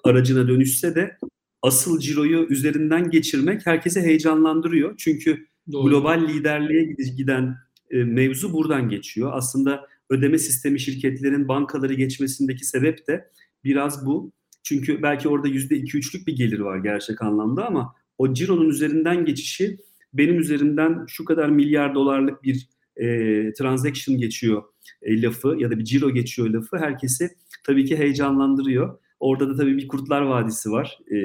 aracına 0.04 0.48
dönüşse 0.48 0.94
de 0.94 1.18
asıl 1.62 2.00
ciroyu 2.00 2.46
üzerinden 2.50 3.10
geçirmek 3.10 3.66
herkese 3.66 4.02
heyecanlandırıyor. 4.02 4.94
Çünkü 4.98 5.46
Doğru. 5.72 5.88
global 5.88 6.28
liderliğe 6.28 6.84
giden 7.16 7.56
e, 7.90 8.04
mevzu 8.04 8.52
buradan 8.52 8.88
geçiyor. 8.88 9.30
Aslında 9.34 9.86
ödeme 10.10 10.38
sistemi 10.38 10.80
şirketlerin 10.80 11.48
bankaları 11.48 11.94
geçmesindeki 11.94 12.64
sebep 12.64 13.08
de 13.08 13.30
biraz 13.64 14.06
bu. 14.06 14.32
Çünkü 14.62 15.02
belki 15.02 15.28
orada 15.28 15.48
yüzde 15.48 15.76
iki 15.76 15.98
üçlük 15.98 16.26
bir 16.26 16.36
gelir 16.36 16.58
var 16.58 16.78
gerçek 16.78 17.22
anlamda 17.22 17.66
ama 17.66 17.94
o 18.18 18.34
cironun 18.34 18.68
üzerinden 18.68 19.24
geçişi 19.24 19.78
benim 20.14 20.38
üzerimden 20.38 21.04
şu 21.08 21.24
kadar 21.24 21.48
milyar 21.48 21.94
dolarlık 21.94 22.42
bir 22.42 22.68
e, 22.96 23.06
transaction 23.52 24.18
geçiyor 24.18 24.62
e, 25.02 25.22
lafı 25.22 25.56
ya 25.58 25.70
da 25.70 25.78
bir 25.78 25.84
ciro 25.84 26.10
geçiyor 26.10 26.50
lafı 26.50 26.76
herkesi 26.76 27.30
tabii 27.64 27.84
ki 27.84 27.96
heyecanlandırıyor. 27.96 28.98
Orada 29.20 29.48
da 29.48 29.56
tabii 29.56 29.76
bir 29.76 29.88
Kurtlar 29.88 30.22
Vadisi 30.22 30.70
var. 30.70 30.98
E, 31.10 31.16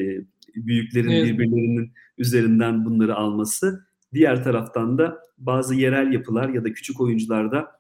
büyüklerin 0.55 1.09
evet. 1.09 1.25
birbirlerinin 1.25 1.91
üzerinden 2.17 2.85
bunları 2.85 3.15
alması. 3.15 3.85
Diğer 4.13 4.43
taraftan 4.43 4.97
da 4.97 5.19
bazı 5.37 5.75
yerel 5.75 6.13
yapılar 6.13 6.49
ya 6.49 6.63
da 6.63 6.73
küçük 6.73 7.01
oyuncular 7.01 7.51
da 7.51 7.79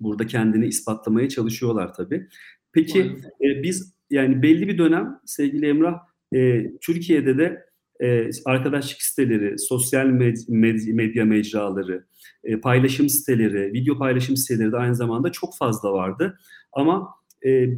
burada 0.00 0.26
kendini 0.26 0.66
ispatlamaya 0.66 1.28
çalışıyorlar 1.28 1.94
tabii. 1.94 2.28
Peki 2.72 3.00
e, 3.40 3.62
biz 3.62 3.94
yani 4.10 4.42
belli 4.42 4.68
bir 4.68 4.78
dönem 4.78 5.20
sevgili 5.26 5.66
Emrah 5.66 5.98
e, 6.34 6.70
Türkiye'de 6.80 7.38
de 7.38 7.66
e, 8.02 8.30
arkadaşlık 8.44 9.02
siteleri, 9.02 9.58
sosyal 9.58 10.06
med- 10.06 10.48
med- 10.48 10.92
medya 10.92 11.24
mecraları, 11.24 12.04
e, 12.44 12.60
paylaşım 12.60 13.08
siteleri, 13.08 13.72
video 13.72 13.98
paylaşım 13.98 14.36
siteleri 14.36 14.72
de 14.72 14.76
aynı 14.76 14.94
zamanda 14.94 15.32
çok 15.32 15.56
fazla 15.58 15.92
vardı. 15.92 16.38
Ama 16.72 17.08
e, 17.46 17.68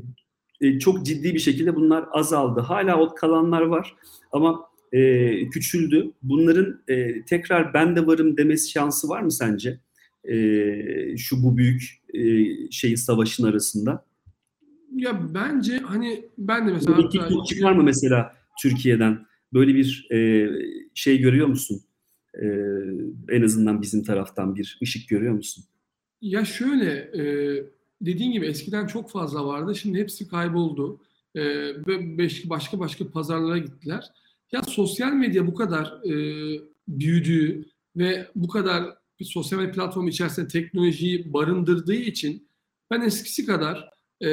e, 0.60 0.78
çok 0.78 1.06
ciddi 1.06 1.34
bir 1.34 1.38
şekilde 1.38 1.76
bunlar 1.76 2.04
azaldı. 2.12 2.60
Hala 2.60 3.00
o 3.00 3.14
kalanlar 3.14 3.62
var 3.62 3.94
ama 4.32 4.60
e, 4.92 5.48
küçüldü. 5.48 6.12
Bunların 6.22 6.80
e, 6.88 7.24
tekrar 7.24 7.74
ben 7.74 7.96
de 7.96 8.06
varım 8.06 8.36
demesi 8.36 8.70
şansı 8.70 9.08
var 9.08 9.22
mı 9.22 9.32
sence? 9.32 9.80
E, 10.24 10.36
şu 11.16 11.42
bu 11.42 11.56
büyük 11.56 11.82
e, 12.14 12.20
şeyin 12.70 12.96
savaşın 12.96 13.44
arasında. 13.44 14.04
Ya 14.94 15.34
bence 15.34 15.78
hani 15.78 16.24
ben 16.38 16.68
de 16.68 16.72
mesela... 16.72 16.98
Bir 16.98 17.18
hatta... 17.18 17.44
çıkar 17.44 17.72
mı 17.72 17.82
mesela 17.82 18.32
Türkiye'den? 18.62 19.26
Böyle 19.52 19.74
bir 19.74 20.08
e, 20.12 20.48
şey 20.94 21.18
görüyor 21.18 21.46
musun? 21.46 21.82
E, 22.34 22.46
en 23.28 23.42
azından 23.42 23.82
bizim 23.82 24.02
taraftan 24.02 24.56
bir 24.56 24.78
ışık 24.82 25.08
görüyor 25.08 25.34
musun? 25.34 25.64
Ya 26.20 26.44
şöyle, 26.44 26.90
e, 26.92 27.22
dediğin 28.06 28.32
gibi 28.32 28.46
eskiden 28.46 28.86
çok 28.86 29.10
fazla 29.10 29.46
vardı. 29.46 29.74
Şimdi 29.74 29.98
hepsi 29.98 30.28
kayboldu. 30.28 31.00
E, 31.34 31.42
ve 31.86 32.18
başka 32.44 32.78
başka 32.78 33.10
pazarlara 33.10 33.58
gittiler. 33.58 34.10
Ya 34.52 34.62
sosyal 34.62 35.12
medya 35.12 35.46
bu 35.46 35.54
kadar 35.54 36.10
e, 36.10 36.14
büyüdüğü 36.88 37.64
ve 37.96 38.26
bu 38.34 38.48
kadar 38.48 38.84
bir 39.20 39.24
sosyal 39.24 39.58
medya 39.58 39.72
platformu 39.72 40.08
içerisinde 40.08 40.48
teknolojiyi 40.48 41.32
barındırdığı 41.32 41.94
için 41.94 42.48
ben 42.90 43.00
eskisi 43.00 43.46
kadar 43.46 43.90
e, 44.22 44.28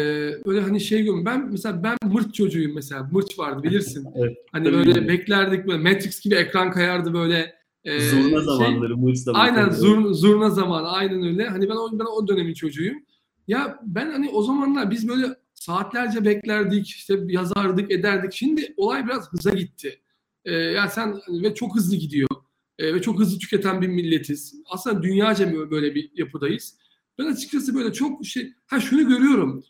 böyle 0.46 0.62
hani 0.62 0.82
şey 0.82 0.98
görüyorum. 1.00 1.26
Ben 1.26 1.52
mesela 1.52 1.84
ben 1.84 1.98
mırt 2.12 2.34
çocuğuyum 2.34 2.76
mesela. 2.76 3.10
Mırt 3.12 3.40
vardı 3.40 3.64
bilirsin. 3.64 4.08
evet, 4.16 4.38
hani 4.52 4.74
böyle 4.74 5.00
mi? 5.00 5.08
beklerdik 5.08 5.68
böyle 5.68 5.94
Matrix 5.94 6.22
gibi 6.22 6.36
ekran 6.36 6.72
kayardı 6.72 7.14
böyle. 7.14 7.62
E, 7.84 8.00
zurna 8.10 8.30
şey, 8.30 8.42
zamanları, 8.42 8.98
mırt 8.98 9.18
zamanları. 9.18 9.52
Aynen 9.52 9.70
zur, 9.70 10.14
zurna 10.14 10.50
zamanı 10.50 10.88
aynen 10.92 11.24
öyle. 11.24 11.48
Hani 11.48 11.70
ben 11.70 11.76
o, 11.76 12.00
ben 12.00 12.06
o 12.06 12.28
dönemin 12.28 12.54
çocuğuyum. 12.54 12.98
Ya 13.48 13.80
ben 13.84 14.12
hani 14.12 14.30
o 14.30 14.44
zamanlar 14.44 14.92
biz 14.92 15.08
böyle 15.08 15.36
saatlerce 15.54 16.26
beklerdik, 16.26 16.88
işte 16.88 17.20
yazardık, 17.28 17.92
ederdik. 17.92 18.34
Şimdi 18.34 18.74
olay 18.78 19.06
biraz 19.06 19.32
hıza 19.32 19.52
gitti. 19.52 20.02
Ee, 20.46 20.54
yani 20.54 20.90
sen 20.92 21.22
ve 21.28 21.54
çok 21.54 21.76
hızlı 21.76 21.96
gidiyor. 21.96 22.30
Ee, 22.80 22.94
ve 22.94 23.02
çok 23.02 23.20
hızlı 23.20 23.40
tüketen 23.40 23.82
bir 23.82 23.88
milletiz. 23.88 24.56
Aslında 24.70 25.04
dünyaca 25.04 25.72
böyle 25.72 25.96
bir 25.96 26.12
yapıdayız. 26.16 26.78
Ben 27.20 27.26
açıkçası 27.26 27.76
böyle 27.76 27.94
çok 27.94 28.26
şey, 28.26 28.54
ha 28.66 28.80
şunu 28.80 29.08
görüyorum. 29.08 29.64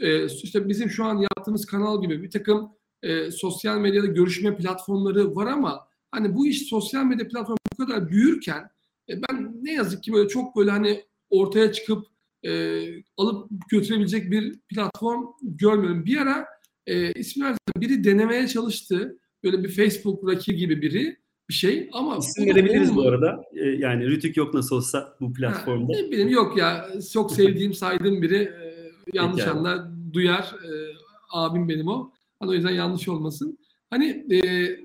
Ee, 0.00 0.26
işte 0.26 0.68
bizim 0.68 0.90
şu 0.90 1.04
an 1.04 1.16
yaptığımız 1.18 1.66
kanal 1.66 2.02
gibi 2.02 2.22
bir 2.22 2.30
takım 2.30 2.70
e, 3.02 3.30
sosyal 3.30 3.78
medyada 3.78 4.06
görüşme 4.06 4.56
platformları 4.56 5.36
var 5.36 5.46
ama 5.46 5.88
hani 6.10 6.34
bu 6.34 6.46
iş 6.46 6.62
sosyal 6.68 7.04
medya 7.04 7.28
platformu 7.28 7.58
bu 7.78 7.86
kadar 7.86 8.08
büyürken 8.08 8.70
e, 9.08 9.22
ben 9.22 9.52
ne 9.62 9.72
yazık 9.72 10.02
ki 10.02 10.12
böyle 10.12 10.28
çok 10.28 10.56
böyle 10.56 10.70
hani 10.70 11.04
ortaya 11.30 11.72
çıkıp 11.72 12.06
e, 12.46 12.82
alıp 13.16 13.50
götürebilecek 13.70 14.30
bir 14.30 14.60
platform 14.68 15.24
görmüyorum. 15.42 16.06
Bir 16.06 16.16
ara 16.16 16.46
e, 16.86 17.12
ismi 17.12 17.56
biri 17.76 18.04
denemeye 18.04 18.48
çalıştı. 18.48 19.18
Böyle 19.44 19.64
bir 19.64 19.68
Facebook 19.68 20.30
rakibi 20.30 20.56
gibi 20.56 20.82
biri 20.82 21.16
bir 21.48 21.54
şey 21.54 21.90
ama 21.92 22.16
isim 22.16 22.46
verebiliriz 22.46 22.96
bu 22.96 23.08
arada. 23.08 23.42
Ee, 23.52 23.64
yani 23.64 24.06
Rütük 24.06 24.36
yok 24.36 24.54
nasıl 24.54 24.76
olsa 24.76 25.16
bu 25.20 25.32
platformda. 25.32 25.92
Ha, 25.96 26.00
ne 26.02 26.10
bileyim 26.10 26.28
yok 26.28 26.58
ya. 26.58 26.88
Çok 27.12 27.32
sevdiğim, 27.32 27.74
saydığım 27.74 28.22
biri 28.22 28.36
e, 28.36 28.92
yanlış 29.12 29.44
Peki 29.44 29.50
anlar, 29.50 29.80
duyar. 30.12 30.54
E, 30.64 30.70
abim 31.32 31.68
benim 31.68 31.88
o. 31.88 32.12
Hani 32.40 32.50
o 32.50 32.54
yüzden 32.54 32.70
yanlış 32.70 33.08
olmasın. 33.08 33.58
Hani 33.90 34.26
e, 34.30 34.40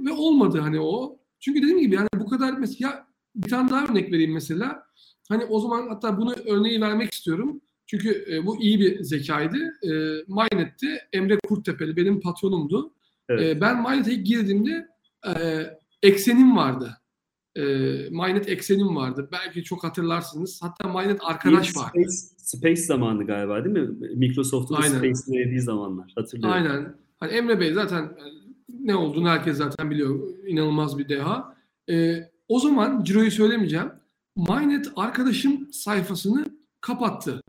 ve 0.05 0.11
olmadı 0.11 0.59
hani 0.59 0.79
o. 0.79 1.17
Çünkü 1.39 1.61
dediğim 1.61 1.79
gibi 1.79 1.95
yani 1.95 2.07
bu 2.15 2.29
kadar 2.29 2.51
mesela 2.51 3.07
bir 3.35 3.49
tane 3.49 3.69
daha 3.69 3.85
örnek 3.85 4.11
vereyim 4.11 4.33
mesela. 4.33 4.83
Hani 5.31 5.45
o 5.45 5.59
zaman 5.59 5.87
hatta 5.87 6.17
bunu 6.17 6.33
örneği 6.47 6.81
vermek 6.81 7.13
istiyorum. 7.13 7.61
Çünkü 7.87 8.25
e, 8.31 8.45
bu 8.45 8.61
iyi 8.61 8.79
bir 8.79 9.03
zekaydı. 9.03 9.57
E, 9.83 9.89
Mynet'te 10.27 11.07
Emre 11.13 11.37
Kurttepe'li 11.47 11.95
benim 11.95 12.21
patronumdu. 12.21 12.93
Evet. 13.29 13.57
E, 13.57 13.61
ben 13.61 13.81
Mynet'e 13.81 14.13
ilk 14.13 14.25
girdiğimde 14.25 14.87
e, 15.27 15.33
eksenim 16.03 16.57
vardı. 16.57 16.97
E, 17.55 17.63
Mynet 18.09 18.49
eksenim 18.49 18.95
vardı. 18.95 19.29
Belki 19.31 19.63
çok 19.63 19.83
hatırlarsınız. 19.83 20.59
Hatta 20.61 20.87
Mynet 20.87 21.19
arkadaş 21.23 21.77
var. 21.77 21.89
Space, 21.89 22.11
Space 22.37 22.81
zamanı 22.81 23.25
galiba 23.25 23.65
değil 23.65 23.77
mi? 23.77 24.15
Microsoft'un 24.15 24.81
Space'i 24.81 25.37
verdiği 25.37 25.61
zamanlar. 25.61 26.11
Hatırlıyorum. 26.15 26.55
Aynen. 26.55 26.95
Hani 27.19 27.31
Emre 27.31 27.59
Bey 27.59 27.73
zaten 27.73 28.03
e, 28.03 28.25
ne 28.79 28.95
olduğunu 28.95 29.29
herkes 29.29 29.57
zaten 29.57 29.91
biliyor. 29.91 30.19
İnanılmaz 30.47 30.97
bir 30.97 31.09
deha. 31.09 31.55
E, 31.89 32.17
o 32.47 32.59
zaman 32.59 33.03
Ciro'yu 33.03 33.31
söylemeyeceğim. 33.31 34.00
Mynet 34.35 34.87
arkadaşım 34.95 35.73
sayfasını 35.73 36.45
kapattı. 36.81 37.41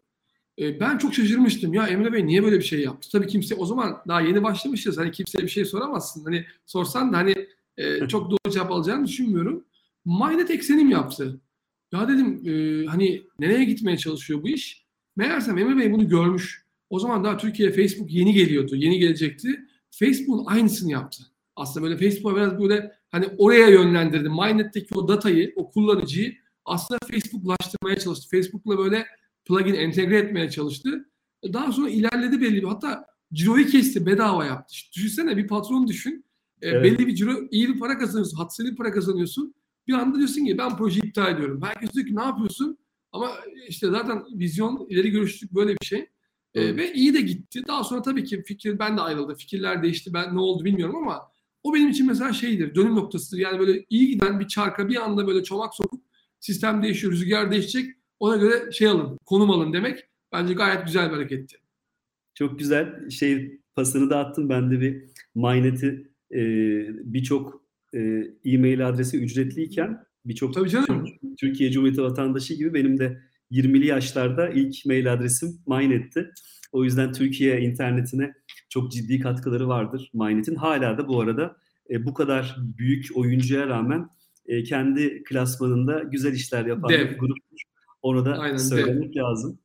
E, 0.59 0.81
ben 0.81 0.99
çok 0.99 1.15
şaşırmıştım. 1.15 1.75
Ya 1.75 1.87
Emre 1.87 2.13
Bey 2.13 2.27
niye 2.27 2.43
böyle 2.43 2.59
bir 2.59 2.65
şey 2.65 2.81
yaptı? 2.81 3.09
Tabii 3.13 3.27
kimse 3.27 3.55
o 3.55 3.67
zaman 3.67 4.03
daha 4.09 4.21
yeni 4.21 4.43
başlamışız. 4.43 4.99
Hani 4.99 5.11
kimseye 5.11 5.43
bir 5.43 5.49
şey 5.49 5.65
soramazsın. 5.65 6.25
Hani 6.25 6.45
sorsan 6.67 7.13
da 7.13 7.17
hani 7.17 7.35
e, 7.77 8.09
çok 8.09 8.31
doğru 8.31 8.53
cevap 8.53 8.71
alacağını 8.71 9.07
düşünmüyorum. 9.07 9.65
Mynet 10.05 10.51
eksenim 10.51 10.91
yaptı. 10.91 11.41
Ya 11.93 12.09
dedim 12.09 12.43
e, 12.47 12.87
hani 12.87 13.23
nereye 13.39 13.65
gitmeye 13.65 13.97
çalışıyor 13.99 14.43
bu 14.43 14.49
iş? 14.49 14.87
Meğersem 15.17 15.59
Emre 15.59 15.77
Bey 15.77 15.93
bunu 15.93 16.09
görmüş. 16.09 16.67
O 16.91 16.99
zaman 16.99 17.25
daha 17.25 17.37
Türkiye'ye 17.37 17.75
Facebook 17.75 18.13
yeni 18.13 18.33
geliyordu. 18.33 18.77
Yeni 18.77 18.99
gelecekti. 18.99 19.61
Facebook'un 19.91 20.45
aynısını 20.47 20.93
yaptı. 20.93 21.23
Aslında 21.57 21.87
böyle 21.87 21.97
Facebook'a 21.97 22.37
biraz 22.37 22.61
böyle 22.61 22.93
hani 23.11 23.27
oraya 23.39 23.69
yönlendirdi. 23.69 24.29
Mynet'teki 24.29 24.95
o 24.95 25.09
datayı, 25.09 25.53
o 25.57 25.71
kullanıcıyı 25.71 26.42
aslında 26.65 26.99
Facebook'laştırmaya 27.11 27.99
çalıştı. 27.99 28.29
Facebook'la 28.31 28.79
böyle 28.79 29.07
plugin 29.45 29.75
entegre 29.75 30.19
etmeye 30.19 30.51
çalıştı. 30.51 31.09
Daha 31.53 31.73
sonra 31.73 31.91
ilerledi 31.91 32.41
belli 32.41 32.57
bir 32.57 32.69
hatta 32.69 33.07
ciroyu 33.33 33.67
kesti 33.67 34.07
bedava 34.07 34.45
yaptı. 34.45 34.75
Düşünsene 34.97 35.37
bir 35.37 35.49
patron 35.49 35.89
düşün. 35.89 36.25
E, 36.63 36.69
evet. 36.69 36.85
Belli 36.85 37.07
bir 37.07 37.15
ciro 37.15 37.33
iyi 37.51 37.69
bir 37.69 37.79
para 37.79 37.99
kazanıyorsun. 37.99 38.37
Hadseli 38.37 38.71
bir 38.71 38.77
para 38.77 38.93
kazanıyorsun. 38.93 39.55
Bir 39.89 39.93
anda 39.93 40.19
diyorsun 40.19 40.47
ki 40.47 40.59
ben 40.59 40.77
projeyi 40.77 41.03
iptal 41.05 41.35
ediyorum. 41.35 41.63
Herkes 41.63 41.93
diyor 41.93 42.07
ki 42.07 42.17
ne 42.17 42.23
yapıyorsun? 42.23 42.79
Ama 43.13 43.31
işte 43.69 43.91
zaten 43.91 44.25
vizyon 44.39 44.87
ileri 44.89 45.11
görüşlük 45.11 45.55
böyle 45.55 45.73
bir 45.73 45.87
şey. 45.87 46.07
E, 46.55 46.77
ve 46.77 46.93
iyi 46.93 47.15
de 47.15 47.21
gitti. 47.21 47.63
Daha 47.69 47.85
sonra 47.85 48.03
tabii 48.03 48.25
ki 48.25 48.43
fikir 48.43 48.79
ben 48.79 48.97
de 48.97 49.01
ayrıldı. 49.01 49.35
Fikirler 49.35 49.83
değişti. 49.83 50.15
Ben 50.15 50.35
ne 50.35 50.41
oldu 50.41 50.65
bilmiyorum 50.65 50.97
ama 50.97 51.23
o 51.63 51.75
benim 51.75 51.89
için 51.89 52.07
mesela 52.07 52.33
şeydir. 52.33 52.75
Dönüm 52.75 52.95
noktasıdır. 52.95 53.39
Yani 53.39 53.59
böyle 53.59 53.85
iyi 53.91 54.09
giden 54.09 54.41
bir 54.41 54.49
çarka 54.49 54.89
bir 54.89 55.05
anda 55.05 55.27
böyle 55.27 55.43
çomak 55.45 55.75
sokup 55.75 56.02
sistem 56.43 56.83
değişiyor, 56.83 57.13
rüzgar 57.13 57.51
değişecek. 57.51 57.97
Ona 58.21 58.37
göre 58.37 58.73
şey 58.73 58.89
alın, 58.89 59.19
konum 59.27 59.51
alın 59.51 59.73
demek 59.73 59.99
bence 60.33 60.55
gayet 60.55 60.87
güzel 60.87 61.11
bir 61.11 61.15
hareketti. 61.15 61.57
Çok 62.35 62.59
güzel. 62.59 63.11
Şey 63.11 63.61
pasını 63.75 64.11
da 64.11 64.19
attım. 64.19 64.49
Ben 64.49 64.71
de 64.71 64.81
bir 64.81 65.05
Mynet'i 65.35 66.13
e, 66.35 66.41
birçok 67.15 67.65
e, 67.95 67.99
e-mail 68.45 68.89
adresi 68.89 69.19
ücretliyken 69.19 70.05
birçok 70.25 70.55
Türkiye 71.39 71.71
Cumhuriyeti 71.71 72.03
vatandaşı 72.03 72.55
gibi 72.55 72.75
benim 72.75 72.99
de 72.99 73.23
20'li 73.51 73.87
yaşlarda 73.87 74.49
ilk 74.49 74.87
mail 74.87 75.13
adresim 75.13 75.63
Mynet'ti. 75.67 76.31
O 76.73 76.85
yüzden 76.85 77.13
Türkiye 77.13 77.61
internetine 77.61 78.33
çok 78.69 78.93
ciddi 78.93 79.21
katkıları 79.21 79.69
vardır 79.69 80.11
Mynet'in. 80.15 80.55
Hala 80.55 80.99
da 80.99 81.09
bu 81.09 81.21
arada 81.21 81.57
e, 81.91 82.07
bu 82.07 82.15
kadar 82.15 82.57
büyük 82.79 83.07
oyuncuya 83.15 83.67
rağmen 83.67 84.09
e, 84.53 84.63
kendi 84.63 85.23
klasmanında 85.23 85.99
güzel 85.99 86.33
işler 86.33 86.67
yapan 86.67 86.91
Dev. 86.91 87.11
bir 87.11 87.19
gruptur. 87.19 87.63
Onu 88.03 88.25
da 88.25 88.39
Aynen, 88.39 88.57
söylemek 88.57 89.15
dev. 89.15 89.21
lazım. 89.21 89.59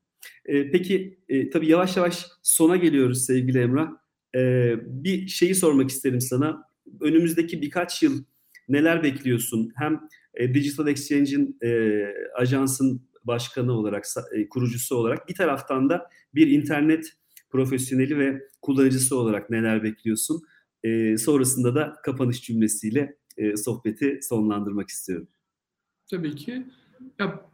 E, 0.45 0.71
peki 0.71 1.19
e, 1.29 1.49
tabii 1.49 1.67
yavaş 1.67 1.97
yavaş 1.97 2.25
sona 2.43 2.75
geliyoruz 2.75 3.25
sevgili 3.25 3.59
Emrah. 3.59 3.89
E, 4.35 4.73
bir 4.81 5.27
şeyi 5.27 5.55
sormak 5.55 5.89
isterim 5.89 6.21
sana. 6.21 6.63
Önümüzdeki 7.01 7.61
birkaç 7.61 8.03
yıl 8.03 8.23
neler 8.69 9.03
bekliyorsun? 9.03 9.71
Hem 9.75 9.99
e, 10.33 10.53
Digital 10.53 10.87
Exchange'in 10.87 11.57
e, 11.63 12.03
ajansın 12.35 13.07
başkanı 13.23 13.71
olarak, 13.71 14.05
e, 14.35 14.49
kurucusu 14.49 14.95
olarak 14.95 15.29
bir 15.29 15.35
taraftan 15.35 15.89
da 15.89 16.09
bir 16.35 16.47
internet 16.47 17.05
profesyoneli 17.49 18.17
ve 18.17 18.41
kullanıcısı 18.61 19.17
olarak 19.17 19.49
neler 19.49 19.83
bekliyorsun? 19.83 20.41
E, 20.83 21.17
sonrasında 21.17 21.75
da 21.75 21.93
kapanış 22.03 22.41
cümlesiyle 22.41 23.17
e, 23.37 23.57
sohbeti 23.57 24.19
sonlandırmak 24.21 24.89
istiyorum. 24.89 25.27
Tabii 26.11 26.35
ki. 26.35 26.65
Ya 27.19 27.45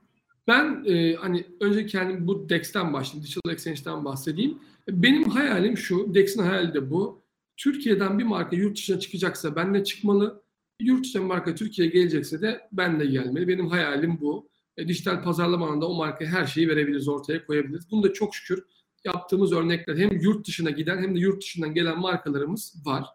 ben 0.47 0.83
e, 0.85 1.15
hani 1.15 1.45
önce 1.59 1.85
kendim 1.85 2.27
bu 2.27 2.49
DEX'ten 2.49 2.93
başlayayım, 2.93 3.25
Digital 3.27 3.51
Exchange'den 3.51 4.05
bahsedeyim. 4.05 4.59
Benim 4.89 5.23
hayalim 5.23 5.77
şu, 5.77 6.15
DEX'in 6.15 6.41
hayali 6.41 6.73
de 6.73 6.91
bu. 6.91 7.23
Türkiye'den 7.57 8.19
bir 8.19 8.23
marka 8.23 8.55
yurt 8.55 8.77
dışına 8.77 8.99
çıkacaksa 8.99 9.55
ben 9.55 9.73
de 9.73 9.83
çıkmalı. 9.83 10.43
Yurt 10.79 11.03
dışına 11.03 11.23
marka 11.23 11.55
Türkiye'ye 11.55 11.93
gelecekse 11.93 12.41
de 12.41 12.61
ben 12.71 12.99
de 12.99 13.05
gelmeli. 13.05 13.47
Benim 13.47 13.67
hayalim 13.67 14.17
bu. 14.21 14.49
E, 14.77 14.87
dijital 14.87 15.23
pazarlama 15.23 15.87
o 15.87 15.93
markaya 15.93 16.31
her 16.31 16.45
şeyi 16.45 16.69
verebiliriz, 16.69 17.07
ortaya 17.07 17.45
koyabiliriz. 17.45 17.91
Bunu 17.91 18.03
da 18.03 18.13
çok 18.13 18.35
şükür 18.35 18.63
yaptığımız 19.05 19.53
örnekler 19.53 19.97
hem 19.97 20.19
yurt 20.21 20.47
dışına 20.47 20.69
giden 20.69 20.97
hem 20.97 21.15
de 21.15 21.19
yurt 21.19 21.41
dışından 21.41 21.73
gelen 21.73 21.99
markalarımız 21.99 22.75
var. 22.85 23.05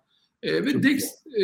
E, 0.42 0.64
ve 0.64 0.72
çok 0.72 0.82
DEX 0.82 1.04
e, 1.36 1.42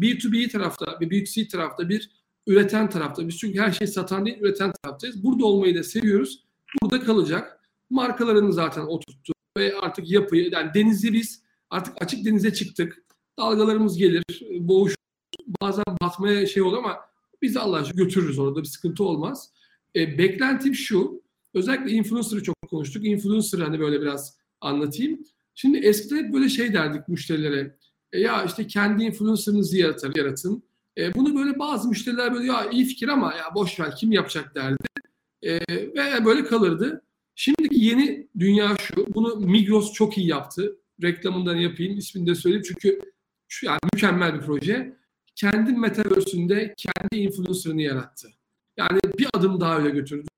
B2B 0.00 0.48
tarafta 0.48 0.86
ve 1.00 1.04
B2C 1.04 1.48
tarafta 1.48 1.88
bir 1.88 2.10
üreten 2.46 2.90
tarafta. 2.90 3.28
Biz 3.28 3.38
çünkü 3.38 3.58
her 3.58 3.72
şeyi 3.72 3.88
satan 3.88 4.26
değil, 4.26 4.38
üreten 4.40 4.72
taraftayız. 4.82 5.24
Burada 5.24 5.46
olmayı 5.46 5.74
da 5.74 5.82
seviyoruz. 5.82 6.44
Burada 6.82 7.04
kalacak. 7.04 7.60
Markalarını 7.90 8.52
zaten 8.52 8.82
oturttu 8.82 9.32
ve 9.58 9.74
artık 9.76 10.10
yapıyı, 10.10 10.50
yani 10.52 10.74
denizi 10.74 11.12
biz 11.12 11.42
artık 11.70 11.94
açık 12.02 12.24
denize 12.24 12.54
çıktık. 12.54 13.04
Dalgalarımız 13.38 13.98
gelir, 13.98 14.24
boğuş, 14.58 14.94
bazen 15.62 15.84
batmaya 16.02 16.46
şey 16.46 16.62
olur 16.62 16.78
ama 16.78 17.00
biz 17.42 17.56
Allah 17.56 17.76
aşkına 17.76 18.04
götürürüz 18.04 18.38
orada 18.38 18.60
bir 18.60 18.68
sıkıntı 18.68 19.04
olmaz. 19.04 19.52
E, 19.96 20.18
beklentim 20.18 20.74
şu, 20.74 21.22
özellikle 21.54 21.90
influencer'ı 21.90 22.42
çok 22.42 22.56
konuştuk. 22.70 23.06
Influencer'ı 23.06 23.64
hani 23.64 23.80
böyle 23.80 24.00
biraz 24.00 24.38
anlatayım. 24.60 25.20
Şimdi 25.54 25.78
eskiden 25.78 26.24
hep 26.24 26.32
böyle 26.32 26.48
şey 26.48 26.72
derdik 26.72 27.08
müşterilere. 27.08 27.76
E, 28.12 28.20
ya 28.20 28.44
işte 28.44 28.66
kendi 28.66 29.04
influencer'ınızı 29.04 29.78
yaratın, 29.78 30.12
yaratın. 30.16 30.62
E, 30.98 31.14
bunu 31.14 31.34
böyle 31.34 31.58
bazı 31.58 31.88
müşteriler 31.88 32.34
böyle 32.34 32.46
ya 32.46 32.70
iyi 32.70 32.84
fikir 32.84 33.08
ama 33.08 33.34
ya 33.34 33.54
boş 33.54 33.80
ver 33.80 33.96
kim 33.96 34.12
yapacak 34.12 34.54
derdi. 34.54 34.86
E, 35.42 35.60
ve 35.68 36.24
böyle 36.24 36.44
kalırdı. 36.44 37.02
Şimdiki 37.34 37.84
yeni 37.84 38.28
dünya 38.38 38.76
şu. 38.80 39.06
Bunu 39.14 39.36
Migros 39.36 39.92
çok 39.92 40.18
iyi 40.18 40.26
yaptı. 40.26 40.76
Reklamından 41.02 41.56
yapayım, 41.56 41.98
ismini 41.98 42.26
de 42.26 42.34
söyleyeyim 42.34 42.64
çünkü 42.68 43.00
şu 43.48 43.66
yani 43.66 43.78
mükemmel 43.94 44.34
bir 44.34 44.40
proje. 44.40 44.96
Kendi 45.34 45.72
metaverse'ünde 45.72 46.74
kendi 46.76 47.22
influencer'ını 47.22 47.82
yarattı. 47.82 48.28
Yani 48.76 49.00
bir 49.18 49.28
adım 49.34 49.60
daha 49.60 49.78
öyle 49.78 49.90
götürdü. 49.90 50.28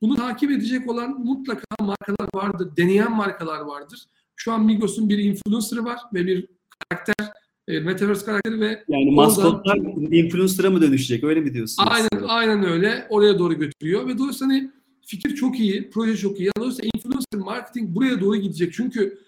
Bunu 0.00 0.16
takip 0.16 0.50
edecek 0.50 0.90
olan 0.90 1.20
mutlaka 1.24 1.64
markalar 1.80 2.28
vardır, 2.34 2.76
deneyen 2.76 3.12
markalar 3.12 3.60
vardır. 3.60 4.06
Şu 4.36 4.52
an 4.52 4.64
Migros'un 4.64 5.08
bir 5.08 5.18
influencer'ı 5.18 5.84
var 5.84 5.98
ve 6.14 6.26
bir 6.26 6.48
karakter, 6.90 7.32
e, 7.68 7.80
Metaverse 7.80 8.26
karakteri 8.26 8.60
ve 8.60 8.84
yani 8.88 9.10
maskotlar 9.10 9.76
influencer'a 10.12 10.70
mı 10.70 10.82
dönüşecek 10.82 11.24
öyle 11.24 11.40
mi 11.40 11.54
diyorsunuz? 11.54 11.88
Aynen, 11.92 12.26
aynen 12.28 12.64
öyle. 12.64 13.06
Oraya 13.08 13.38
doğru 13.38 13.54
götürüyor 13.54 14.08
ve 14.08 14.18
dolayısıyla 14.18 14.54
hani 14.54 14.70
fikir 15.06 15.34
çok 15.34 15.60
iyi, 15.60 15.90
proje 15.90 16.16
çok 16.16 16.40
iyi. 16.40 16.50
Dolayısıyla 16.58 16.90
influencer 16.94 17.40
marketing 17.40 17.96
buraya 17.96 18.20
doğru 18.20 18.36
gidecek. 18.36 18.72
Çünkü 18.72 19.18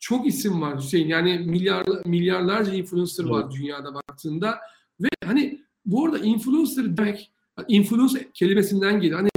çok 0.00 0.26
isim 0.26 0.60
var 0.60 0.78
Hüseyin. 0.78 1.08
Yani 1.08 1.38
milyar, 1.38 1.86
milyarlarca 2.04 2.72
influencer 2.72 3.24
evet. 3.24 3.32
var 3.32 3.50
dünyada 3.50 3.94
baktığında. 3.94 4.58
Ve 5.00 5.08
hani 5.24 5.60
bu 5.84 6.06
arada 6.06 6.18
influencer 6.18 6.96
demek, 6.96 7.30
influencer 7.68 8.32
kelimesinden 8.34 9.00
geliyor. 9.00 9.18
Hani 9.18 9.30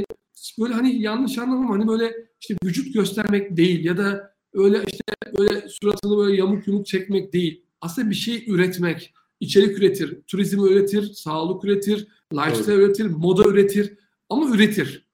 böyle 0.60 0.74
hani 0.74 1.02
yanlış 1.02 1.38
anlamam 1.38 1.70
hani 1.70 1.88
böyle 1.88 2.14
işte 2.42 2.56
vücut 2.64 2.94
göstermek 2.94 3.58
değil 3.58 3.86
ya 3.86 3.98
da 3.98 4.31
öyle 4.54 4.84
işte 4.92 5.14
böyle 5.38 5.70
suratını 5.70 6.18
böyle 6.18 6.38
yamuk 6.38 6.68
yumuk 6.68 6.86
çekmek 6.86 7.34
değil. 7.34 7.66
Aslında 7.82 8.10
bir 8.10 8.16
şey 8.16 8.46
üretmek, 8.48 9.14
içerik 9.40 9.78
üretir, 9.78 10.22
turizm 10.28 10.66
üretir, 10.66 11.14
sağlık 11.14 11.66
üretir, 11.66 12.08
lifestyle 12.34 12.74
evet. 12.74 12.86
üretir, 12.86 13.06
moda 13.06 13.50
üretir 13.50 13.94
ama 14.30 14.56
üretir. 14.56 15.08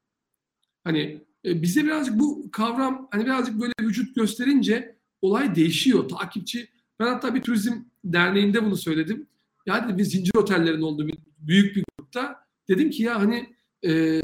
Hani 0.83 1.21
e, 1.45 1.61
bize 1.61 1.83
birazcık 1.83 2.19
bu 2.19 2.51
kavram 2.51 3.07
hani 3.11 3.25
birazcık 3.25 3.61
böyle 3.61 3.73
vücut 3.81 4.15
gösterince 4.15 4.97
olay 5.21 5.55
değişiyor. 5.55 6.09
Takipçi 6.09 6.67
ben 6.99 7.07
hatta 7.07 7.35
bir 7.35 7.41
turizm 7.41 7.73
derneğinde 8.05 8.65
bunu 8.65 8.77
söyledim. 8.77 9.27
Yani 9.65 9.97
biz 9.97 10.11
zincir 10.11 10.35
otellerin 10.35 10.81
olduğu 10.81 11.07
bir 11.07 11.17
büyük 11.39 11.75
bir 11.75 11.83
grupta 11.97 12.35
dedim 12.67 12.89
ki 12.89 13.03
ya 13.03 13.19
hani 13.19 13.55
e, 13.85 14.21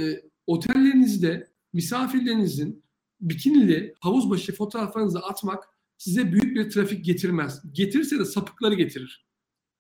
otellerinizde 0.48 1.48
misafirlerinizin 1.74 2.83
bikinili 3.30 3.96
havuz 4.00 4.30
başı 4.30 4.56
fotoğraflarınızı 4.56 5.20
atmak 5.20 5.70
size 5.98 6.32
büyük 6.32 6.56
bir 6.56 6.70
trafik 6.70 7.06
getirmez. 7.06 7.62
Getirirse 7.72 8.20
de 8.20 8.26
sapıkları 8.26 8.74
getirir. 8.76 9.26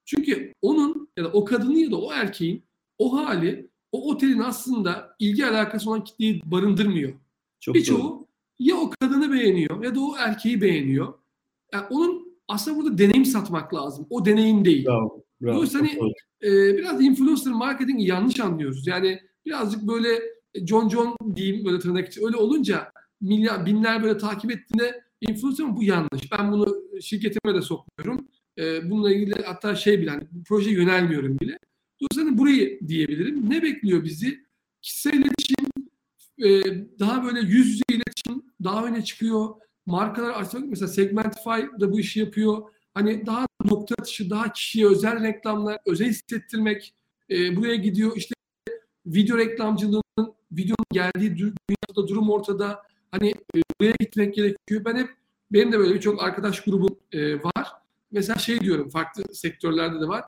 Çünkü 0.05 0.53
onun 0.61 1.09
ya 1.17 1.23
da 1.23 1.31
o 1.31 1.45
kadını 1.45 1.77
ya 1.77 1.91
da 1.91 1.97
o 2.01 2.13
erkeğin 2.13 2.63
o 2.97 3.17
hali 3.17 3.69
o 3.91 4.09
otelin 4.11 4.39
aslında 4.39 5.15
ilgi 5.19 5.45
alakası 5.45 5.89
olan 5.89 6.03
kitleyi 6.03 6.41
barındırmıyor. 6.45 7.13
Birçoğu 7.67 8.27
ya 8.59 8.75
o 8.75 8.89
kadını 8.89 9.33
beğeniyor 9.33 9.83
ya 9.83 9.95
da 9.95 10.01
o 10.01 10.17
erkeği 10.17 10.61
beğeniyor. 10.61 11.13
Yani 11.73 11.85
onun 11.89 12.37
aslında 12.47 12.77
burada 12.77 12.97
deneyim 12.97 13.25
satmak 13.25 13.73
lazım. 13.73 14.07
O 14.09 14.25
deneyim 14.25 14.65
değil. 14.65 14.85
Bravo, 14.85 15.23
bravo, 15.41 15.55
Dolayısıyla 15.55 15.87
hani, 15.87 16.11
e, 16.43 16.77
biraz 16.77 17.01
influencer 17.01 17.53
marketing'i 17.53 18.05
yanlış 18.07 18.39
anlıyoruz. 18.39 18.87
Yani 18.87 19.19
birazcık 19.45 19.87
böyle 19.87 20.21
John 20.67 20.89
John 20.89 21.17
diyeyim 21.35 21.65
böyle 21.65 21.79
tırnak 21.79 22.07
için 22.07 22.25
öyle 22.25 22.37
olunca 22.37 22.92
milyar 23.23 23.65
binler 23.65 24.03
böyle 24.03 24.17
takip 24.17 24.51
ettiğinde 24.51 25.03
influencer 25.21 25.75
bu 25.75 25.83
yanlış. 25.83 26.31
Ben 26.31 26.51
bunu 26.51 26.75
şirketime 27.01 27.55
de 27.55 27.61
sokmuyorum. 27.61 28.27
E, 28.57 28.89
bununla 28.89 29.13
ilgili 29.13 29.43
hatta 29.45 29.75
şey 29.75 30.01
bile 30.01 30.09
hani 30.09 30.23
proje 30.47 30.71
yönelmiyorum 30.71 31.39
bile. 31.39 31.57
Dolayısıyla 32.01 32.37
burayı 32.37 32.79
diyebilirim. 32.87 33.49
Ne 33.49 33.63
bekliyor 33.63 34.03
bizi? 34.03 34.43
Kişisel 34.81 35.13
iletişim, 35.13 35.65
e, 36.43 36.49
daha 36.99 37.23
böyle 37.23 37.39
yüz 37.39 37.67
yüze 37.67 37.83
iletişim 37.89 38.43
daha 38.63 38.85
öne 38.85 39.03
çıkıyor. 39.03 39.49
Markalar 39.85 40.29
artık 40.29 40.65
mesela 40.65 40.87
Segmentify 40.87 41.79
da 41.79 41.91
bu 41.91 41.99
işi 41.99 42.19
yapıyor. 42.19 42.61
Hani 42.93 43.25
daha 43.25 43.45
nokta 43.65 43.95
atışı, 43.99 44.29
daha 44.29 44.53
kişiye 44.53 44.87
özel 44.87 45.23
reklamlar, 45.23 45.77
özel 45.85 46.07
hissettirmek 46.07 46.93
e, 47.29 47.55
buraya 47.55 47.75
gidiyor. 47.75 48.11
İşte 48.15 48.33
video 49.05 49.37
reklamcılığının 49.37 50.33
videonun 50.51 50.85
geldiği 50.93 51.37
dünyada 51.37 52.07
durum 52.07 52.29
ortada. 52.29 52.83
Hani 53.13 53.29
e, 53.29 53.61
buraya 53.79 53.93
gitmek 53.99 54.35
gerekiyor. 54.35 54.85
Ben 54.85 54.95
hep 54.95 55.09
benim 55.51 55.71
de 55.71 55.79
böyle 55.79 55.93
birçok 55.93 56.23
arkadaş 56.23 56.63
grubum 56.63 56.99
e, 57.11 57.35
var. 57.35 57.67
Mesela 58.11 58.39
şey 58.39 58.59
diyorum 58.59 58.89
farklı 58.89 59.35
sektörlerde 59.35 60.01
de 60.01 60.07
var. 60.07 60.23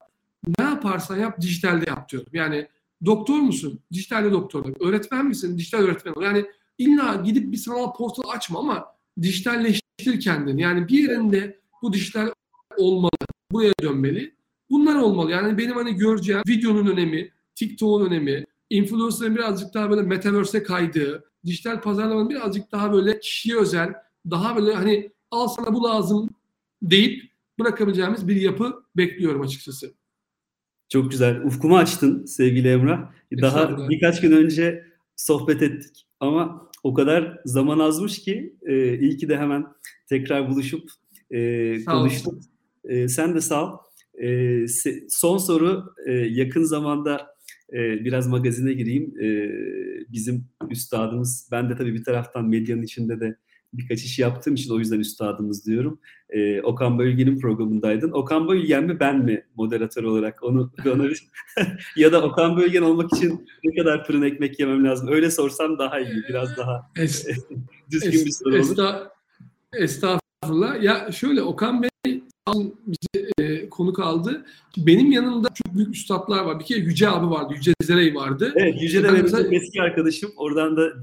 Ne 0.59 0.65
yaparsan 0.65 1.17
yap 1.17 1.41
dijitalde 1.41 1.85
yap 1.89 2.09
diyorum. 2.09 2.29
Yani 2.33 2.67
doktor 3.05 3.39
musun? 3.39 3.79
Dijitalde 3.91 4.31
doktor. 4.31 4.65
Öğretmen 4.79 5.25
misin? 5.25 5.57
Dijital 5.57 5.79
öğretmen 5.79 6.13
ol. 6.13 6.21
Yani 6.21 6.45
illa 6.77 7.15
gidip 7.15 7.51
bir 7.51 7.57
sanal 7.57 7.93
portal 7.93 8.23
açma 8.29 8.59
ama 8.59 8.85
dijitalleştir 9.21 10.19
kendini. 10.19 10.61
Yani 10.61 10.87
bir 10.87 11.09
yerinde 11.09 11.59
bu 11.81 11.93
dijital 11.93 12.29
olmalı. 12.77 13.11
Buraya 13.51 13.73
dönmeli. 13.81 14.35
Bunlar 14.69 14.95
olmalı. 14.95 15.31
Yani 15.31 15.57
benim 15.57 15.75
hani 15.75 15.95
göreceğim 15.95 16.41
videonun 16.47 16.87
önemi, 16.87 17.31
TikTok'un 17.55 18.05
önemi, 18.05 18.45
influencer'ın 18.69 19.35
birazcık 19.35 19.73
daha 19.73 19.89
böyle 19.89 20.01
metaverse'e 20.01 20.63
kaydığı, 20.63 21.23
dijital 21.45 21.81
pazarlamanın 21.81 22.29
birazcık 22.29 22.71
daha 22.71 22.93
böyle 22.93 23.19
kişiye 23.19 23.57
özel, 23.57 23.93
daha 24.31 24.55
böyle 24.55 24.73
hani 24.73 25.11
al 25.31 25.47
sana 25.47 25.73
bu 25.73 25.83
lazım 25.83 26.29
deyip 26.81 27.23
bırakabileceğimiz 27.59 28.27
bir 28.27 28.35
yapı 28.35 28.83
bekliyorum 28.97 29.41
açıkçası. 29.41 29.93
Çok 30.89 31.11
güzel. 31.11 31.43
Ufkumu 31.45 31.77
açtın 31.77 32.25
sevgili 32.25 32.67
Emrah. 32.67 33.11
Daha 33.41 33.89
birkaç 33.89 34.21
gün 34.21 34.31
önce 34.31 34.85
sohbet 35.15 35.61
ettik 35.61 36.07
ama 36.19 36.69
o 36.83 36.93
kadar 36.93 37.39
zaman 37.45 37.79
azmış 37.79 38.19
ki 38.19 38.55
e, 38.61 38.99
iyi 38.99 39.17
ki 39.17 39.29
de 39.29 39.37
hemen 39.37 39.65
tekrar 40.09 40.49
buluşup 40.49 40.89
e, 41.31 41.85
konuştuk. 41.85 42.39
E, 42.83 43.07
sen 43.07 43.35
de 43.35 43.41
sağ 43.41 43.65
ol. 43.65 43.77
E, 44.21 44.65
son 45.09 45.37
soru 45.37 45.93
e, 46.05 46.11
yakın 46.11 46.63
zamanda 46.63 47.34
e, 47.73 48.05
biraz 48.05 48.27
magazine 48.27 48.73
gireyim. 48.73 49.13
E, 49.21 49.49
bizim 50.11 50.45
üstadımız, 50.69 51.49
ben 51.51 51.69
de 51.69 51.75
tabii 51.75 51.93
bir 51.93 52.03
taraftan 52.03 52.45
medyanın 52.45 52.83
içinde 52.83 53.19
de 53.19 53.37
birkaç 53.77 54.03
iş 54.03 54.19
yaptığım 54.19 54.53
için 54.53 54.73
o 54.73 54.79
yüzden 54.79 54.99
üstadımız 54.99 55.65
diyorum. 55.65 55.99
Ee, 56.29 56.61
Okan 56.61 56.99
Bölgen'in 56.99 57.39
programındaydın. 57.39 58.11
Okan 58.11 58.47
Bölgen 58.47 58.83
mi 58.83 58.99
ben 58.99 59.19
mi 59.19 59.45
moderatör 59.55 60.03
olarak 60.03 60.43
onu 60.43 60.71
bana 60.85 61.09
ya 61.95 62.11
da 62.11 62.23
Okan 62.23 62.57
Bölgen 62.57 62.81
olmak 62.81 63.13
için 63.13 63.47
ne 63.63 63.83
kadar 63.83 64.05
fırın 64.05 64.21
ekmek 64.21 64.59
yemem 64.59 64.85
lazım? 64.85 65.07
Öyle 65.07 65.31
sorsam 65.31 65.79
daha 65.79 65.99
iyi. 65.99 66.23
Biraz 66.29 66.57
daha 66.57 66.91
es, 66.97 67.27
düzgün 67.91 68.11
es, 68.11 68.25
bir 68.25 68.31
soru 68.31 68.49
olur. 68.49 68.59
Esta, 68.59 69.11
estağfurullah. 69.73 70.83
Ya 70.83 71.11
şöyle 71.11 71.41
Okan 71.41 71.83
Bey 71.83 71.89
bizi 72.87 73.31
e, 73.39 73.69
konuk 73.69 73.99
aldı. 73.99 74.45
Benim 74.77 75.11
yanımda 75.11 75.47
çok 75.53 75.75
büyük 75.75 75.95
üstadlar 75.95 76.45
var. 76.45 76.59
Bir 76.59 76.65
kere 76.65 76.79
Yüce 76.79 77.09
abi 77.09 77.29
vardı. 77.29 77.53
Yüce 77.55 77.73
Zerey 77.83 78.15
vardı. 78.15 78.53
Evet 78.55 78.81
Yüce 78.81 79.03
de 79.03 79.07
benim 79.07 79.23
mesela... 79.23 79.55
eski 79.55 79.81
arkadaşım. 79.81 80.31
Oradan 80.37 80.77
da 80.77 80.93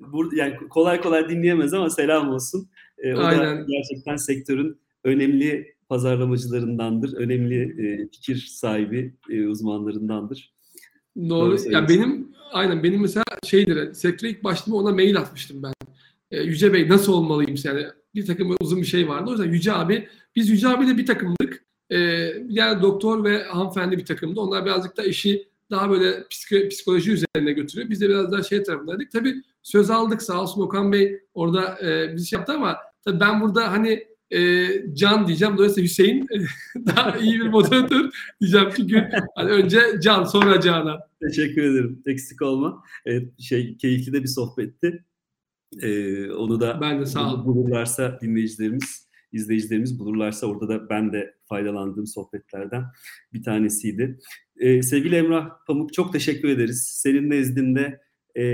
burada 0.00 0.36
yani 0.36 0.56
kolay 0.70 1.00
kolay 1.00 1.28
dinleyemez 1.28 1.74
ama 1.74 1.90
selam 1.90 2.28
olsun. 2.30 2.68
E, 2.98 3.14
o 3.14 3.20
Aynen. 3.20 3.58
da 3.58 3.64
gerçekten 3.68 4.16
sektörün 4.16 4.80
önemli 5.04 5.74
pazarlamacılarındandır. 5.88 7.16
Önemli 7.16 7.86
e, 7.86 8.08
fikir 8.08 8.36
sahibi 8.36 9.14
e, 9.30 9.46
uzmanlarındandır. 9.46 10.52
Doğru. 11.16 11.58
Doğru 11.58 11.72
ya 11.72 11.88
benim 11.88 12.28
aynen 12.52 12.82
benim 12.82 13.00
mesela 13.00 13.24
şeydir 13.44 13.94
sektöre 13.94 14.30
ilk 14.30 14.44
başladığımda 14.44 14.76
ona 14.76 14.92
mail 14.92 15.16
atmıştım 15.16 15.62
ben. 15.62 15.72
E, 16.30 16.42
Yüce 16.42 16.72
Bey 16.72 16.88
nasıl 16.88 17.12
olmalıyım 17.12 17.54
yani 17.64 17.86
bir 18.14 18.26
takım 18.26 18.56
uzun 18.60 18.80
bir 18.80 18.86
şey 18.86 19.08
vardı. 19.08 19.30
O 19.30 19.32
yüzden 19.32 19.52
Yüce 19.52 19.72
abi 19.72 20.08
biz 20.36 20.50
Yüce 20.50 20.68
abiyle 20.68 20.98
bir 20.98 21.06
takımdık. 21.06 21.64
E, 21.90 21.98
yani 22.48 22.82
doktor 22.82 23.24
ve 23.24 23.44
hanımefendi 23.44 23.98
bir 23.98 24.04
takımdı. 24.04 24.40
Onlar 24.40 24.64
birazcık 24.64 24.96
da 24.96 25.02
işi 25.02 25.48
daha 25.70 25.90
böyle 25.90 26.24
psikoloji 26.70 27.12
üzerine 27.12 27.52
götürüyor. 27.52 27.90
Biz 27.90 28.00
de 28.00 28.08
biraz 28.08 28.32
daha 28.32 28.42
şey 28.42 28.62
tarafındaydık. 28.62 29.12
Tabii 29.12 29.34
söz 29.62 29.90
aldık 29.90 30.22
sağ 30.22 30.42
olsun 30.42 30.62
Okan 30.62 30.92
Bey 30.92 31.20
orada 31.34 31.78
e, 31.82 32.16
biz 32.16 32.30
şey 32.30 32.36
yaptı 32.36 32.52
ama 32.52 32.76
tabii 33.04 33.20
ben 33.20 33.40
burada 33.40 33.72
hani 33.72 34.06
e, 34.30 34.68
Can 34.94 35.26
diyeceğim. 35.26 35.56
Dolayısıyla 35.56 35.84
Hüseyin 35.84 36.26
daha 36.86 37.18
iyi 37.18 37.40
bir 37.40 37.48
moderatör 37.48 38.10
diyeceğim. 38.40 38.68
Çünkü 38.76 39.08
hani 39.34 39.50
önce 39.50 39.80
Can 40.02 40.24
sonra 40.24 40.60
Canan. 40.60 40.98
Teşekkür 41.22 41.62
ederim. 41.62 42.02
Eksik 42.06 42.42
olma. 42.42 42.82
Evet, 43.06 43.40
şey 43.40 43.76
keyifli 43.76 44.12
de 44.12 44.22
bir 44.22 44.28
sohbetti. 44.28 45.04
Ee, 45.82 46.30
onu 46.30 46.60
da 46.60 46.80
ben 46.80 47.00
de 47.00 47.06
sağ 47.06 47.34
olun. 47.34 47.46
bulurlarsa 47.46 48.18
dinleyicilerimiz, 48.20 49.08
izleyicilerimiz 49.32 49.98
bulurlarsa 49.98 50.46
orada 50.46 50.68
da 50.68 50.88
ben 50.90 51.12
de 51.12 51.34
faydalandığım 51.48 52.06
sohbetlerden 52.06 52.84
bir 53.32 53.42
tanesiydi. 53.42 54.18
Ee, 54.56 54.82
sevgili 54.82 55.16
Emrah 55.16 55.48
Pamuk 55.66 55.92
çok 55.92 56.12
teşekkür 56.12 56.48
ederiz. 56.48 56.88
Senin 57.02 57.30
nezdinde 57.30 58.00
e, 58.36 58.44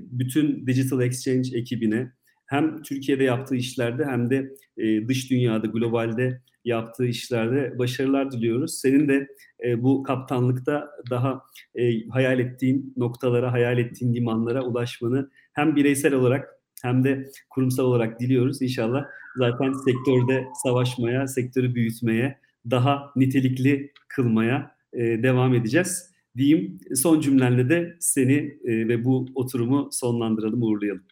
bütün 0.00 0.66
Digital 0.66 1.02
Exchange 1.02 1.58
ekibine 1.58 2.12
hem 2.46 2.82
Türkiye'de 2.82 3.24
yaptığı 3.24 3.56
işlerde 3.56 4.04
hem 4.04 4.30
de 4.30 4.54
e, 4.76 5.08
dış 5.08 5.30
dünyada, 5.30 5.66
globalde 5.66 6.42
yaptığı 6.64 7.06
işlerde 7.06 7.78
başarılar 7.78 8.32
diliyoruz. 8.32 8.78
Senin 8.78 9.08
de 9.08 9.28
e, 9.64 9.82
bu 9.82 10.02
kaptanlıkta 10.02 10.90
daha 11.10 11.42
e, 11.74 12.08
hayal 12.08 12.40
ettiğin 12.40 12.94
noktalara, 12.96 13.52
hayal 13.52 13.78
ettiğin 13.78 14.14
limanlara 14.14 14.62
ulaşmanı 14.62 15.30
hem 15.52 15.76
bireysel 15.76 16.14
olarak 16.14 16.55
hem 16.82 17.04
de 17.04 17.30
kurumsal 17.50 17.84
olarak 17.84 18.20
diliyoruz. 18.20 18.62
İnşallah 18.62 19.04
zaten 19.36 19.72
sektörde 19.72 20.46
savaşmaya, 20.62 21.26
sektörü 21.26 21.74
büyütmeye, 21.74 22.38
daha 22.70 23.12
nitelikli 23.16 23.92
kılmaya 24.08 24.76
e, 24.92 24.98
devam 24.98 25.54
edeceğiz. 25.54 26.10
diyeyim. 26.36 26.78
Son 26.94 27.20
cümlenle 27.20 27.68
de 27.68 27.96
seni 28.00 28.58
e, 28.64 28.88
ve 28.88 29.04
bu 29.04 29.26
oturumu 29.34 29.88
sonlandıralım, 29.92 30.62
uğurlayalım. 30.62 31.02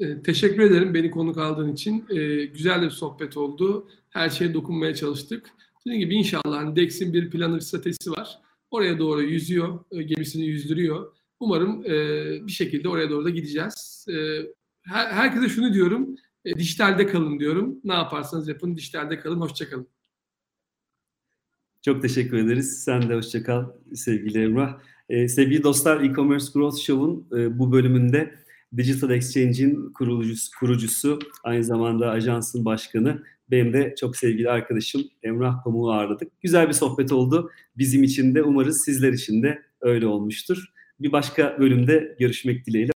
E, 0.00 0.22
teşekkür 0.22 0.62
ederim 0.62 0.94
beni 0.94 1.10
konuk 1.10 1.38
aldığın 1.38 1.72
için. 1.72 2.04
E, 2.10 2.44
güzel 2.44 2.82
bir 2.82 2.90
sohbet 2.90 3.36
oldu. 3.36 3.88
Her 4.10 4.30
şeye 4.30 4.54
dokunmaya 4.54 4.94
çalıştık. 4.94 5.50
Dediğim 5.86 6.00
gibi 6.00 6.14
inşallah 6.14 6.56
hani 6.56 6.76
Dex'in 6.76 7.12
bir 7.12 7.30
planı, 7.30 7.56
bir 7.56 7.60
stratejisi 7.60 8.10
var. 8.10 8.38
Oraya 8.70 8.98
doğru 8.98 9.22
yüzüyor, 9.22 9.78
e, 9.90 10.02
gemisini 10.02 10.44
yüzdürüyor. 10.44 11.12
Umarım 11.40 11.84
e, 11.84 11.92
bir 12.46 12.52
şekilde 12.52 12.88
oraya 12.88 13.10
doğru 13.10 13.24
da 13.24 13.30
gideceğiz. 13.30 14.06
E, 14.08 14.14
her, 14.84 15.06
herkese 15.06 15.48
şunu 15.48 15.74
diyorum, 15.74 16.16
e, 16.44 16.56
dijitalde 16.56 17.06
kalın 17.06 17.38
diyorum. 17.38 17.80
Ne 17.84 17.94
yaparsanız 17.94 18.48
yapın, 18.48 18.76
dijitalde 18.76 19.20
kalın, 19.20 19.40
hoşçakalın. 19.40 19.88
Çok 21.82 22.02
teşekkür 22.02 22.36
ederiz. 22.36 22.84
Sen 22.84 23.08
de 23.08 23.14
hoşçakal 23.14 23.64
sevgili 23.94 24.44
Emrah. 24.44 24.78
Ee, 25.08 25.28
sevgili 25.28 25.62
dostlar, 25.62 26.00
e-commerce 26.00 26.46
Growth 26.54 26.78
Show'un 26.78 27.26
e, 27.38 27.58
bu 27.58 27.72
bölümünde 27.72 28.34
Digital 28.76 29.10
Exchange'in 29.10 29.92
kurucusu, 29.92 30.58
kurucusu, 30.58 31.18
aynı 31.44 31.64
zamanda 31.64 32.10
ajansın 32.10 32.64
başkanı, 32.64 33.22
benim 33.50 33.72
de 33.72 33.94
çok 34.00 34.16
sevgili 34.16 34.50
arkadaşım 34.50 35.02
Emrah 35.22 35.64
Pamuk'u 35.64 35.92
ağırladık. 35.92 36.40
Güzel 36.40 36.68
bir 36.68 36.72
sohbet 36.72 37.12
oldu. 37.12 37.50
Bizim 37.78 38.02
için 38.02 38.34
de 38.34 38.42
umarız 38.42 38.84
sizler 38.84 39.12
için 39.12 39.42
de 39.42 39.62
öyle 39.80 40.06
olmuştur. 40.06 40.72
Bir 41.00 41.12
başka 41.12 41.56
bölümde 41.60 42.16
görüşmek 42.18 42.66
dileğiyle. 42.66 42.93